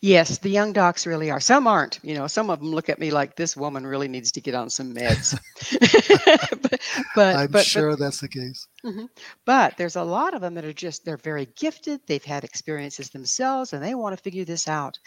Yes, 0.00 0.38
the 0.38 0.50
young 0.50 0.72
docs 0.72 1.06
really 1.06 1.30
are. 1.30 1.40
Some 1.40 1.66
aren't. 1.66 2.00
You 2.02 2.14
know, 2.14 2.26
some 2.26 2.50
of 2.50 2.60
them 2.60 2.70
look 2.70 2.88
at 2.88 2.98
me 2.98 3.10
like 3.10 3.36
this 3.36 3.56
woman 3.56 3.86
really 3.86 4.08
needs 4.08 4.32
to 4.32 4.40
get 4.40 4.54
on 4.54 4.70
some 4.70 4.94
meds. 4.94 5.38
but, 6.62 6.80
but, 7.14 7.36
I'm 7.36 7.50
but, 7.50 7.66
sure 7.66 7.90
but, 7.90 7.98
that's 7.98 8.20
the 8.20 8.28
case. 8.28 8.66
Mm-hmm. 8.84 9.06
But 9.44 9.76
there's 9.76 9.96
a 9.96 10.02
lot 10.02 10.34
of 10.34 10.40
them 10.40 10.54
that 10.54 10.64
are 10.64 10.72
just 10.72 11.04
they're 11.04 11.16
very 11.16 11.46
gifted. 11.56 12.00
They've 12.06 12.24
had 12.24 12.44
experiences 12.44 13.10
themselves, 13.10 13.72
and 13.72 13.82
they 13.82 13.94
want 13.94 14.16
to 14.16 14.22
figure 14.22 14.44
this 14.44 14.68
out. 14.68 14.98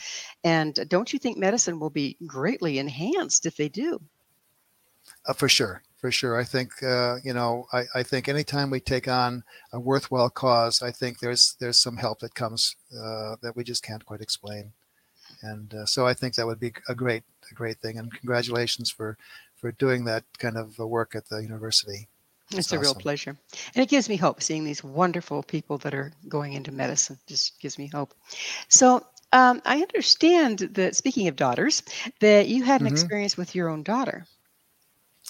And 0.43 0.75
don't 0.89 1.11
you 1.11 1.19
think 1.19 1.37
medicine 1.37 1.79
will 1.79 1.89
be 1.89 2.17
greatly 2.25 2.79
enhanced 2.79 3.45
if 3.45 3.57
they 3.57 3.69
do? 3.69 3.99
Uh, 5.25 5.33
for 5.33 5.49
sure 5.49 5.81
for 5.97 6.11
sure. 6.11 6.39
I 6.39 6.43
think 6.43 6.71
uh, 6.83 7.17
you 7.23 7.33
know, 7.33 7.67
I, 7.73 7.83
I 7.95 8.03
think 8.03 8.27
anytime 8.27 8.69
we 8.69 8.79
take 8.79 9.07
on 9.07 9.43
a 9.73 9.79
worthwhile 9.79 10.29
cause, 10.29 10.81
I 10.81 10.91
think 10.91 11.19
there's 11.19 11.55
there's 11.59 11.77
some 11.77 11.97
help 11.97 12.19
that 12.19 12.35
comes 12.35 12.75
uh, 12.93 13.35
that 13.41 13.55
we 13.55 13.63
just 13.63 13.83
can't 13.83 14.05
quite 14.05 14.21
explain, 14.21 14.71
and 15.41 15.73
uh, 15.73 15.85
so 15.85 16.07
I 16.07 16.13
think 16.13 16.35
that 16.35 16.45
would 16.45 16.59
be 16.59 16.73
a 16.87 16.95
great 16.95 17.23
a 17.51 17.53
great 17.53 17.77
thing. 17.79 17.97
And 17.97 18.13
congratulations 18.13 18.91
for 18.91 19.17
for 19.55 19.71
doing 19.73 20.05
that 20.05 20.23
kind 20.37 20.57
of 20.57 20.77
work 20.77 21.15
at 21.15 21.27
the 21.29 21.41
university. 21.41 22.07
It's, 22.51 22.59
it's 22.59 22.71
a 22.71 22.77
awesome. 22.77 22.81
real 22.81 22.95
pleasure, 22.95 23.37
and 23.75 23.83
it 23.83 23.89
gives 23.89 24.07
me 24.07 24.15
hope 24.15 24.41
seeing 24.41 24.63
these 24.63 24.83
wonderful 24.83 25.43
people 25.43 25.77
that 25.79 25.93
are 25.93 26.13
going 26.29 26.53
into 26.53 26.71
medicine. 26.71 27.17
Just 27.27 27.59
gives 27.59 27.77
me 27.77 27.87
hope. 27.87 28.13
So 28.69 29.05
um, 29.33 29.61
I 29.65 29.81
understand 29.81 30.59
that 30.59 30.95
speaking 30.95 31.27
of 31.27 31.35
daughters, 31.35 31.83
that 32.21 32.47
you 32.47 32.63
had 32.63 32.81
an 32.81 32.87
mm-hmm. 32.87 32.95
experience 32.95 33.35
with 33.35 33.55
your 33.55 33.67
own 33.67 33.83
daughter. 33.83 34.25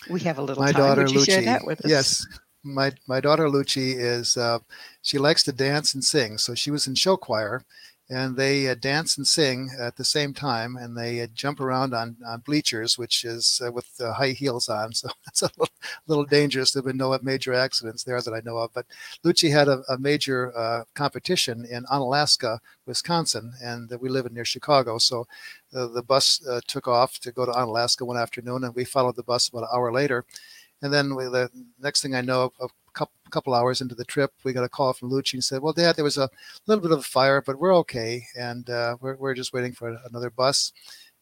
We 0.10 0.22
have 0.22 0.38
a 0.38 0.42
little 0.42 0.64
my 0.64 0.72
time. 0.72 0.82
daughter 0.82 1.02
Would 1.02 1.12
you 1.12 1.20
Lucci, 1.20 1.26
share 1.26 1.42
that 1.42 1.66
with 1.66 1.84
us? 1.84 1.90
Yes, 1.90 2.26
my 2.64 2.92
my 3.08 3.20
daughter 3.20 3.48
Lucci 3.48 3.96
is 3.96 4.38
uh, 4.38 4.60
she 5.02 5.18
likes 5.18 5.44
to 5.44 5.52
dance 5.52 5.94
and 5.94 6.04
sing. 6.04 6.38
So 6.38 6.56
she 6.56 6.72
was 6.72 6.88
in 6.88 6.96
show 6.96 7.18
choir, 7.18 7.64
and 8.10 8.38
they 8.38 8.70
uh, 8.70 8.76
dance 8.76 9.18
and 9.18 9.28
sing 9.28 9.70
at 9.78 9.98
the 9.98 10.06
same 10.06 10.34
time, 10.34 10.78
and 10.78 10.98
they 10.98 11.22
uh, 11.22 11.28
jump 11.34 11.60
around 11.60 11.94
on, 11.94 12.16
on 12.26 12.40
bleachers, 12.40 12.98
which 12.98 13.26
is 13.26 13.62
uh, 13.66 13.72
with 13.72 13.90
high 14.00 14.32
heels 14.32 14.70
on. 14.70 14.92
So 14.98 15.10
it's 15.28 15.42
a 15.42 15.50
little, 15.58 15.74
little 16.08 16.26
dangerous. 16.26 16.72
There 16.72 16.82
have 16.82 16.88
been 16.88 16.98
no 16.98 17.18
major 17.22 17.54
accidents 17.54 18.04
there 18.04 18.22
that 18.22 18.34
I 18.34 18.42
know 18.46 18.58
of. 18.58 18.74
But 18.74 18.86
Lucci 19.26 19.52
had 19.52 19.68
a, 19.68 19.84
a 19.90 19.98
major 19.98 20.58
uh, 20.58 20.86
competition 20.94 21.66
in 21.70 21.84
Onalaska, 21.86 22.60
Wisconsin, 22.86 23.52
and 23.62 23.92
we 24.00 24.10
live 24.10 24.26
in 24.26 24.34
near 24.34 24.46
Chicago. 24.46 24.98
So 24.98 25.28
uh, 25.76 25.88
the 25.88 26.02
bus 26.02 26.42
uh, 26.48 26.62
took 26.66 26.88
off 26.88 27.20
to 27.20 27.32
go 27.32 27.46
to 27.46 27.52
Onalaska 27.52 28.04
one 28.06 28.18
afternoon, 28.18 28.64
and 28.64 28.74
we 28.74 28.86
followed 28.86 29.18
the 29.18 29.24
bus 29.24 29.50
about 29.50 29.64
an 29.64 29.70
hour 29.74 29.92
later. 29.92 30.26
And 30.82 30.94
then 30.94 31.16
we, 31.16 31.26
the 31.26 31.50
next 31.82 32.02
thing 32.02 32.16
I 32.16 32.22
know, 32.22 32.54
a 32.62 32.68
couple, 32.98 33.14
couple 33.30 33.54
hours 33.54 33.82
into 33.82 33.96
the 33.96 34.06
trip, 34.06 34.32
we 34.44 34.54
got 34.54 34.64
a 34.64 34.70
call 34.70 34.94
from 34.94 35.12
Lucci 35.12 35.34
and 35.34 35.44
said, 35.44 35.62
"Well, 35.62 35.74
Dad, 35.74 35.96
there 35.96 36.04
was 36.04 36.18
a 36.18 36.30
little 36.66 36.82
bit 36.82 36.92
of 36.92 37.00
a 37.00 37.04
fire, 37.04 37.42
but 37.42 37.60
we're 37.60 37.76
okay, 37.78 38.26
and 38.38 38.70
uh, 38.70 38.98
we're 39.02 39.16
we're 39.18 39.36
just 39.36 39.54
waiting 39.54 39.74
for 39.74 39.98
another 40.10 40.30
bus." 40.30 40.74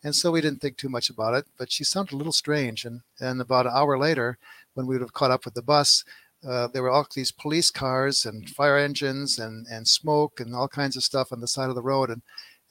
And 0.04 0.16
so 0.16 0.32
we 0.32 0.42
didn't 0.42 0.62
think 0.62 0.78
too 0.78 0.90
much 0.90 1.10
about 1.10 1.34
it. 1.34 1.46
But 1.58 1.72
she 1.72 1.84
sounded 1.84 2.14
a 2.14 2.18
little 2.18 2.34
strange, 2.34 2.86
and 2.86 3.02
and 3.20 3.42
about 3.42 3.68
an 3.68 3.74
hour 3.76 3.98
later, 3.98 4.38
when 4.76 4.88
we 4.88 4.96
would 4.96 5.02
have 5.02 5.14
caught 5.14 5.32
up 5.32 5.46
with 5.46 5.56
the 5.56 5.62
bus, 5.62 6.06
uh, 6.48 6.68
there 6.68 6.84
were 6.84 6.92
all 6.92 7.08
these 7.14 7.32
police 7.32 7.72
cars 7.72 8.26
and 8.26 8.50
fire 8.50 8.78
engines 8.78 9.40
and 9.40 9.68
and 9.68 9.88
smoke 9.88 10.40
and 10.40 10.56
all 10.56 10.68
kinds 10.68 10.96
of 10.96 11.04
stuff 11.04 11.32
on 11.34 11.42
the 11.42 11.48
side 11.48 11.70
of 11.70 11.76
the 11.76 11.82
road, 11.82 12.10
and 12.10 12.22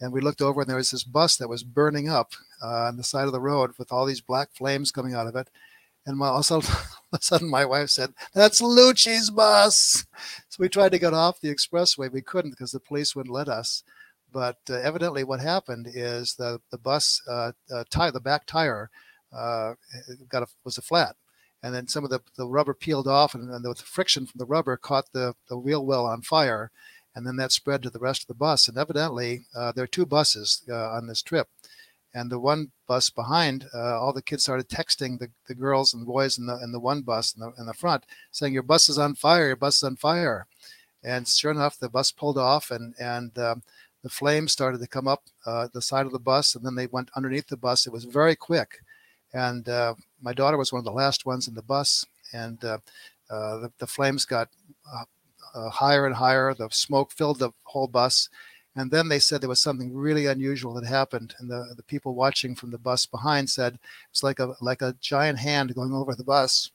and 0.00 0.12
we 0.12 0.20
looked 0.20 0.42
over 0.42 0.61
and 0.61 0.68
there 0.68 0.76
was 0.76 0.90
this 0.90 1.05
bus 1.05 1.36
that 1.36 1.48
was 1.48 1.62
burning 1.62 2.09
up 2.09 2.32
uh, 2.62 2.88
on 2.88 2.96
the 2.96 3.05
side 3.05 3.26
of 3.26 3.32
the 3.32 3.40
road 3.40 3.72
with 3.78 3.92
all 3.92 4.07
these 4.07 4.20
black 4.20 4.48
flames 4.52 4.90
coming 4.90 5.14
out 5.14 5.26
of 5.26 5.36
it 5.36 5.48
and 6.07 6.18
my, 6.18 6.28
all, 6.28 6.38
of 6.38 6.96
a 7.12 7.18
sudden, 7.20 7.48
my 7.48 7.64
wife 7.64 7.90
said, 7.90 8.14
That's 8.34 8.61
Lucci's 8.61 9.30
bus. 9.30 10.07
So 10.48 10.57
we 10.59 10.68
tried 10.68 10.92
to 10.92 10.98
get 10.98 11.14
off 11.14 11.40
the 11.40 11.55
expressway. 11.55 12.11
We 12.11 12.22
couldn't 12.22 12.52
because 12.52 12.72
the 12.72 12.80
police 12.80 13.14
wouldn't 13.14 13.34
let 13.34 13.48
us. 13.48 13.82
But 14.32 14.59
uh, 14.68 14.74
evidently, 14.74 15.22
what 15.22 15.40
happened 15.40 15.88
is 15.92 16.34
the, 16.34 16.61
the 16.70 16.78
bus 16.78 17.22
uh, 17.28 17.52
uh, 17.72 17.84
tire, 17.88 18.11
the 18.11 18.20
back 18.20 18.46
tire, 18.46 18.90
uh, 19.32 19.74
got 20.28 20.42
a, 20.42 20.46
was 20.64 20.76
a 20.76 20.82
flat. 20.82 21.16
And 21.62 21.74
then 21.74 21.88
some 21.88 22.05
of 22.05 22.11
the, 22.11 22.20
the 22.36 22.46
rubber 22.46 22.74
peeled 22.74 23.07
off, 23.07 23.34
and, 23.34 23.48
and 23.48 23.64
the 23.64 23.74
friction 23.76 24.26
from 24.26 24.38
the 24.38 24.44
rubber 24.44 24.76
caught 24.76 25.12
the, 25.12 25.34
the 25.48 25.57
wheel 25.57 25.86
well 25.86 26.05
on 26.05 26.20
fire. 26.20 26.70
And 27.14 27.24
then 27.24 27.36
that 27.36 27.52
spread 27.52 27.82
to 27.84 27.90
the 27.90 28.00
rest 28.00 28.22
of 28.22 28.26
the 28.26 28.34
bus. 28.34 28.66
And 28.66 28.76
evidently, 28.76 29.46
uh, 29.57 29.70
there 29.72 29.84
are 29.84 29.88
two 29.88 30.05
buses 30.05 30.62
uh, 30.68 30.90
on 30.90 31.07
this 31.07 31.22
trip 31.22 31.48
and 32.15 32.31
the 32.31 32.39
one 32.39 32.71
bus 32.87 33.11
behind, 33.11 33.67
uh, 33.75 34.01
all 34.01 34.12
the 34.12 34.23
kids 34.23 34.45
started 34.45 34.69
texting 34.69 35.19
the, 35.19 35.29
the 35.49 35.55
girls 35.55 35.95
and 35.95 36.07
boys 36.07 36.39
in 36.39 36.47
the 36.47 36.59
in 36.62 36.73
the 36.73 36.81
one 36.81 37.03
bus 37.03 37.35
in 37.35 37.41
the, 37.41 37.53
in 37.59 37.67
the 37.67 37.75
front, 37.75 38.05
saying, 38.31 38.55
"Your 38.55 38.62
bus 38.62 38.89
is 38.89 38.99
on 38.99 39.15
fire! 39.15 39.49
Your 39.49 39.57
bus 39.57 39.77
is 39.79 39.83
on 39.83 39.97
fire!" 39.97 40.47
And 41.03 41.27
sure 41.29 41.51
enough, 41.51 41.79
the 41.79 41.89
bus 41.89 42.12
pulled 42.12 42.39
off, 42.39 42.71
and 42.71 42.95
and 43.01 43.37
um, 43.39 43.62
the 44.03 44.09
flames 44.09 44.53
started 44.53 44.81
to 44.81 44.87
come 44.87 45.09
up 45.09 45.25
uh, 45.45 45.69
the 45.73 45.83
side 45.83 46.07
of 46.07 46.12
the 46.12 46.19
bus, 46.19 46.55
and 46.55 46.65
then 46.65 46.77
they 46.77 46.87
went 46.87 47.11
underneath 47.17 47.49
the 47.49 47.57
bus. 47.57 47.87
It 47.87 47.93
was 47.93 48.05
very 48.05 48.37
quick, 48.37 48.81
and 49.33 49.69
uh, 49.69 49.95
my 50.23 50.33
daughter 50.33 50.57
was 50.57 50.73
one 50.73 50.79
of 50.79 50.85
the 50.85 50.93
last 50.93 51.27
ones 51.27 51.49
in 51.49 51.55
the 51.55 51.62
bus, 51.62 52.07
and 52.33 52.65
uh, 52.65 52.79
uh, 53.29 53.59
the, 53.59 53.73
the 53.79 53.87
flames 53.87 54.25
got 54.25 54.49
uh, 55.55 55.71
higher 55.71 56.07
and 56.07 56.15
higher. 56.15 56.55
The 56.55 56.69
smoke 56.71 57.12
filled 57.12 57.41
the 57.41 57.51
whole 57.65 57.89
bus 57.89 58.29
and 58.77 58.91
then 58.91 59.09
they 59.09 59.18
said 59.18 59.41
there 59.41 59.49
was 59.49 59.62
something 59.62 59.95
really 59.95 60.27
unusual 60.27 60.75
that 60.75 60.87
happened, 60.87 61.35
and 61.39 61.51
the, 61.51 61.75
the 61.77 61.83
people 61.83 62.14
watching 62.14 62.55
from 62.55 62.70
the 62.70 62.79
bus 62.79 63.07
behind 63.07 63.51
said 63.51 63.79
it's 64.11 64.22
like 64.22 64.39
a 64.41 64.55
like 64.61 64.83
a 64.83 64.97
giant 65.01 65.39
hand 65.39 65.75
going 65.75 65.93
over 65.93 66.14
the 66.14 66.25
bus. 66.25 66.70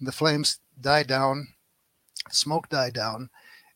The 0.00 0.12
flames 0.12 0.60
died 0.80 1.06
down, 1.06 1.48
smoke 2.30 2.68
died 2.68 2.94
down, 2.94 3.30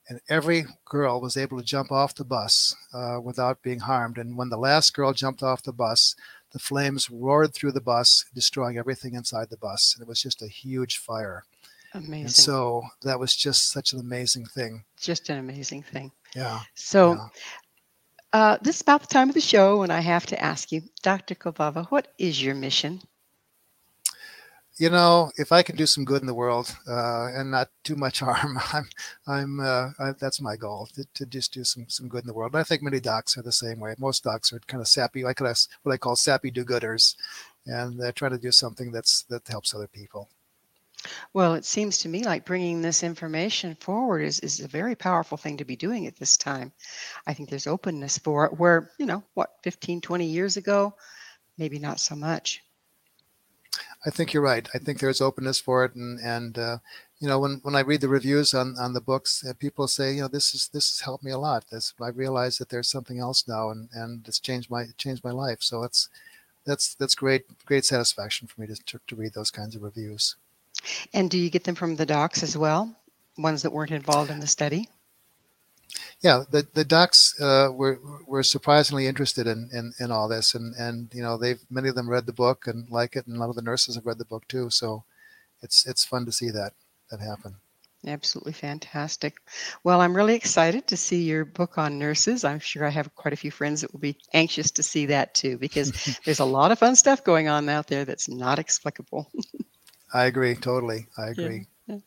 and 0.09 0.20
every 0.28 0.66
girl 0.84 1.20
was 1.20 1.37
able 1.37 1.59
to 1.59 1.64
jump 1.64 1.91
off 1.91 2.14
the 2.14 2.24
bus 2.24 2.74
uh, 2.93 3.20
without 3.22 3.62
being 3.62 3.80
harmed. 3.80 4.18
And 4.18 4.37
when 4.37 4.49
the 4.49 4.57
last 4.57 4.95
girl 4.95 5.12
jumped 5.12 5.43
off 5.43 5.62
the 5.62 5.72
bus, 5.72 6.14
the 6.53 6.59
flames 6.59 7.11
roared 7.11 7.53
through 7.55 7.72
the 7.72 7.80
bus, 7.80 8.24
destroying 8.34 8.78
everything 8.78 9.14
inside 9.14 9.51
the 9.51 9.57
bus. 9.57 9.95
And 9.95 10.03
it 10.03 10.09
was 10.09 10.22
just 10.22 10.43
a 10.43 10.49
huge 10.49 10.99
fire. 10.99 11.45
Amazing. 11.93 12.22
And 12.22 12.32
so 12.32 12.82
that 13.03 13.18
was 13.18 13.34
just 13.34 13.70
such 13.70 13.93
an 13.93 14.01
amazing 14.01 14.47
thing. 14.47 14.84
Just 15.01 15.28
an 15.28 15.39
amazing 15.39 15.82
thing. 15.82 16.12
Yeah. 16.37 16.61
So 16.74 17.14
yeah. 17.14 17.28
Uh, 18.32 18.59
this 18.61 18.76
is 18.76 18.82
about 18.82 19.01
the 19.01 19.07
time 19.07 19.30
of 19.30 19.34
the 19.34 19.41
show 19.41 19.78
when 19.78 19.91
I 19.91 20.01
have 20.01 20.26
to 20.26 20.43
ask 20.43 20.70
you, 20.70 20.82
Dr. 21.03 21.34
Kolbaba, 21.34 21.87
what 21.91 22.09
is 22.18 22.43
your 22.43 22.55
mission? 22.55 23.01
You 24.76 24.91
know, 24.91 25.30
if 25.39 25.53
I 25.53 25.62
can 25.62 25.74
do 25.76 25.87
some 25.87 26.05
good 26.05 26.20
in 26.20 26.26
the 26.26 26.34
world 26.34 26.76
uh, 26.87 27.28
and 27.28 27.51
not 27.51 27.70
too 27.82 27.97
much 27.97 28.20
harm, 28.26 28.59
I'm, 28.74 28.89
I'm, 29.26 29.61
uh, 29.61 29.91
I, 29.99 30.12
that's 30.18 30.43
my 30.43 30.55
goal 30.55 30.87
to, 30.97 31.07
to, 31.14 31.24
just 31.24 31.55
do 31.55 31.64
some, 31.64 31.87
some 31.89 32.09
good 32.09 32.24
in 32.24 32.26
the 32.26 32.34
world. 32.34 32.53
And 32.53 32.61
I 32.61 32.64
think 32.64 32.82
many 32.82 33.01
docs 33.01 33.39
are 33.39 33.43
the 33.43 33.51
same 33.51 33.80
way. 33.80 33.95
Most 33.97 34.24
docs 34.24 34.53
are 34.53 34.61
kind 34.66 34.82
of 34.82 34.89
sappy, 34.89 35.24
like 35.24 35.41
what 35.41 35.93
I 35.93 35.97
call 35.97 36.16
sappy 36.16 36.51
do-gooders, 36.51 37.16
and 37.64 37.99
they're 37.99 38.12
trying 38.12 38.32
to 38.32 38.39
do 38.39 38.53
something 38.53 38.93
that's 38.93 39.22
that 39.30 39.49
helps 39.49 39.74
other 39.74 39.89
people. 39.89 40.28
Well, 41.32 41.54
it 41.54 41.64
seems 41.64 41.98
to 41.98 42.09
me 42.09 42.24
like 42.24 42.44
bringing 42.44 42.82
this 42.82 43.02
information 43.02 43.74
forward 43.76 44.22
is, 44.22 44.40
is 44.40 44.61
a 44.61 44.68
very 44.68 44.94
powerful 44.94 45.36
thing 45.36 45.57
to 45.59 45.64
be 45.64 45.76
doing 45.76 46.07
at 46.07 46.16
this 46.16 46.36
time. 46.36 46.72
I 47.26 47.34
think 47.34 47.48
there's 47.48 47.66
openness 47.66 48.18
for 48.18 48.46
it 48.46 48.59
where, 48.59 48.90
you 48.98 49.07
know, 49.07 49.22
what, 49.34 49.57
15, 49.62 50.00
20 50.00 50.26
years 50.26 50.57
ago, 50.57 50.94
maybe 51.59 51.78
not 51.78 52.00
so 52.00 52.14
much. 52.14 52.62
I 54.04 54.11
think 54.11 54.32
you're 54.32 54.42
right. 54.42 54.68
I 54.74 54.78
think 54.78 55.00
there's 55.00 55.20
openness 55.20 55.61
for 55.61 55.84
it, 55.84 55.94
and 55.94 56.18
and 56.20 56.59
uh, 56.59 56.78
you 57.18 57.28
know 57.28 57.38
when, 57.40 57.61
when 57.62 57.74
I 57.74 57.80
read 57.80 58.00
the 58.00 58.09
reviews 58.09 58.54
on, 58.54 58.76
on 58.78 58.92
the 58.92 59.00
books, 59.00 59.44
uh, 59.44 59.52
people 59.54 59.88
say 59.88 60.14
you 60.14 60.22
know 60.22 60.28
this 60.28 60.54
is 60.54 60.68
this 60.68 60.90
has 60.90 61.04
helped 61.04 61.24
me 61.24 61.32
a 61.32 61.38
lot. 61.38 61.64
This 61.70 61.92
I 62.00 62.09
realize 62.09 62.59
that 62.59 62.68
there's 62.68 62.88
something 62.88 63.18
else 63.18 63.46
now, 63.48 63.70
and 63.70 63.88
and 63.92 64.26
it's 64.26 64.40
changed 64.40 64.70
my 64.70 64.86
changed 64.96 65.24
my 65.24 65.32
life. 65.32 65.59
So 65.61 65.82
it's 65.82 66.09
that's 66.64 66.94
that's 66.94 67.14
great 67.14 67.44
great 67.66 67.84
satisfaction 67.84 68.48
for 68.48 68.61
me 68.61 68.66
to 68.68 68.74
to, 68.74 69.00
to 69.07 69.16
read 69.16 69.34
those 69.34 69.50
kinds 69.50 69.74
of 69.76 69.82
reviews. 69.82 70.36
And 71.12 71.30
do 71.30 71.39
you 71.39 71.51
get 71.51 71.64
them 71.64 71.74
from 71.74 71.97
the 71.97 72.07
docs 72.07 72.43
as 72.43 72.57
well, 72.57 72.95
ones 73.37 73.62
that 73.62 73.72
weren't 73.72 73.91
involved 73.91 74.30
in 74.30 74.41
the 74.41 74.47
study? 74.47 74.89
Yeah, 76.22 76.45
the 76.51 76.66
the 76.74 76.84
docs 76.84 77.39
uh, 77.41 77.68
were 77.72 78.01
were 78.26 78.43
surprisingly 78.43 79.07
interested 79.07 79.47
in, 79.47 79.68
in 79.72 79.93
in 80.01 80.11
all 80.11 80.28
this, 80.28 80.55
and 80.55 80.74
and 80.76 81.11
you 81.12 81.22
know 81.22 81.37
they've 81.37 81.61
many 81.70 81.89
of 81.89 81.95
them 81.95 82.09
read 82.09 82.26
the 82.26 82.32
book 82.32 82.66
and 82.66 82.91
like 82.91 83.16
it, 83.16 83.26
and 83.26 83.37
a 83.37 83.39
lot 83.39 83.51
of 83.51 83.57
the 83.57 83.62
nurses 83.62 83.95
have 83.95 84.07
read 84.07 84.18
the 84.18 84.24
book 84.24 84.49
too. 84.49 84.70
So 84.70 85.05
it's 85.62 85.87
it's 85.87 86.05
fun 86.05 86.24
to 86.26 86.32
see 86.32 86.51
that 86.51 86.72
that 87.11 87.20
happen. 87.20 87.57
Absolutely 88.07 88.53
fantastic. 88.53 89.41
Well, 89.82 90.01
I'm 90.01 90.14
really 90.14 90.34
excited 90.34 90.87
to 90.87 90.97
see 90.97 91.24
your 91.24 91.45
book 91.45 91.76
on 91.76 91.99
nurses. 91.99 92.45
I'm 92.45 92.61
sure 92.61 92.84
I 92.84 92.91
have 92.91 93.14
quite 93.16 93.32
a 93.34 93.37
few 93.37 93.51
friends 93.51 93.80
that 93.80 93.93
will 93.93 94.01
be 94.01 94.18
anxious 94.32 94.70
to 94.72 94.82
see 94.82 95.07
that 95.07 95.34
too, 95.34 95.59
because 95.59 96.18
there's 96.24 96.39
a 96.39 96.45
lot 96.45 96.70
of 96.70 96.78
fun 96.78 96.95
stuff 96.95 97.24
going 97.24 97.49
on 97.49 97.68
out 97.68 97.89
there 97.89 98.05
that's 98.05 98.28
not 98.28 98.59
explicable. 98.59 99.30
I 100.12 100.24
agree 100.24 100.54
totally. 100.54 101.07
I 101.18 101.28
agree. 101.28 101.66
Yeah. 101.86 101.98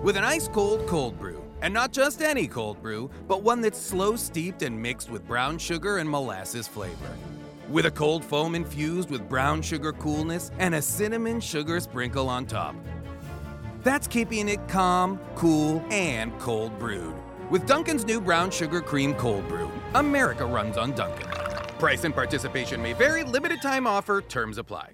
With 0.00 0.16
an 0.16 0.22
ice 0.22 0.46
cold 0.46 0.86
cold 0.86 1.18
brew. 1.18 1.42
And 1.60 1.74
not 1.74 1.92
just 1.92 2.22
any 2.22 2.46
cold 2.46 2.80
brew, 2.80 3.10
but 3.26 3.42
one 3.42 3.60
that's 3.60 3.80
slow 3.80 4.14
steeped 4.14 4.62
and 4.62 4.80
mixed 4.80 5.10
with 5.10 5.26
brown 5.26 5.58
sugar 5.58 5.98
and 5.98 6.08
molasses 6.08 6.68
flavor. 6.68 7.16
With 7.68 7.84
a 7.86 7.90
cold 7.90 8.24
foam 8.24 8.54
infused 8.54 9.10
with 9.10 9.28
brown 9.28 9.60
sugar 9.60 9.92
coolness 9.92 10.52
and 10.60 10.76
a 10.76 10.80
cinnamon 10.80 11.40
sugar 11.40 11.80
sprinkle 11.80 12.28
on 12.28 12.46
top. 12.46 12.76
That's 13.82 14.06
keeping 14.06 14.48
it 14.48 14.68
calm, 14.68 15.18
cool, 15.34 15.84
and 15.90 16.38
cold 16.38 16.78
brewed. 16.78 17.14
With 17.50 17.66
Dunkin's 17.66 18.04
new 18.04 18.20
brown 18.20 18.52
sugar 18.52 18.80
cream 18.80 19.14
cold 19.14 19.48
brew, 19.48 19.68
America 19.94 20.46
runs 20.46 20.76
on 20.76 20.92
Dunkin'. 20.92 21.26
Price 21.80 22.04
and 22.04 22.14
participation 22.14 22.80
may 22.80 22.92
vary, 22.92 23.24
limited 23.24 23.60
time 23.60 23.88
offer, 23.88 24.20
terms 24.20 24.58
apply. 24.58 24.86